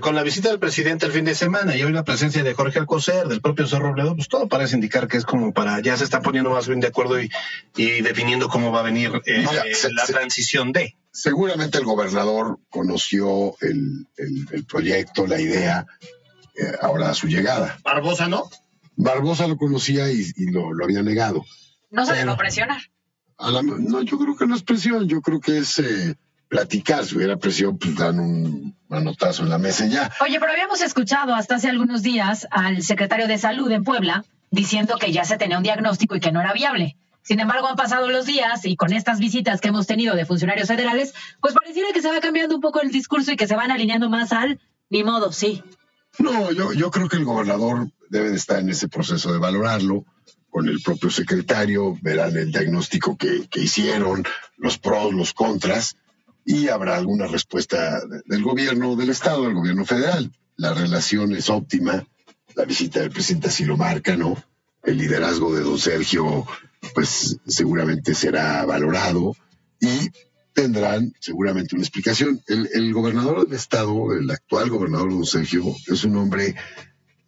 Con 0.00 0.14
la 0.14 0.22
visita 0.22 0.48
del 0.48 0.58
presidente 0.58 1.06
el 1.06 1.12
fin 1.12 1.24
de 1.24 1.34
semana 1.34 1.76
y 1.76 1.82
hoy 1.82 1.92
la 1.92 2.04
presencia 2.04 2.42
de 2.42 2.54
Jorge 2.54 2.78
Alcocer, 2.78 3.28
del 3.28 3.40
propio 3.40 3.66
Cerro 3.66 3.88
Robledo, 3.90 4.14
pues 4.16 4.28
todo 4.28 4.48
parece 4.48 4.74
indicar 4.74 5.06
que 5.08 5.16
es 5.16 5.24
como 5.24 5.52
para, 5.52 5.80
ya 5.80 5.96
se 5.96 6.04
están 6.04 6.22
poniendo 6.22 6.50
más 6.50 6.66
bien 6.66 6.80
de 6.80 6.88
acuerdo 6.88 7.20
y, 7.20 7.30
y 7.76 8.00
definiendo 8.02 8.48
cómo 8.48 8.72
va 8.72 8.80
a 8.80 8.82
venir 8.82 9.12
eh, 9.26 9.38
Mira, 9.48 9.62
eh, 9.66 9.74
se- 9.74 9.92
la 9.92 10.04
se- 10.06 10.12
transición 10.12 10.72
de. 10.72 10.96
Seguramente 11.12 11.78
el 11.78 11.84
gobernador 11.84 12.58
conoció 12.68 13.56
el, 13.60 14.06
el- 14.16 14.48
el 14.52 14.64
proyecto, 14.64 15.26
la 15.26 15.40
idea, 15.40 15.86
eh, 16.56 16.72
ahora 16.82 17.10
a 17.10 17.14
su 17.14 17.28
llegada. 17.28 17.78
Barbosa, 17.84 18.28
¿no? 18.28 18.48
Barbosa 18.96 19.46
lo 19.46 19.56
conocía 19.56 20.10
y, 20.10 20.26
y 20.36 20.50
lo, 20.50 20.72
lo 20.72 20.84
había 20.84 21.02
negado. 21.02 21.44
No 21.90 22.04
se 22.04 22.14
dejó 22.14 22.36
presionar. 22.36 22.80
A 23.36 23.50
la- 23.52 23.62
no, 23.62 24.02
yo 24.02 24.18
creo 24.18 24.36
que 24.36 24.46
no 24.46 24.56
es 24.56 24.62
presión, 24.62 25.08
yo 25.08 25.20
creo 25.22 25.40
que 25.40 25.58
es 25.58 25.78
eh, 25.78 26.16
platicar. 26.48 27.04
Si 27.04 27.16
hubiera 27.16 27.36
presión, 27.36 27.78
pues 27.78 27.96
dan 27.96 28.18
un 28.18 28.76
manotazo 28.88 29.42
en 29.42 29.50
la 29.50 29.58
mesa 29.58 29.86
y 29.86 29.90
ya. 29.90 30.10
Oye, 30.20 30.38
pero 30.40 30.52
habíamos 30.52 30.80
escuchado 30.80 31.34
hasta 31.34 31.56
hace 31.56 31.68
algunos 31.68 32.02
días 32.02 32.46
al 32.50 32.82
secretario 32.82 33.26
de 33.28 33.38
Salud 33.38 33.70
en 33.70 33.84
Puebla 33.84 34.24
diciendo 34.50 34.96
que 34.98 35.12
ya 35.12 35.24
se 35.24 35.36
tenía 35.36 35.58
un 35.58 35.62
diagnóstico 35.62 36.16
y 36.16 36.20
que 36.20 36.32
no 36.32 36.40
era 36.40 36.52
viable. 36.52 36.96
Sin 37.22 37.40
embargo, 37.40 37.68
han 37.68 37.76
pasado 37.76 38.08
los 38.08 38.24
días 38.24 38.64
y 38.64 38.76
con 38.76 38.92
estas 38.94 39.18
visitas 39.18 39.60
que 39.60 39.68
hemos 39.68 39.86
tenido 39.86 40.16
de 40.16 40.24
funcionarios 40.24 40.68
federales, 40.68 41.12
pues 41.42 41.52
pareciera 41.52 41.92
que 41.92 42.00
se 42.00 42.08
va 42.08 42.20
cambiando 42.20 42.54
un 42.54 42.62
poco 42.62 42.80
el 42.80 42.90
discurso 42.90 43.32
y 43.32 43.36
que 43.36 43.46
se 43.46 43.54
van 43.54 43.70
alineando 43.70 44.08
más 44.08 44.32
al 44.32 44.58
ni 44.88 45.04
modo, 45.04 45.30
sí. 45.32 45.62
No, 46.18 46.50
yo, 46.52 46.72
yo 46.72 46.90
creo 46.90 47.08
que 47.08 47.16
el 47.16 47.26
gobernador 47.26 47.90
debe 48.08 48.30
de 48.30 48.36
estar 48.36 48.60
en 48.60 48.70
ese 48.70 48.88
proceso 48.88 49.30
de 49.30 49.38
valorarlo 49.38 50.06
con 50.48 50.66
el 50.68 50.80
propio 50.80 51.10
secretario, 51.10 51.98
verán 52.00 52.34
el 52.36 52.50
diagnóstico 52.50 53.18
que, 53.18 53.46
que 53.48 53.60
hicieron, 53.60 54.24
los 54.56 54.78
pros, 54.78 55.12
los 55.12 55.34
contras, 55.34 55.96
y 56.50 56.68
habrá 56.68 56.96
alguna 56.96 57.26
respuesta 57.26 58.00
de- 58.06 58.22
del 58.24 58.42
gobierno 58.42 58.96
del 58.96 59.10
Estado, 59.10 59.42
del 59.44 59.52
gobierno 59.54 59.84
federal. 59.84 60.32
La 60.56 60.72
relación 60.72 61.32
es 61.32 61.50
óptima, 61.50 62.06
la 62.56 62.64
visita 62.64 63.00
del 63.00 63.10
presidente 63.10 63.48
así 63.48 63.64
lo 63.66 63.76
marca, 63.76 64.16
¿no? 64.16 64.42
El 64.82 64.96
liderazgo 64.96 65.54
de 65.54 65.60
don 65.62 65.78
Sergio, 65.78 66.46
pues 66.94 67.36
seguramente 67.46 68.14
será 68.14 68.64
valorado 68.64 69.36
y 69.78 70.08
tendrán 70.54 71.12
seguramente 71.20 71.74
una 71.74 71.84
explicación. 71.84 72.40
El, 72.46 72.68
el 72.72 72.94
gobernador 72.94 73.46
del 73.46 73.54
estado, 73.54 74.12
el 74.18 74.30
actual 74.30 74.70
gobernador 74.70 75.10
don 75.10 75.26
Sergio, 75.26 75.62
es 75.86 76.02
un 76.04 76.16
hombre, 76.16 76.54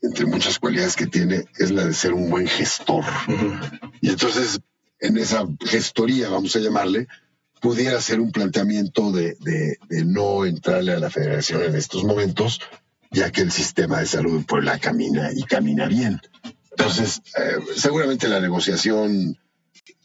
entre 0.01 0.25
muchas 0.25 0.59
cualidades 0.59 0.97
que 0.97 1.07
tiene, 1.07 1.45
es 1.59 1.71
la 1.71 1.85
de 1.85 1.93
ser 1.93 2.15
un 2.15 2.31
buen 2.31 2.47
gestor. 2.49 3.05
Y 4.01 4.09
entonces, 4.09 4.61
en 4.99 5.19
esa 5.19 5.47
gestoría, 5.61 6.31
vamos 6.31 6.57
a 6.57 6.61
llamarle, 6.61 7.07
pudiera 7.61 8.01
ser 8.01 8.21
un 8.21 8.33
planteamiento 8.33 9.13
de, 9.13 9.37
de- 9.41 9.77
de 9.89 10.05
no 10.05 10.45
entrarle 10.47 10.93
a 10.93 10.99
la 10.99 11.11
federación 11.11 11.63
en 11.63 11.75
estos 11.77 12.05
momentos, 12.05 12.61
ya 13.11 13.31
que 13.31 13.43
el 13.43 13.53
sistema 13.53 14.01
de 14.01 14.07
salud 14.07 14.37
en 14.37 14.45
Puebla 14.45 14.79
camina 14.79 15.31
y 15.35 15.43
camina 15.43 15.87
bien. 15.87 16.21
Entonces, 16.71 17.21
eh, 17.39 17.57
seguramente 17.77 18.29
la 18.29 18.41
negociación 18.41 19.37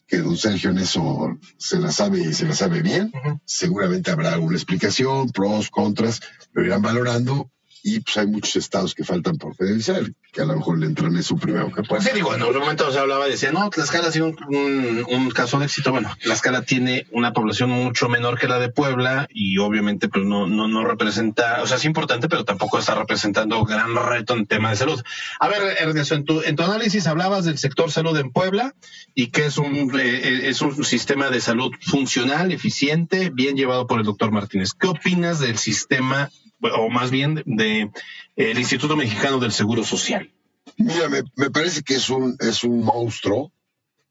que 0.07 0.17
don 0.17 0.37
Sergio 0.37 0.69
en 0.69 0.77
eso 0.79 1.37
se 1.57 1.79
la 1.79 1.91
sabe 1.91 2.19
y 2.21 2.33
se 2.33 2.45
la 2.45 2.53
sabe 2.55 2.81
bien, 2.81 3.11
seguramente 3.45 4.11
habrá 4.11 4.33
alguna 4.33 4.55
explicación, 4.55 5.29
pros, 5.31 5.69
contras, 5.71 6.21
lo 6.53 6.63
irán 6.63 6.81
valorando 6.83 7.49
y 7.88 7.99
pues 7.99 8.17
hay 8.17 8.25
muchos 8.25 8.55
estados 8.55 8.95
que 8.95 9.03
faltan 9.03 9.38
por 9.38 9.55
federalizar, 9.55 10.01
que 10.33 10.41
a 10.41 10.45
lo 10.45 10.55
mejor 10.55 10.79
le 10.79 10.88
entran 10.88 11.15
eso 11.17 11.36
primero 11.38 11.71
que 11.71 11.83
Pues 11.83 12.03
sí, 12.03 12.09
digo, 12.15 12.33
en 12.33 12.41
algún 12.41 12.57
momento 12.61 12.91
se 12.91 12.97
hablaba 12.97 13.27
decía, 13.27 13.51
no, 13.51 13.69
Tlaxcala 13.69 14.07
ha 14.07 14.11
sido 14.11 14.25
un, 14.25 15.05
un- 15.07 15.29
caso 15.31 15.59
de 15.59 15.65
éxito. 15.65 15.91
Bueno, 15.91 16.11
Tlaxcala 16.23 16.63
tiene 16.63 17.05
una 17.11 17.31
población 17.31 17.69
mucho 17.69 18.09
menor 18.09 18.39
que 18.39 18.47
la 18.47 18.57
de 18.57 18.69
Puebla 18.69 19.27
y 19.31 19.59
obviamente 19.59 20.07
pues 20.09 20.25
no, 20.25 20.47
no, 20.47 20.67
no 20.67 20.83
representa, 20.83 21.61
o 21.61 21.67
sea, 21.67 21.77
es 21.77 21.86
importante, 21.86 22.27
pero 22.27 22.43
tampoco 22.43 22.79
está 22.79 22.95
representando 22.95 23.63
gran 23.65 23.95
reto 23.95 24.33
en 24.33 24.47
tema 24.47 24.71
de 24.71 24.77
salud. 24.77 24.99
A 25.39 25.47
ver, 25.47 25.61
Ernesto, 25.79 26.15
en 26.15 26.25
tu, 26.25 26.41
en 26.41 26.55
tu 26.55 26.63
análisis 26.63 27.05
hablabas 27.05 27.45
del 27.45 27.59
sector 27.59 27.91
salud 27.91 28.17
en 28.17 28.31
Puebla 28.31 28.73
y 29.13 29.27
que 29.27 29.45
es 29.45 29.59
un, 29.59 29.91
eh, 29.99 30.47
es 30.49 30.61
un 30.63 30.83
sistema 30.83 31.29
de 31.29 31.39
salud 31.39 31.71
funcional, 31.81 32.51
eficiente, 32.51 33.29
bien 33.29 33.55
llevado 33.55 33.86
por 33.86 33.99
el 33.99 34.05
doctor 34.05 34.31
Martínez. 34.31 34.71
¿Qué 34.73 34.88
opinas 34.88 35.39
del 35.39 35.57
sistema, 35.59 36.31
o 36.74 36.89
más 36.89 37.11
bien 37.11 37.43
de, 37.45 37.82
eh, 37.82 37.91
el 38.36 38.59
Instituto 38.59 38.95
Mexicano 38.95 39.39
del 39.39 39.51
Seguro 39.51 39.84
Social? 39.84 40.32
Mira, 40.78 41.09
me, 41.09 41.24
me 41.36 41.49
parece 41.49 41.84
que 41.84 41.95
es 41.95 42.09
un, 42.09 42.36
es 42.39 42.63
un 42.63 42.84
monstruo 42.84 43.51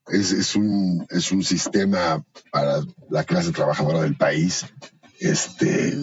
es, 0.09 0.33
es, 0.33 0.55
un, 0.57 1.07
es 1.11 1.33
un 1.33 1.43
sistema 1.43 2.25
para 2.51 2.81
la 3.11 3.25
clase 3.25 3.53
trabajadora 3.53 4.03
del 4.03 4.17
país. 4.17 4.67
Este, 5.19 5.97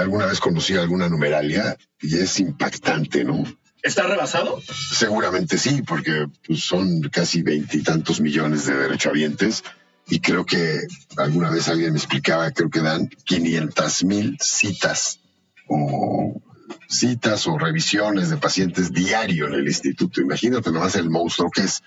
alguna 0.00 0.26
vez 0.26 0.40
conocí 0.40 0.76
alguna 0.76 1.08
numeralia 1.08 1.76
y 2.00 2.16
es 2.18 2.38
impactante, 2.40 3.24
¿no? 3.24 3.44
¿Está 3.82 4.06
rebasado? 4.06 4.60
Seguramente 4.92 5.56
sí, 5.56 5.82
porque 5.82 6.26
pues, 6.46 6.60
son 6.60 7.00
casi 7.10 7.42
veintitantos 7.42 8.20
millones 8.20 8.66
de 8.66 8.76
derechohabientes 8.76 9.64
y 10.08 10.20
creo 10.20 10.44
que 10.44 10.80
alguna 11.16 11.50
vez 11.50 11.68
alguien 11.68 11.92
me 11.92 11.98
explicaba, 11.98 12.50
creo 12.50 12.70
que 12.70 12.80
dan 12.80 13.08
500 13.08 14.04
mil 14.04 14.36
citas 14.40 15.20
o 15.68 16.42
citas 16.88 17.46
o 17.46 17.58
revisiones 17.58 18.30
de 18.30 18.36
pacientes 18.38 18.92
diario 18.92 19.46
en 19.46 19.54
el 19.54 19.68
instituto. 19.68 20.20
Imagínate 20.20 20.72
nomás 20.72 20.96
el 20.96 21.10
monstruo 21.10 21.50
que 21.50 21.62
es. 21.62 21.82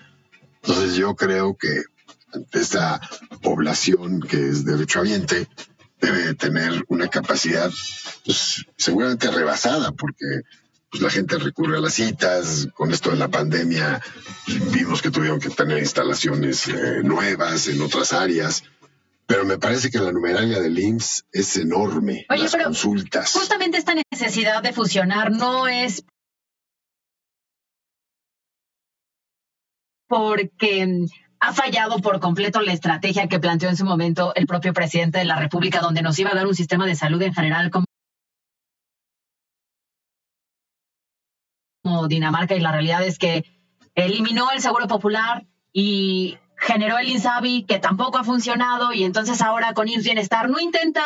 Entonces 0.62 0.94
yo 0.94 1.14
creo 1.16 1.56
que 1.56 1.82
esta 2.52 3.00
población 3.42 4.20
que 4.20 4.48
es 4.48 4.64
derechohabiente 4.64 5.48
debe 6.00 6.34
tener 6.34 6.84
una 6.88 7.08
capacidad 7.08 7.70
pues, 8.24 8.66
seguramente 8.76 9.30
rebasada, 9.30 9.92
porque 9.92 10.42
pues, 10.90 11.02
la 11.02 11.10
gente 11.10 11.38
recurre 11.38 11.78
a 11.78 11.80
las 11.80 11.94
citas, 11.94 12.68
con 12.74 12.92
esto 12.92 13.10
de 13.10 13.16
la 13.16 13.28
pandemia 13.28 14.00
vimos 14.72 15.00
que 15.00 15.10
tuvieron 15.10 15.40
que 15.40 15.50
tener 15.50 15.78
instalaciones 15.78 16.68
eh, 16.68 17.02
nuevas 17.02 17.68
en 17.68 17.80
otras 17.82 18.12
áreas, 18.12 18.64
pero 19.32 19.46
me 19.46 19.56
parece 19.56 19.90
que 19.90 19.98
la 19.98 20.12
numeralia 20.12 20.60
del 20.60 20.78
IMSS 20.78 21.24
es 21.32 21.56
enorme, 21.56 22.26
Oye, 22.28 22.42
las 22.42 22.52
pero 22.52 22.64
consultas. 22.64 23.32
Justamente 23.32 23.78
esta 23.78 23.94
necesidad 23.94 24.62
de 24.62 24.74
fusionar 24.74 25.32
no 25.32 25.66
es 25.68 26.04
porque 30.06 31.06
ha 31.40 31.54
fallado 31.54 32.00
por 32.00 32.20
completo 32.20 32.60
la 32.60 32.74
estrategia 32.74 33.26
que 33.26 33.40
planteó 33.40 33.70
en 33.70 33.78
su 33.78 33.86
momento 33.86 34.34
el 34.34 34.46
propio 34.46 34.74
presidente 34.74 35.20
de 35.20 35.24
la 35.24 35.40
República, 35.40 35.80
donde 35.80 36.02
nos 36.02 36.18
iba 36.18 36.30
a 36.30 36.34
dar 36.34 36.46
un 36.46 36.54
sistema 36.54 36.84
de 36.84 36.94
salud 36.94 37.22
en 37.22 37.32
general 37.32 37.70
como 37.70 37.86
Dinamarca 42.06 42.54
y 42.54 42.60
la 42.60 42.72
realidad 42.72 43.02
es 43.02 43.16
que 43.18 43.46
eliminó 43.94 44.50
el 44.50 44.60
seguro 44.60 44.86
popular 44.88 45.46
y 45.72 46.36
generó 46.64 46.96
el 46.98 47.08
INSABI 47.08 47.64
que 47.64 47.78
tampoco 47.80 48.18
ha 48.18 48.24
funcionado 48.24 48.92
y 48.92 49.02
entonces 49.02 49.40
ahora 49.42 49.74
con 49.74 49.88
IMSS 49.88 50.04
Bienestar 50.04 50.48
no 50.48 50.60
intenta, 50.60 51.02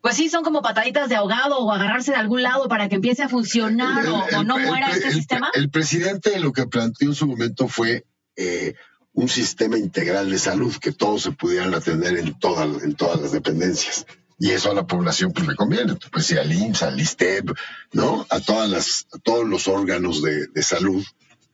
pues 0.00 0.16
sí, 0.16 0.28
son 0.28 0.42
como 0.42 0.62
pataditas 0.62 1.08
de 1.08 1.14
ahogado 1.14 1.58
o 1.58 1.70
agarrarse 1.72 2.10
de 2.10 2.16
algún 2.16 2.42
lado 2.42 2.66
para 2.68 2.88
que 2.88 2.96
empiece 2.96 3.22
a 3.22 3.28
funcionar 3.28 4.04
o, 4.08 4.16
o 4.38 4.42
no 4.42 4.58
muera 4.58 4.90
este 4.90 5.08
el- 5.08 5.14
sistema. 5.14 5.48
El 5.54 5.70
presidente 5.70 6.38
lo 6.40 6.52
que 6.52 6.66
planteó 6.66 7.08
en 7.08 7.14
su 7.14 7.26
momento 7.28 7.68
fue 7.68 8.04
eh, 8.34 8.74
un 9.12 9.28
sistema 9.28 9.78
integral 9.78 10.28
de 10.28 10.38
salud, 10.38 10.74
que 10.76 10.90
todos 10.92 11.22
se 11.22 11.30
pudieran 11.30 11.72
atender 11.74 12.16
en, 12.18 12.34
todas 12.38 12.82
en 12.82 12.94
todas 12.96 13.20
las 13.20 13.30
dependencias. 13.32 14.06
Y 14.38 14.50
eso 14.50 14.70
a 14.70 14.74
la 14.74 14.86
población 14.86 15.32
pues 15.32 15.46
le 15.46 15.54
conviene, 15.54 15.94
Tú 15.94 16.08
puedes 16.10 16.30
ir 16.32 16.38
al 16.40 16.52
IMSS, 16.52 16.82
al 16.82 17.00
ISTEB, 17.00 17.54
¿no? 17.92 18.26
A 18.28 18.40
todas 18.40 18.68
las, 18.68 19.06
a 19.14 19.18
todos 19.18 19.46
los 19.46 19.68
órganos 19.68 20.20
de, 20.20 20.48
de 20.48 20.62
salud 20.62 21.02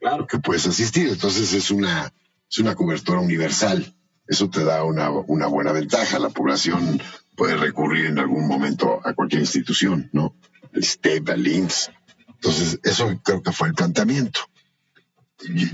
Claro. 0.00 0.26
que 0.26 0.38
puedes 0.40 0.66
asistir. 0.66 1.08
Entonces 1.10 1.52
es 1.52 1.70
una, 1.70 2.12
es 2.52 2.58
una 2.58 2.74
cobertura 2.76 3.18
universal. 3.20 3.94
Eso 4.28 4.48
te 4.50 4.62
da 4.62 4.84
una, 4.84 5.10
una 5.10 5.46
buena 5.46 5.72
ventaja. 5.72 6.18
La 6.18 6.28
población 6.28 7.00
puede 7.36 7.56
recurrir 7.56 8.06
en 8.06 8.18
algún 8.18 8.46
momento 8.46 9.00
a 9.04 9.14
cualquier 9.14 9.40
institución, 9.40 10.10
¿no? 10.12 10.36
El 10.72 10.84
STEP, 10.84 11.30
al. 11.30 11.46
Entonces, 11.46 12.78
eso 12.82 13.20
creo 13.24 13.42
que 13.42 13.52
fue 13.52 13.68
el 13.68 13.74
planteamiento. 13.74 14.40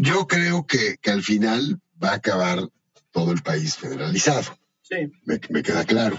Yo- 0.01 0.27
creo 0.27 0.67
que, 0.67 0.97
que 1.01 1.11
al 1.11 1.23
final 1.23 1.81
va 2.03 2.11
a 2.11 2.15
acabar 2.15 2.69
todo 3.11 3.33
el 3.33 3.43
país 3.43 3.77
federalizado. 3.77 4.57
Sí. 4.83 4.97
Me, 5.27 5.39
me 5.51 5.63
queda 5.63 5.85
claro. 5.85 6.17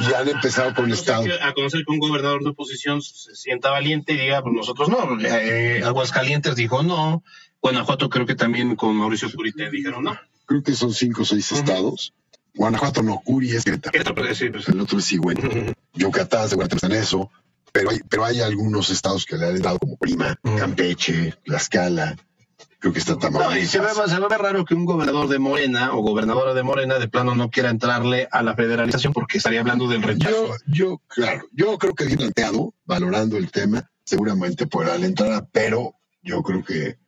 Y 0.00 0.12
han 0.12 0.28
empezado 0.28 0.74
con 0.74 0.86
el 0.86 0.92
Estado. 0.94 1.24
A 1.42 1.52
conocer 1.54 1.84
que 1.86 1.92
un 1.92 2.00
gobernador 2.00 2.42
de 2.42 2.50
oposición 2.50 3.00
se 3.02 3.36
sienta 3.36 3.70
valiente 3.70 4.14
y 4.14 4.18
diga, 4.18 4.42
pues 4.42 4.54
nosotros 4.54 4.88
no. 4.88 5.20
Eh, 5.20 5.82
Aguascalientes 5.84 6.56
dijo 6.56 6.82
no. 6.82 7.22
Guanajuato 7.60 8.08
creo 8.08 8.26
que 8.26 8.34
también 8.34 8.76
con 8.76 8.96
Mauricio 8.96 9.30
Curite 9.32 9.70
dijeron 9.70 10.04
no. 10.04 10.18
Creo 10.46 10.62
que 10.62 10.74
son 10.74 10.92
cinco 10.92 11.22
o 11.22 11.24
seis 11.24 11.52
estados. 11.52 12.14
Guanajuato 12.54 13.02
no, 13.02 13.20
Curi 13.24 13.54
es 13.54 13.64
Querétaro. 13.64 13.92
Querétaro, 13.92 14.14
pues, 14.16 14.38
sí, 14.38 14.50
pues, 14.50 14.68
el 14.68 14.80
otro 14.80 14.98
es 14.98 15.04
Sigüen. 15.04 15.74
Yucatán 15.94 16.48
seguramente 16.48 16.86
en 16.86 16.92
eso, 16.92 17.30
pero 17.72 17.90
hay, 17.90 18.00
pero 18.08 18.24
hay 18.24 18.40
algunos 18.40 18.90
estados 18.90 19.26
que 19.26 19.36
le 19.36 19.46
han 19.46 19.60
dado 19.60 19.78
como 19.78 19.96
Prima, 19.96 20.38
Campeche, 20.42 21.34
Tlaxcala, 21.44 22.16
creo 22.78 22.92
que 22.92 22.98
está 22.98 23.12
No, 23.12 23.18
y 23.18 23.20
Tamaulipas. 23.20 23.68
se 23.70 23.80
ve, 23.80 23.88
se 24.08 24.20
ve 24.20 24.38
raro 24.38 24.64
que 24.64 24.74
un 24.74 24.84
gobernador 24.84 25.28
de 25.28 25.38
Morena 25.38 25.92
o 25.92 26.00
gobernadora 26.00 26.54
de 26.54 26.62
Morena 26.62 26.98
de 26.98 27.08
plano 27.08 27.34
no 27.34 27.50
quiera 27.50 27.70
entrarle 27.70 28.28
a 28.30 28.42
la 28.42 28.54
federalización 28.54 29.12
porque 29.12 29.38
estaría 29.38 29.60
hablando 29.60 29.86
del 29.88 30.02
rechazo. 30.02 30.48
yo, 30.48 30.54
yo, 30.66 31.02
claro, 31.08 31.44
yo 31.52 31.78
creo 31.78 31.94
que 31.94 32.04
bien 32.06 32.18
planteado, 32.18 32.74
valorando 32.84 33.36
el 33.36 33.50
tema, 33.50 33.90
seguramente 34.04 34.66
podrá 34.66 34.96
la 34.98 35.06
entrada, 35.06 35.46
pero 35.52 35.94
yo 36.22 36.42
creo 36.42 36.64
que 36.64 36.98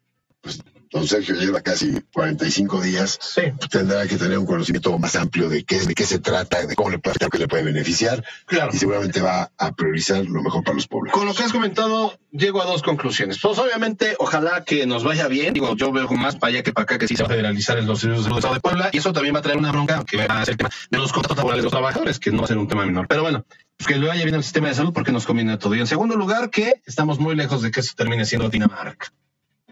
pues, 0.41 0.61
don 0.93 1.07
Sergio 1.07 1.36
lleva 1.36 1.61
casi 1.61 2.01
45 2.12 2.80
días, 2.82 3.16
Sí. 3.22 3.43
tendrá 3.70 4.07
que 4.09 4.16
tener 4.16 4.38
un 4.38 4.47
conocimiento 4.47 4.99
más 4.99 5.14
amplio 5.14 5.49
de 5.49 5.62
qué, 5.64 5.78
de 5.80 5.95
qué 5.95 6.05
se 6.05 6.18
trata, 6.18 6.66
de 6.66 6.74
cómo 6.74 6.91
le 6.91 6.99
puede 6.99 7.16
qué 7.30 7.38
le 7.38 7.47
puede 7.47 7.62
beneficiar, 7.62 8.24
Claro. 8.47 8.70
y 8.72 8.78
seguramente 8.78 9.20
va 9.20 9.53
a 9.57 9.72
priorizar 9.72 10.24
lo 10.24 10.43
mejor 10.43 10.64
para 10.64 10.74
los 10.74 10.88
pobres. 10.88 11.12
Con 11.12 11.26
lo 11.26 11.34
que 11.34 11.45
has 11.45 11.53
comentado, 11.53 12.18
llego 12.32 12.61
a 12.61 12.64
dos 12.64 12.82
conclusiones. 12.82 13.38
Pues 13.41 13.57
obviamente, 13.59 14.16
ojalá 14.18 14.64
que 14.64 14.84
nos 14.86 15.05
vaya 15.05 15.28
bien. 15.28 15.55
Digo, 15.55 15.76
yo 15.76 15.93
veo 15.93 16.09
más 16.09 16.34
para 16.36 16.55
allá 16.55 16.62
que 16.64 16.72
para 16.72 16.82
acá 16.84 16.99
que 16.99 17.07
sí 17.07 17.14
se 17.14 17.22
va 17.22 17.28
a 17.28 17.30
federalizar 17.30 17.78
en 17.78 17.86
los 17.86 18.01
servicios 18.01 18.24
del 18.26 18.34
Estado 18.36 18.55
de 18.55 18.61
Puebla. 18.61 18.91
Y 18.93 18.99
eso 18.99 19.12
también 19.12 19.34
va 19.34 19.38
a 19.38 19.43
traer 19.43 19.59
una 19.59 19.70
bronca 19.70 20.05
que 20.05 20.16
va 20.26 20.41
a 20.41 20.45
ser 20.45 20.53
el 20.55 20.59
tema 20.59 20.70
de 20.91 20.99
los 20.99 21.12
contratos 21.12 21.36
laborales 21.36 21.62
de 21.62 21.66
los 21.66 21.72
trabajadores, 21.72 22.18
que 22.18 22.32
no 22.32 22.38
va 22.38 22.45
a 22.45 22.49
ser 22.49 22.59
un 22.59 22.66
tema 22.66 22.84
menor. 22.84 23.07
Pero 23.07 23.22
bueno, 23.22 23.45
pues 23.76 23.86
que 23.86 23.95
le 23.97 24.09
vaya 24.09 24.24
bien 24.24 24.34
al 24.34 24.43
sistema 24.43 24.68
de 24.68 24.74
salud 24.74 24.93
porque 24.93 25.12
nos 25.12 25.24
conviene 25.24 25.53
a 25.53 25.59
todo. 25.59 25.74
Y 25.76 25.80
en 25.80 25.86
segundo 25.86 26.16
lugar, 26.16 26.51
que 26.51 26.82
estamos 26.84 27.20
muy 27.20 27.36
lejos 27.36 27.62
de 27.62 27.70
que 27.70 27.78
eso 27.78 27.95
termine 27.97 28.24
siendo 28.24 28.49
Dinamarca. 28.51 29.12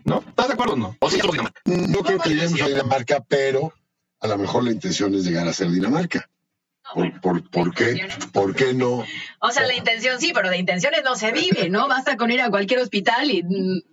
¿No? 0.08 0.24
¿Estás 0.26 0.48
de 0.48 0.54
acuerdo 0.54 0.72
o 0.74 0.76
no? 0.76 0.96
¿O 1.00 1.10
sí 1.10 1.20
Dinamarca? 1.20 1.60
No 1.64 1.98
creo 2.00 2.18
que 2.18 2.30
lleguemos 2.30 2.60
a 2.62 2.68
Dinamarca, 2.68 3.24
pero 3.28 3.72
a 4.20 4.26
lo 4.26 4.38
mejor 4.38 4.64
la 4.64 4.72
intención 4.72 5.14
es 5.14 5.24
llegar 5.24 5.46
a 5.46 5.52
ser 5.52 5.70
Dinamarca. 5.70 6.28
¿Por, 6.94 7.20
por, 7.20 7.50
por 7.50 7.74
qué? 7.74 8.08
¿Por 8.32 8.54
qué 8.56 8.72
no? 8.72 9.04
O 9.40 9.50
sea, 9.50 9.66
la 9.66 9.74
intención 9.74 10.18
sí, 10.18 10.32
pero 10.34 10.48
de 10.48 10.56
intenciones 10.56 11.02
no 11.04 11.16
se 11.16 11.32
vive, 11.32 11.68
¿no? 11.68 11.86
Basta 11.86 12.16
con 12.16 12.30
ir 12.30 12.40
a 12.40 12.48
cualquier 12.48 12.80
hospital 12.80 13.30
y 13.30 13.42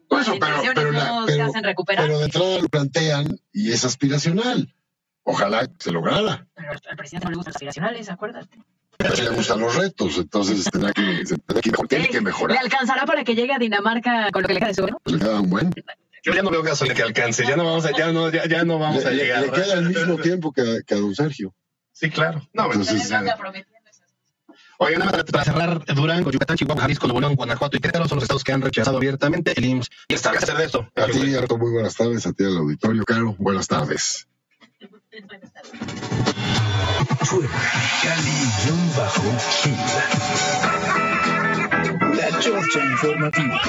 Por 0.07 0.19
las 0.19 0.29
pero, 0.29 0.35
intenciones 0.35 0.73
pero, 0.75 0.91
la- 0.93 1.05
no 1.05 1.25
se 1.27 1.33
pero- 1.33 1.45
hacen 1.45 1.63
recuperar. 1.65 2.05
pero 2.05 2.19
de 2.19 2.25
entrada 2.25 2.57
lo 2.61 2.69
plantean 2.69 3.37
y 3.51 3.73
es 3.73 3.83
aspiracional. 3.83 4.73
Ojalá 5.23 5.67
se 5.79 5.91
lograra. 5.91 6.47
Pero 6.55 6.71
al 6.71 6.95
presidente 6.97 7.25
no 7.25 7.31
le 7.31 7.35
gustan 7.37 7.49
los 7.51 7.55
aspiracionales, 7.57 8.09
acuérdate. 8.09 8.59
Pero 8.97 9.13
sí 9.13 9.23
le 9.23 9.29
gustan 9.31 9.59
los 9.59 9.75
retos, 9.75 10.17
entonces 10.17 10.63
tendrá 10.71 10.93
que, 10.93 11.25
se 11.25 11.35
tendrá 11.37 11.61
que, 11.61 11.71
mejor- 11.71 11.87
tiene 11.89 12.07
que 12.07 12.13
¿Le 12.13 12.21
mejorar. 12.21 12.57
alcanzará 12.59 13.05
para 13.05 13.25
que 13.25 13.35
llegue 13.35 13.53
a 13.53 13.57
Dinamarca 13.59 14.29
con 14.31 14.43
lo 14.43 14.47
que 14.47 14.53
le 14.53 14.59
queda 14.61 14.69
de 14.69 14.73
su 14.75 14.81
gobierno? 14.83 15.01
Le 15.03 15.19
queda 15.19 15.41
un 15.41 15.49
buen. 15.49 15.73
Yo 16.25 16.33
ya 16.33 16.41
no 16.41 16.49
veo 16.49 16.63
caso 16.63 16.85
de 16.85 16.93
que 16.95 17.03
alcance. 17.03 17.45
Ya 17.47 17.55
no 17.55 17.63
vamos 17.65 17.85
a, 17.85 17.91
ya 17.91 18.11
no, 18.11 18.31
ya, 18.31 18.45
ya 18.47 18.63
no 18.65 18.79
vamos 18.79 19.03
Le, 19.03 19.09
a 19.09 19.11
le- 19.11 19.23
llegar. 19.23 19.41
le 19.43 19.51
queda 19.51 19.73
el 19.75 19.89
mismo 19.89 20.17
tiempo 20.17 20.51
que, 20.51 20.81
que 20.85 20.95
a 20.95 20.97
don 20.97 21.13
Sergio. 21.13 21.53
Sí, 21.93 22.09
claro. 22.09 22.41
No, 22.51 22.65
bueno. 22.67 22.81
Entonces, 22.81 23.11
Oye, 24.77 24.97
nada 24.97 25.11
más 25.11 25.23
para 25.23 25.43
cerrar, 25.45 25.85
Durango, 25.85 26.31
Yucatán, 26.31 26.57
Chihuahua, 26.57 26.81
Jalisco, 26.81 27.07
Nuevo 27.07 27.21
León, 27.21 27.35
Guanajuato 27.35 27.77
y 27.77 27.79
Querétaro 27.79 28.09
son 28.09 28.17
los 28.17 28.23
estados 28.23 28.43
que 28.43 28.51
han 28.51 28.61
rechazado 28.61 28.97
abiertamente 28.97 29.53
el 29.55 29.63
IMSS. 29.63 29.89
Y 30.09 30.13
está, 30.15 30.31
¿qué 30.31 30.39
hacer 30.39 30.57
de 30.57 30.65
esto? 30.65 30.91
a 30.95 31.05
ti, 31.05 31.33
Arto, 31.35 31.57
muy 31.57 31.71
buenas 31.71 31.95
tardes. 31.95 32.25
A 32.27 32.33
ti, 32.33 32.43
al 32.43 32.57
auditorio, 32.57 33.05
Caro, 33.05 33.35
buenas 33.37 33.67
tardes. 33.69 34.27
Puebla, 37.29 37.49
Cali-Gil. 38.03 39.75
La 42.17 42.39
Chorcha 42.39 42.83
Informativa. 42.83 43.61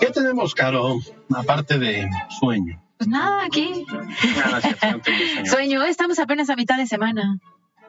¿Qué 0.00 0.06
tenemos, 0.06 0.54
Caro? 0.54 0.98
Aparte 1.34 1.78
de 1.78 2.08
sueño. 2.40 2.82
Pues 2.98 3.08
nada, 3.08 3.44
aquí. 3.44 3.86
No 3.86 4.60
sueño. 4.60 5.00
Sueño, 5.46 5.84
estamos 5.84 6.18
apenas 6.18 6.50
a 6.50 6.56
mitad 6.56 6.76
de 6.78 6.86
semana. 6.86 7.38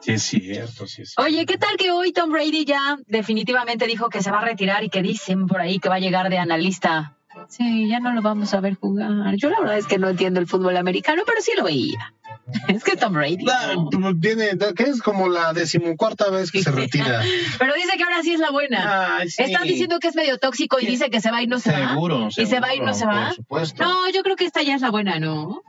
Sí, 0.00 0.12
es 0.12 0.22
cierto, 0.22 0.86
sí, 0.86 1.02
es 1.02 1.10
cierto. 1.10 1.22
Oye, 1.22 1.44
¿qué 1.46 1.58
tal 1.58 1.76
que 1.76 1.90
hoy 1.90 2.12
Tom 2.12 2.30
Brady 2.30 2.64
ya 2.64 2.98
definitivamente 3.06 3.86
dijo 3.86 4.08
que 4.08 4.22
se 4.22 4.30
va 4.30 4.38
a 4.38 4.44
retirar 4.44 4.84
y 4.84 4.88
que 4.88 5.02
dicen 5.02 5.46
por 5.46 5.60
ahí 5.60 5.80
que 5.80 5.88
va 5.88 5.96
a 5.96 6.00
llegar 6.00 6.30
de 6.30 6.38
analista? 6.38 7.16
Sí, 7.48 7.88
ya 7.88 8.00
no 8.00 8.12
lo 8.12 8.22
vamos 8.22 8.52
a 8.54 8.60
ver 8.60 8.74
jugar. 8.74 9.34
Yo 9.36 9.50
la 9.50 9.60
verdad 9.60 9.78
es 9.78 9.86
que 9.86 9.98
no 9.98 10.08
entiendo 10.08 10.40
el 10.40 10.46
fútbol 10.46 10.76
americano, 10.76 11.22
pero 11.26 11.40
sí 11.40 11.52
lo 11.56 11.64
veía. 11.64 12.14
Es 12.68 12.82
que 12.82 12.96
Tom 12.96 13.12
Brady. 13.12 13.44
La- 13.44 13.74
¿no? 13.74 14.18
Tiene, 14.18 14.56
que 14.76 14.82
es 14.84 15.00
como 15.02 15.28
la 15.28 15.52
decimocuarta 15.52 16.28
vez 16.30 16.50
que 16.50 16.62
se 16.62 16.70
retira. 16.72 17.22
Pero 17.58 17.74
dice 17.74 17.96
que 17.96 18.02
ahora 18.02 18.22
sí 18.22 18.32
es 18.32 18.40
la 18.40 18.50
buena. 18.50 19.16
Ay, 19.18 19.30
sí. 19.30 19.42
Están 19.42 19.62
diciendo 19.62 19.98
que 20.00 20.08
es 20.08 20.16
medio 20.16 20.38
tóxico 20.38 20.80
y 20.80 20.86
dice 20.86 21.08
que 21.08 21.20
se 21.20 21.30
va 21.30 21.42
y 21.42 21.46
no 21.46 21.60
se 21.60 21.70
va. 21.70 21.90
Seguro, 21.90 22.28
¿Y 22.36 22.46
se 22.46 22.60
va 22.60 22.74
y 22.74 22.80
no 22.80 22.94
se 22.94 23.06
va? 23.06 23.26
Por 23.26 23.34
supuesto. 23.36 23.84
No, 23.84 24.10
yo 24.10 24.22
creo 24.22 24.36
que 24.36 24.44
esta 24.44 24.62
ya 24.62 24.74
es 24.74 24.80
la 24.80 24.90
buena, 24.90 25.18
¿no? 25.20 25.62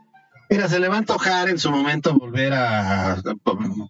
Mira, 0.50 0.68
se 0.68 0.80
le 0.80 0.88
va 0.88 0.96
a 0.96 1.00
antojar 1.00 1.50
en 1.50 1.60
su 1.60 1.70
momento 1.70 2.14
volver 2.14 2.54
a 2.54 3.18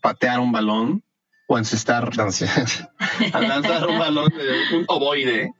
patear 0.01 0.39
un 0.39 0.51
balón 0.51 1.03
o 1.47 1.57
encestar, 1.57 2.09
a 3.33 3.39
lanzar 3.39 3.87
un 3.87 3.99
balón, 3.99 4.31
un 4.73 4.85
ovoide, 4.87 5.51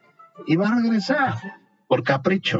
y 0.47 0.55
va 0.55 0.69
a 0.69 0.75
regresar 0.75 1.35
por 1.93 2.03
capricho. 2.03 2.59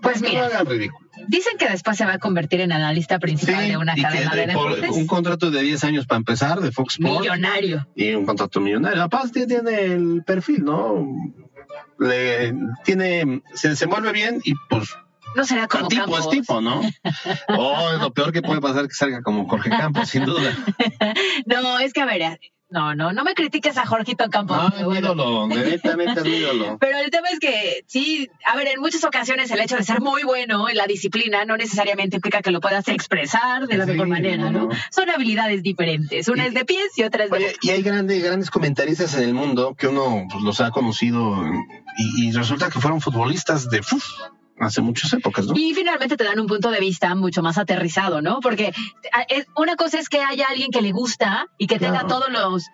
Pues 0.00 0.22
No 0.22 0.28
mira, 0.30 0.46
hagan 0.46 0.64
ridículo. 0.64 1.06
dicen 1.26 1.58
que 1.58 1.68
después 1.68 1.98
se 1.98 2.06
va 2.06 2.14
a 2.14 2.18
convertir 2.18 2.62
en 2.62 2.72
analista 2.72 3.18
principal 3.18 3.62
Sí, 3.64 3.70
de 3.72 3.76
una 3.76 3.92
y 3.94 4.00
cadena 4.00 4.30
que 4.30 4.46
de 4.46 4.52
por 4.54 4.72
un 4.72 5.06
contrato 5.06 5.50
de 5.50 5.60
10 5.60 5.84
años 5.84 6.06
para 6.06 6.16
empezar 6.16 6.60
de 6.60 6.72
Fox 6.72 6.94
Sports. 6.98 7.20
Millonario. 7.20 7.86
y 7.94 8.14
un 8.14 8.24
contrato 8.24 8.58
millonario. 8.60 9.02
Aparte 9.02 9.46
tiene 9.46 9.82
el 9.82 10.22
perfil, 10.24 10.64
¿no? 10.64 11.04
Le, 11.98 12.54
tiene, 12.84 13.42
se 13.52 13.68
desenvuelve 13.68 14.12
bien 14.12 14.40
y 14.44 14.54
pues 14.70 14.94
No 15.36 15.44
será 15.44 15.68
como 15.68 15.88
tipo 15.88 16.02
Campos. 16.04 16.20
es 16.20 16.30
tipo, 16.30 16.62
¿no? 16.62 16.80
Oh, 17.48 17.92
lo 18.00 18.14
peor 18.14 18.32
que 18.32 18.40
puede 18.40 18.62
pasar 18.62 18.84
es 18.84 18.88
que 18.88 18.94
salga 18.94 19.20
como 19.20 19.46
Jorge 19.46 19.68
Campos, 19.68 20.08
sin 20.08 20.24
duda. 20.24 20.56
No, 21.44 21.78
es 21.80 21.92
que 21.92 22.00
a 22.00 22.06
ver, 22.06 22.40
no, 22.70 22.94
no, 22.94 23.12
no 23.12 23.24
me 23.24 23.34
critiques 23.34 23.76
a 23.78 23.86
Jorgito 23.86 24.28
Campos. 24.30 24.56
No, 24.56 24.68
es 24.68 24.86
mi 24.86 24.98
ídolo, 24.98 25.48
directamente 25.48 26.20
es 26.20 26.24
mi 26.26 26.36
ídolo. 26.36 26.76
Pero 26.78 26.98
el 26.98 27.10
tema 27.10 27.28
es 27.28 27.38
que 27.38 27.84
sí, 27.86 28.28
a 28.44 28.56
ver, 28.56 28.68
en 28.68 28.80
muchas 28.80 29.04
ocasiones 29.04 29.50
el 29.50 29.60
hecho 29.60 29.76
de 29.76 29.84
ser 29.84 30.00
muy 30.00 30.22
bueno 30.22 30.68
en 30.68 30.76
la 30.76 30.86
disciplina 30.86 31.44
no 31.44 31.56
necesariamente 31.56 32.16
implica 32.16 32.42
que 32.42 32.50
lo 32.50 32.60
puedas 32.60 32.86
expresar 32.88 33.66
de 33.66 33.76
la 33.76 33.84
Sí, 33.84 33.92
mejor 33.92 34.08
manera, 34.08 34.50
¿no? 34.50 34.66
no. 34.66 34.68
Son 34.90 35.08
habilidades 35.08 35.62
diferentes. 35.62 36.28
Una 36.28 36.46
es 36.46 36.54
de 36.54 36.64
pies 36.64 36.96
y 36.96 37.04
otra 37.04 37.24
es 37.24 37.30
de 37.30 37.36
Oye, 37.36 37.56
y 37.62 37.70
hay 37.70 37.82
grandes, 37.82 38.22
grandes 38.22 38.50
comentaristas 38.50 39.14
en 39.14 39.22
el 39.22 39.34
mundo 39.34 39.74
que 39.74 39.86
uno 39.88 40.26
pues, 40.30 40.42
los 40.44 40.60
ha 40.60 40.70
conocido 40.70 41.36
y, 41.96 42.28
y 42.28 42.32
resulta 42.32 42.68
que 42.70 42.80
fueron 42.80 43.00
futbolistas 43.00 43.70
de 43.70 43.82
hace 44.60 44.80
muchas 44.80 45.12
épocas, 45.12 45.46
¿no? 45.46 45.54
Y 45.56 45.74
finalmente 45.74 46.16
te 46.16 46.24
dan 46.24 46.40
un 46.40 46.46
punto 46.46 46.70
de 46.70 46.80
vista 46.80 47.14
mucho 47.14 47.42
más 47.42 47.58
aterrizado, 47.58 48.20
¿no? 48.22 48.40
Porque 48.40 48.72
a- 49.12 49.22
es- 49.28 49.46
una 49.56 49.76
cosa 49.76 49.98
es 49.98 50.08
que 50.08 50.20
haya 50.20 50.46
alguien 50.50 50.70
que 50.70 50.82
le 50.82 50.92
gusta 50.92 51.46
y 51.58 51.66
que 51.66 51.78
tenga 51.78 52.00
Claro. 52.04 52.08
todos 52.08 52.28
los 52.30 52.66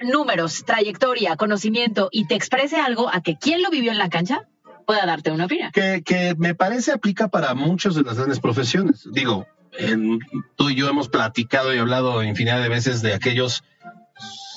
números, 0.00 0.64
trayectoria, 0.64 1.36
conocimiento 1.36 2.08
y 2.10 2.26
te 2.26 2.34
exprese 2.34 2.76
algo 2.80 3.08
a 3.12 3.20
que 3.22 3.36
quien 3.36 3.62
lo 3.62 3.70
vivió 3.70 3.92
en 3.92 3.98
la 3.98 4.08
cancha 4.08 4.42
pueda 4.86 5.06
darte 5.06 5.30
una 5.30 5.44
opinión. 5.44 5.70
que, 5.72 6.02
que 6.04 6.34
me 6.36 6.54
parece 6.56 6.90
aplica 6.92 7.28
para 7.28 7.54
muchas 7.54 7.94
de 7.94 8.02
las 8.02 8.16
grandes 8.16 8.40
profesiones. 8.40 9.06
Digo, 9.12 9.46
en- 9.78 10.18
tú 10.56 10.70
y 10.70 10.74
yo 10.74 10.88
hemos 10.88 11.08
platicado 11.08 11.72
y 11.72 11.78
hablado 11.78 12.22
infinidad 12.24 12.60
de 12.60 12.68
veces 12.68 13.00
de 13.02 13.14
aquellos 13.14 13.62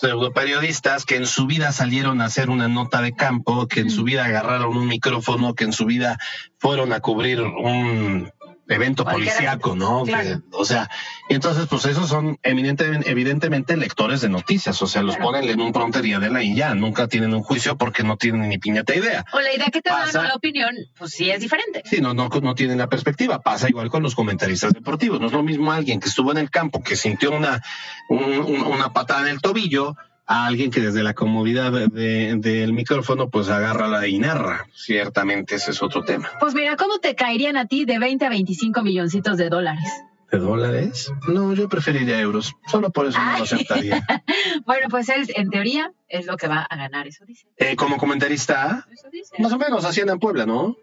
pseudoperiodistas 0.04 1.06
que 1.06 1.16
en 1.16 1.26
su 1.26 1.48
vida 1.48 1.72
salieron 1.72 2.20
a 2.20 2.26
hacer 2.26 2.50
una 2.50 2.68
nota 2.68 3.02
de 3.02 3.14
campo, 3.14 3.70
que 3.70 3.80
en 3.80 3.90
su 3.90 4.04
vida 4.04 4.26
agarraron 4.26 4.76
un 4.76 4.88
micrófono, 4.88 5.54
que 5.54 5.64
en 5.64 5.72
su 5.72 5.86
vida 5.86 6.18
fueron 6.58 6.92
a 6.92 7.00
cubrir 7.00 7.40
un 7.40 8.30
evento 8.68 9.04
policíaco, 9.04 9.76
¿no? 9.76 10.04
Claro. 10.04 10.24
Que, 10.24 10.42
o 10.52 10.64
sea, 10.66 10.90
y 11.30 11.34
entonces 11.36 11.68
pues 11.70 11.86
esos 11.86 12.08
son 12.10 12.38
eminentemente, 12.44 13.12
evidentemente 13.12 13.76
lectores 13.78 14.22
de 14.22 14.30
noticias, 14.30 14.82
o 14.82 14.88
sea, 14.88 15.02
los 15.04 15.16
Claro. 15.18 15.32
ponen 15.32 15.50
en 15.50 15.60
un 15.62 15.74
prontería 15.74 16.20
de 16.20 16.30
la 16.30 16.42
y 16.44 16.56
ya, 16.56 16.74
nunca 16.74 17.08
tienen 17.08 17.34
un 17.34 17.44
juicio 17.44 17.78
porque 17.78 18.04
no 18.04 18.16
tienen 18.18 18.48
ni 18.48 18.58
piñata 18.58 18.96
idea. 18.96 19.26
O 19.34 19.40
la 19.42 19.54
idea 19.54 19.68
que 19.68 19.82
te 19.82 19.90
Pasa. 19.90 20.18
dan 20.20 20.26
o 20.26 20.30
la 20.30 20.36
opinión, 20.36 20.76
pues 20.98 21.12
sí 21.12 21.30
es 21.30 21.42
diferente. 21.42 21.82
Sí, 21.86 22.00
no, 22.02 22.14
no, 22.14 22.30
no 22.42 22.56
tienen 22.56 22.78
la 22.78 22.88
perspectiva. 22.88 23.40
Pasa 23.42 23.68
igual 23.70 23.90
con 23.90 24.02
los 24.04 24.16
comentaristas 24.16 24.72
deportivos. 24.74 25.20
No 25.20 25.28
es 25.28 25.34
lo 25.34 25.44
mismo 25.44 25.72
alguien 25.72 26.00
que 26.00 26.08
estuvo 26.10 26.32
en 26.32 26.38
el 26.38 26.50
campo, 26.50 26.82
que 26.82 26.96
sintió 26.96 27.32
una, 27.32 27.62
un- 28.10 28.24
un- 28.40 28.62
una 28.64 28.94
patada 28.94 29.22
en 29.22 29.28
el 29.28 29.42
tobillo, 29.42 29.96
a 30.26 30.46
alguien 30.46 30.72
que 30.72 30.80
desde 30.82 31.04
la 31.04 31.14
comodidad 31.14 31.72
de- 31.72 31.88
de- 31.88 32.36
del 32.38 32.74
micrófono, 32.74 33.30
pues 33.30 33.50
agarra 33.50 33.88
la 33.88 34.08
y 34.08 34.20
narra. 34.20 34.68
Ciertamente 34.74 35.56
ese 35.56 35.72
es 35.72 35.82
otro 35.84 36.04
tema. 36.04 36.30
Pues 36.40 36.54
mira, 36.54 36.76
¿cómo 36.78 37.00
te 37.00 37.16
caerían 37.16 37.58
a 37.58 37.66
ti 37.68 37.86
de 37.86 38.00
20 38.00 38.26
a 38.26 38.30
25 38.30 38.82
milloncitos 38.84 39.38
de 39.38 39.50
dólares? 39.50 39.84
¿De 40.32 40.40
dólares? 40.40 41.12
No, 41.28 41.54
yo 41.54 41.70
preferiría 41.70 42.20
euros. 42.20 42.54
Solo 42.68 42.90
por 42.90 43.06
eso 43.06 43.20
no 43.20 43.38
lo 43.38 43.44
aceptaría. 43.44 44.04
Bueno, 44.66 44.88
pues 44.90 45.10
él, 45.10 45.28
en 45.36 45.50
teoría, 45.50 45.92
es 46.08 46.26
lo 46.26 46.38
que 46.38 46.48
va 46.48 46.62
a 46.68 46.76
ganar, 46.76 47.06
eso 47.08 47.24
dice. 47.26 47.46
Eh, 47.58 47.76
como 47.76 47.98
comentarista, 47.98 48.88
Eso 48.92 49.10
dice. 49.12 49.36
más 49.40 49.52
o 49.52 49.58
menos, 49.60 49.84
Hacienda 49.86 50.14
en 50.14 50.20
Puebla, 50.20 50.46
¿no? 50.46 50.76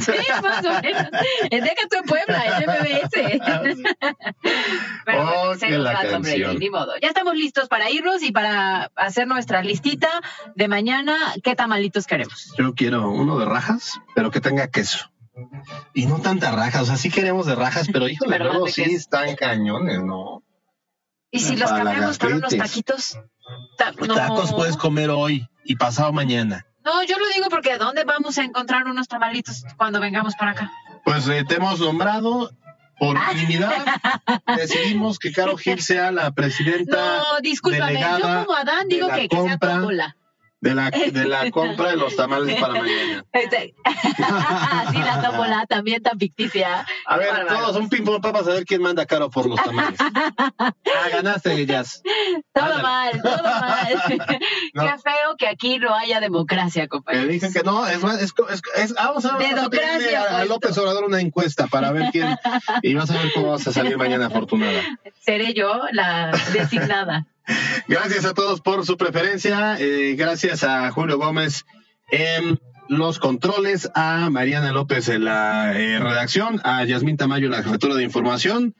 Sí, 0.00 0.12
más 0.42 0.64
o 0.64 0.82
menos. 0.82 1.10
Tú 1.90 1.96
en 1.98 2.04
Puebla, 2.04 2.44
MBS. 2.66 3.40
Pero 5.04 5.22
Oh, 5.22 5.24
bueno, 5.46 5.54
se 5.58 5.68
nos 5.70 5.86
va 5.86 5.92
Tom 6.02 6.22
Brady, 6.22 6.42
canción. 6.42 6.58
ni 6.58 6.70
modo. 6.70 6.92
Ya 7.00 7.08
estamos 7.08 7.34
listos 7.34 7.68
para 7.68 7.90
irnos 7.90 8.22
y 8.22 8.32
para 8.32 8.90
hacer 8.96 9.26
nuestra 9.26 9.62
listita 9.62 10.08
de 10.54 10.68
mañana. 10.68 11.16
¿Qué 11.42 11.54
tamalitos 11.54 12.06
queremos? 12.06 12.52
Yo 12.58 12.74
quiero 12.74 13.10
uno 13.10 13.38
de 13.38 13.44
rajas, 13.44 14.00
pero 14.14 14.30
que 14.30 14.40
tenga 14.40 14.68
queso. 14.68 15.10
Y 15.94 16.06
no 16.06 16.20
tanta 16.20 16.52
rajas, 16.52 16.82
o 16.82 16.86
sea, 16.86 16.96
sí 16.96 17.10
queremos 17.10 17.46
de 17.46 17.54
rajas, 17.56 17.88
pero 17.92 18.08
híjole, 18.08 18.30
Pero 18.38 18.44
luego 18.52 18.68
sí 18.68 18.84
queso. 18.84 18.96
están 18.96 19.34
cañones, 19.36 20.00
¿no? 20.02 20.42
¿Y 21.30 21.40
si 21.40 21.56
los 21.56 21.70
cambiamos 21.72 22.18
por 22.18 22.32
unos 22.32 22.56
taquitos? 22.56 23.18
Ta- 23.76 23.92
no. 23.92 24.14
Tacos 24.14 24.52
puedes 24.54 24.76
comer 24.76 25.10
hoy 25.10 25.48
y 25.64 25.74
pasado 25.76 26.12
mañana. 26.12 26.66
No, 26.84 27.02
yo 27.04 27.18
lo 27.18 27.26
digo 27.28 27.48
porque 27.48 27.78
¿dónde 27.78 28.04
vamos 28.04 28.36
a 28.38 28.44
encontrar 28.44 28.84
unos 28.86 29.08
tamalitos 29.08 29.64
cuando 29.76 30.00
vengamos 30.00 30.34
para 30.36 30.50
acá? 30.52 30.70
Pues 31.04 31.26
eh, 31.28 31.44
te 31.48 31.56
hemos 31.56 31.80
nombrado 31.80 32.50
por 32.98 33.16
Ah. 33.16 33.30
unanimidad. 33.30 33.72
Decidimos 34.56 35.18
que 35.18 35.32
Caro 35.32 35.56
Gil 35.56 35.80
sea 35.82 36.12
la 36.12 36.30
presidenta 36.32 36.96
No, 36.96 37.40
discúlpame, 37.40 37.94
yo 37.94 37.98
delegada 37.98 38.44
como 38.44 38.56
Adán 38.56 38.88
de 38.88 38.94
digo 38.96 39.08
la 39.08 39.14
que, 39.16 39.28
que 39.28 39.42
sea 39.42 39.58
tómbola. 39.58 40.16
De 40.64 40.74
la, 40.74 40.90
de 40.90 41.24
la 41.26 41.50
compra 41.52 41.90
de 41.90 41.96
los 41.96 42.16
tamales 42.16 42.58
para 42.58 42.74
mañana. 42.80 43.24
Este, 43.32 43.74
sí, 44.90 44.98
la 44.98 45.20
tómbola 45.22 45.66
también 45.68 46.02
tan 46.02 46.18
ficticia. 46.18 46.86
A 47.06 47.16
ver, 47.18 47.28
Bárbaro. 47.30 47.58
todos 47.58 47.76
un 47.76 47.88
ping-pong 47.90 48.22
para 48.22 48.42
saber 48.42 48.64
quién 48.64 48.80
manda 48.80 49.04
Caro 49.04 49.28
por 49.30 49.46
los 49.46 49.62
tamales. 49.62 49.98
Ah, 50.96 51.08
ganaste, 51.10 51.66
Jazz. 51.66 52.02
Todo 52.52 52.64
Ándale. 52.64 52.82
mal, 52.82 53.22
todo 53.22 53.42
mal. 53.42 54.02
No. 54.74 54.82
Qué 54.84 54.98
feo 55.02 55.36
que 55.36 55.48
aquí 55.48 55.78
no 55.78 55.94
haya 55.94 56.20
democracia, 56.20 56.86
compañero. 56.88 57.26
dije 57.26 57.52
que 57.52 57.62
no, 57.62 57.86
es 57.86 58.00
más, 58.02 58.22
es, 58.22 58.32
es, 58.50 58.62
es- 58.76 58.94
ah, 58.96 59.08
vamos 59.08 59.24
a, 59.24 59.32
vamos 59.36 59.44
a 59.52 59.60
a, 59.60 59.64
a 59.64 59.68
puesto. 59.68 60.44
López 60.48 60.78
Obrador 60.78 61.04
una 61.04 61.20
encuesta 61.20 61.66
para 61.66 61.90
ver 61.92 62.10
quién, 62.12 62.36
y 62.82 62.94
vas 62.94 63.10
a 63.10 63.14
ver 63.14 63.32
cómo 63.34 63.50
vas 63.50 63.66
a 63.66 63.72
salir 63.72 63.96
mañana 63.98 64.26
afortunada. 64.26 64.80
Seré 65.20 65.52
yo 65.52 65.82
la 65.92 66.30
designada. 66.52 67.26
Gracias 67.88 68.24
a 68.24 68.34
todos 68.34 68.60
por 68.60 68.84
su 68.86 68.96
preferencia. 68.96 69.76
eh, 69.78 70.14
gracias 70.16 70.64
a 70.64 70.90
Julio 70.90 71.18
Gómez 71.18 71.64
en 72.10 72.58
los 72.88 73.18
controles, 73.18 73.90
a 73.94 74.30
Mariana 74.30 74.72
López 74.72 75.08
en 75.08 75.24
la 75.24 75.78
eh, 75.78 75.98
redacción, 75.98 76.60
a 76.64 76.84
Yasmín 76.84 77.16
Tamayo 77.16 77.46
en 77.46 77.52
la 77.52 77.62
jefatura 77.62 77.94
de 77.94 78.04
información, 78.04 78.74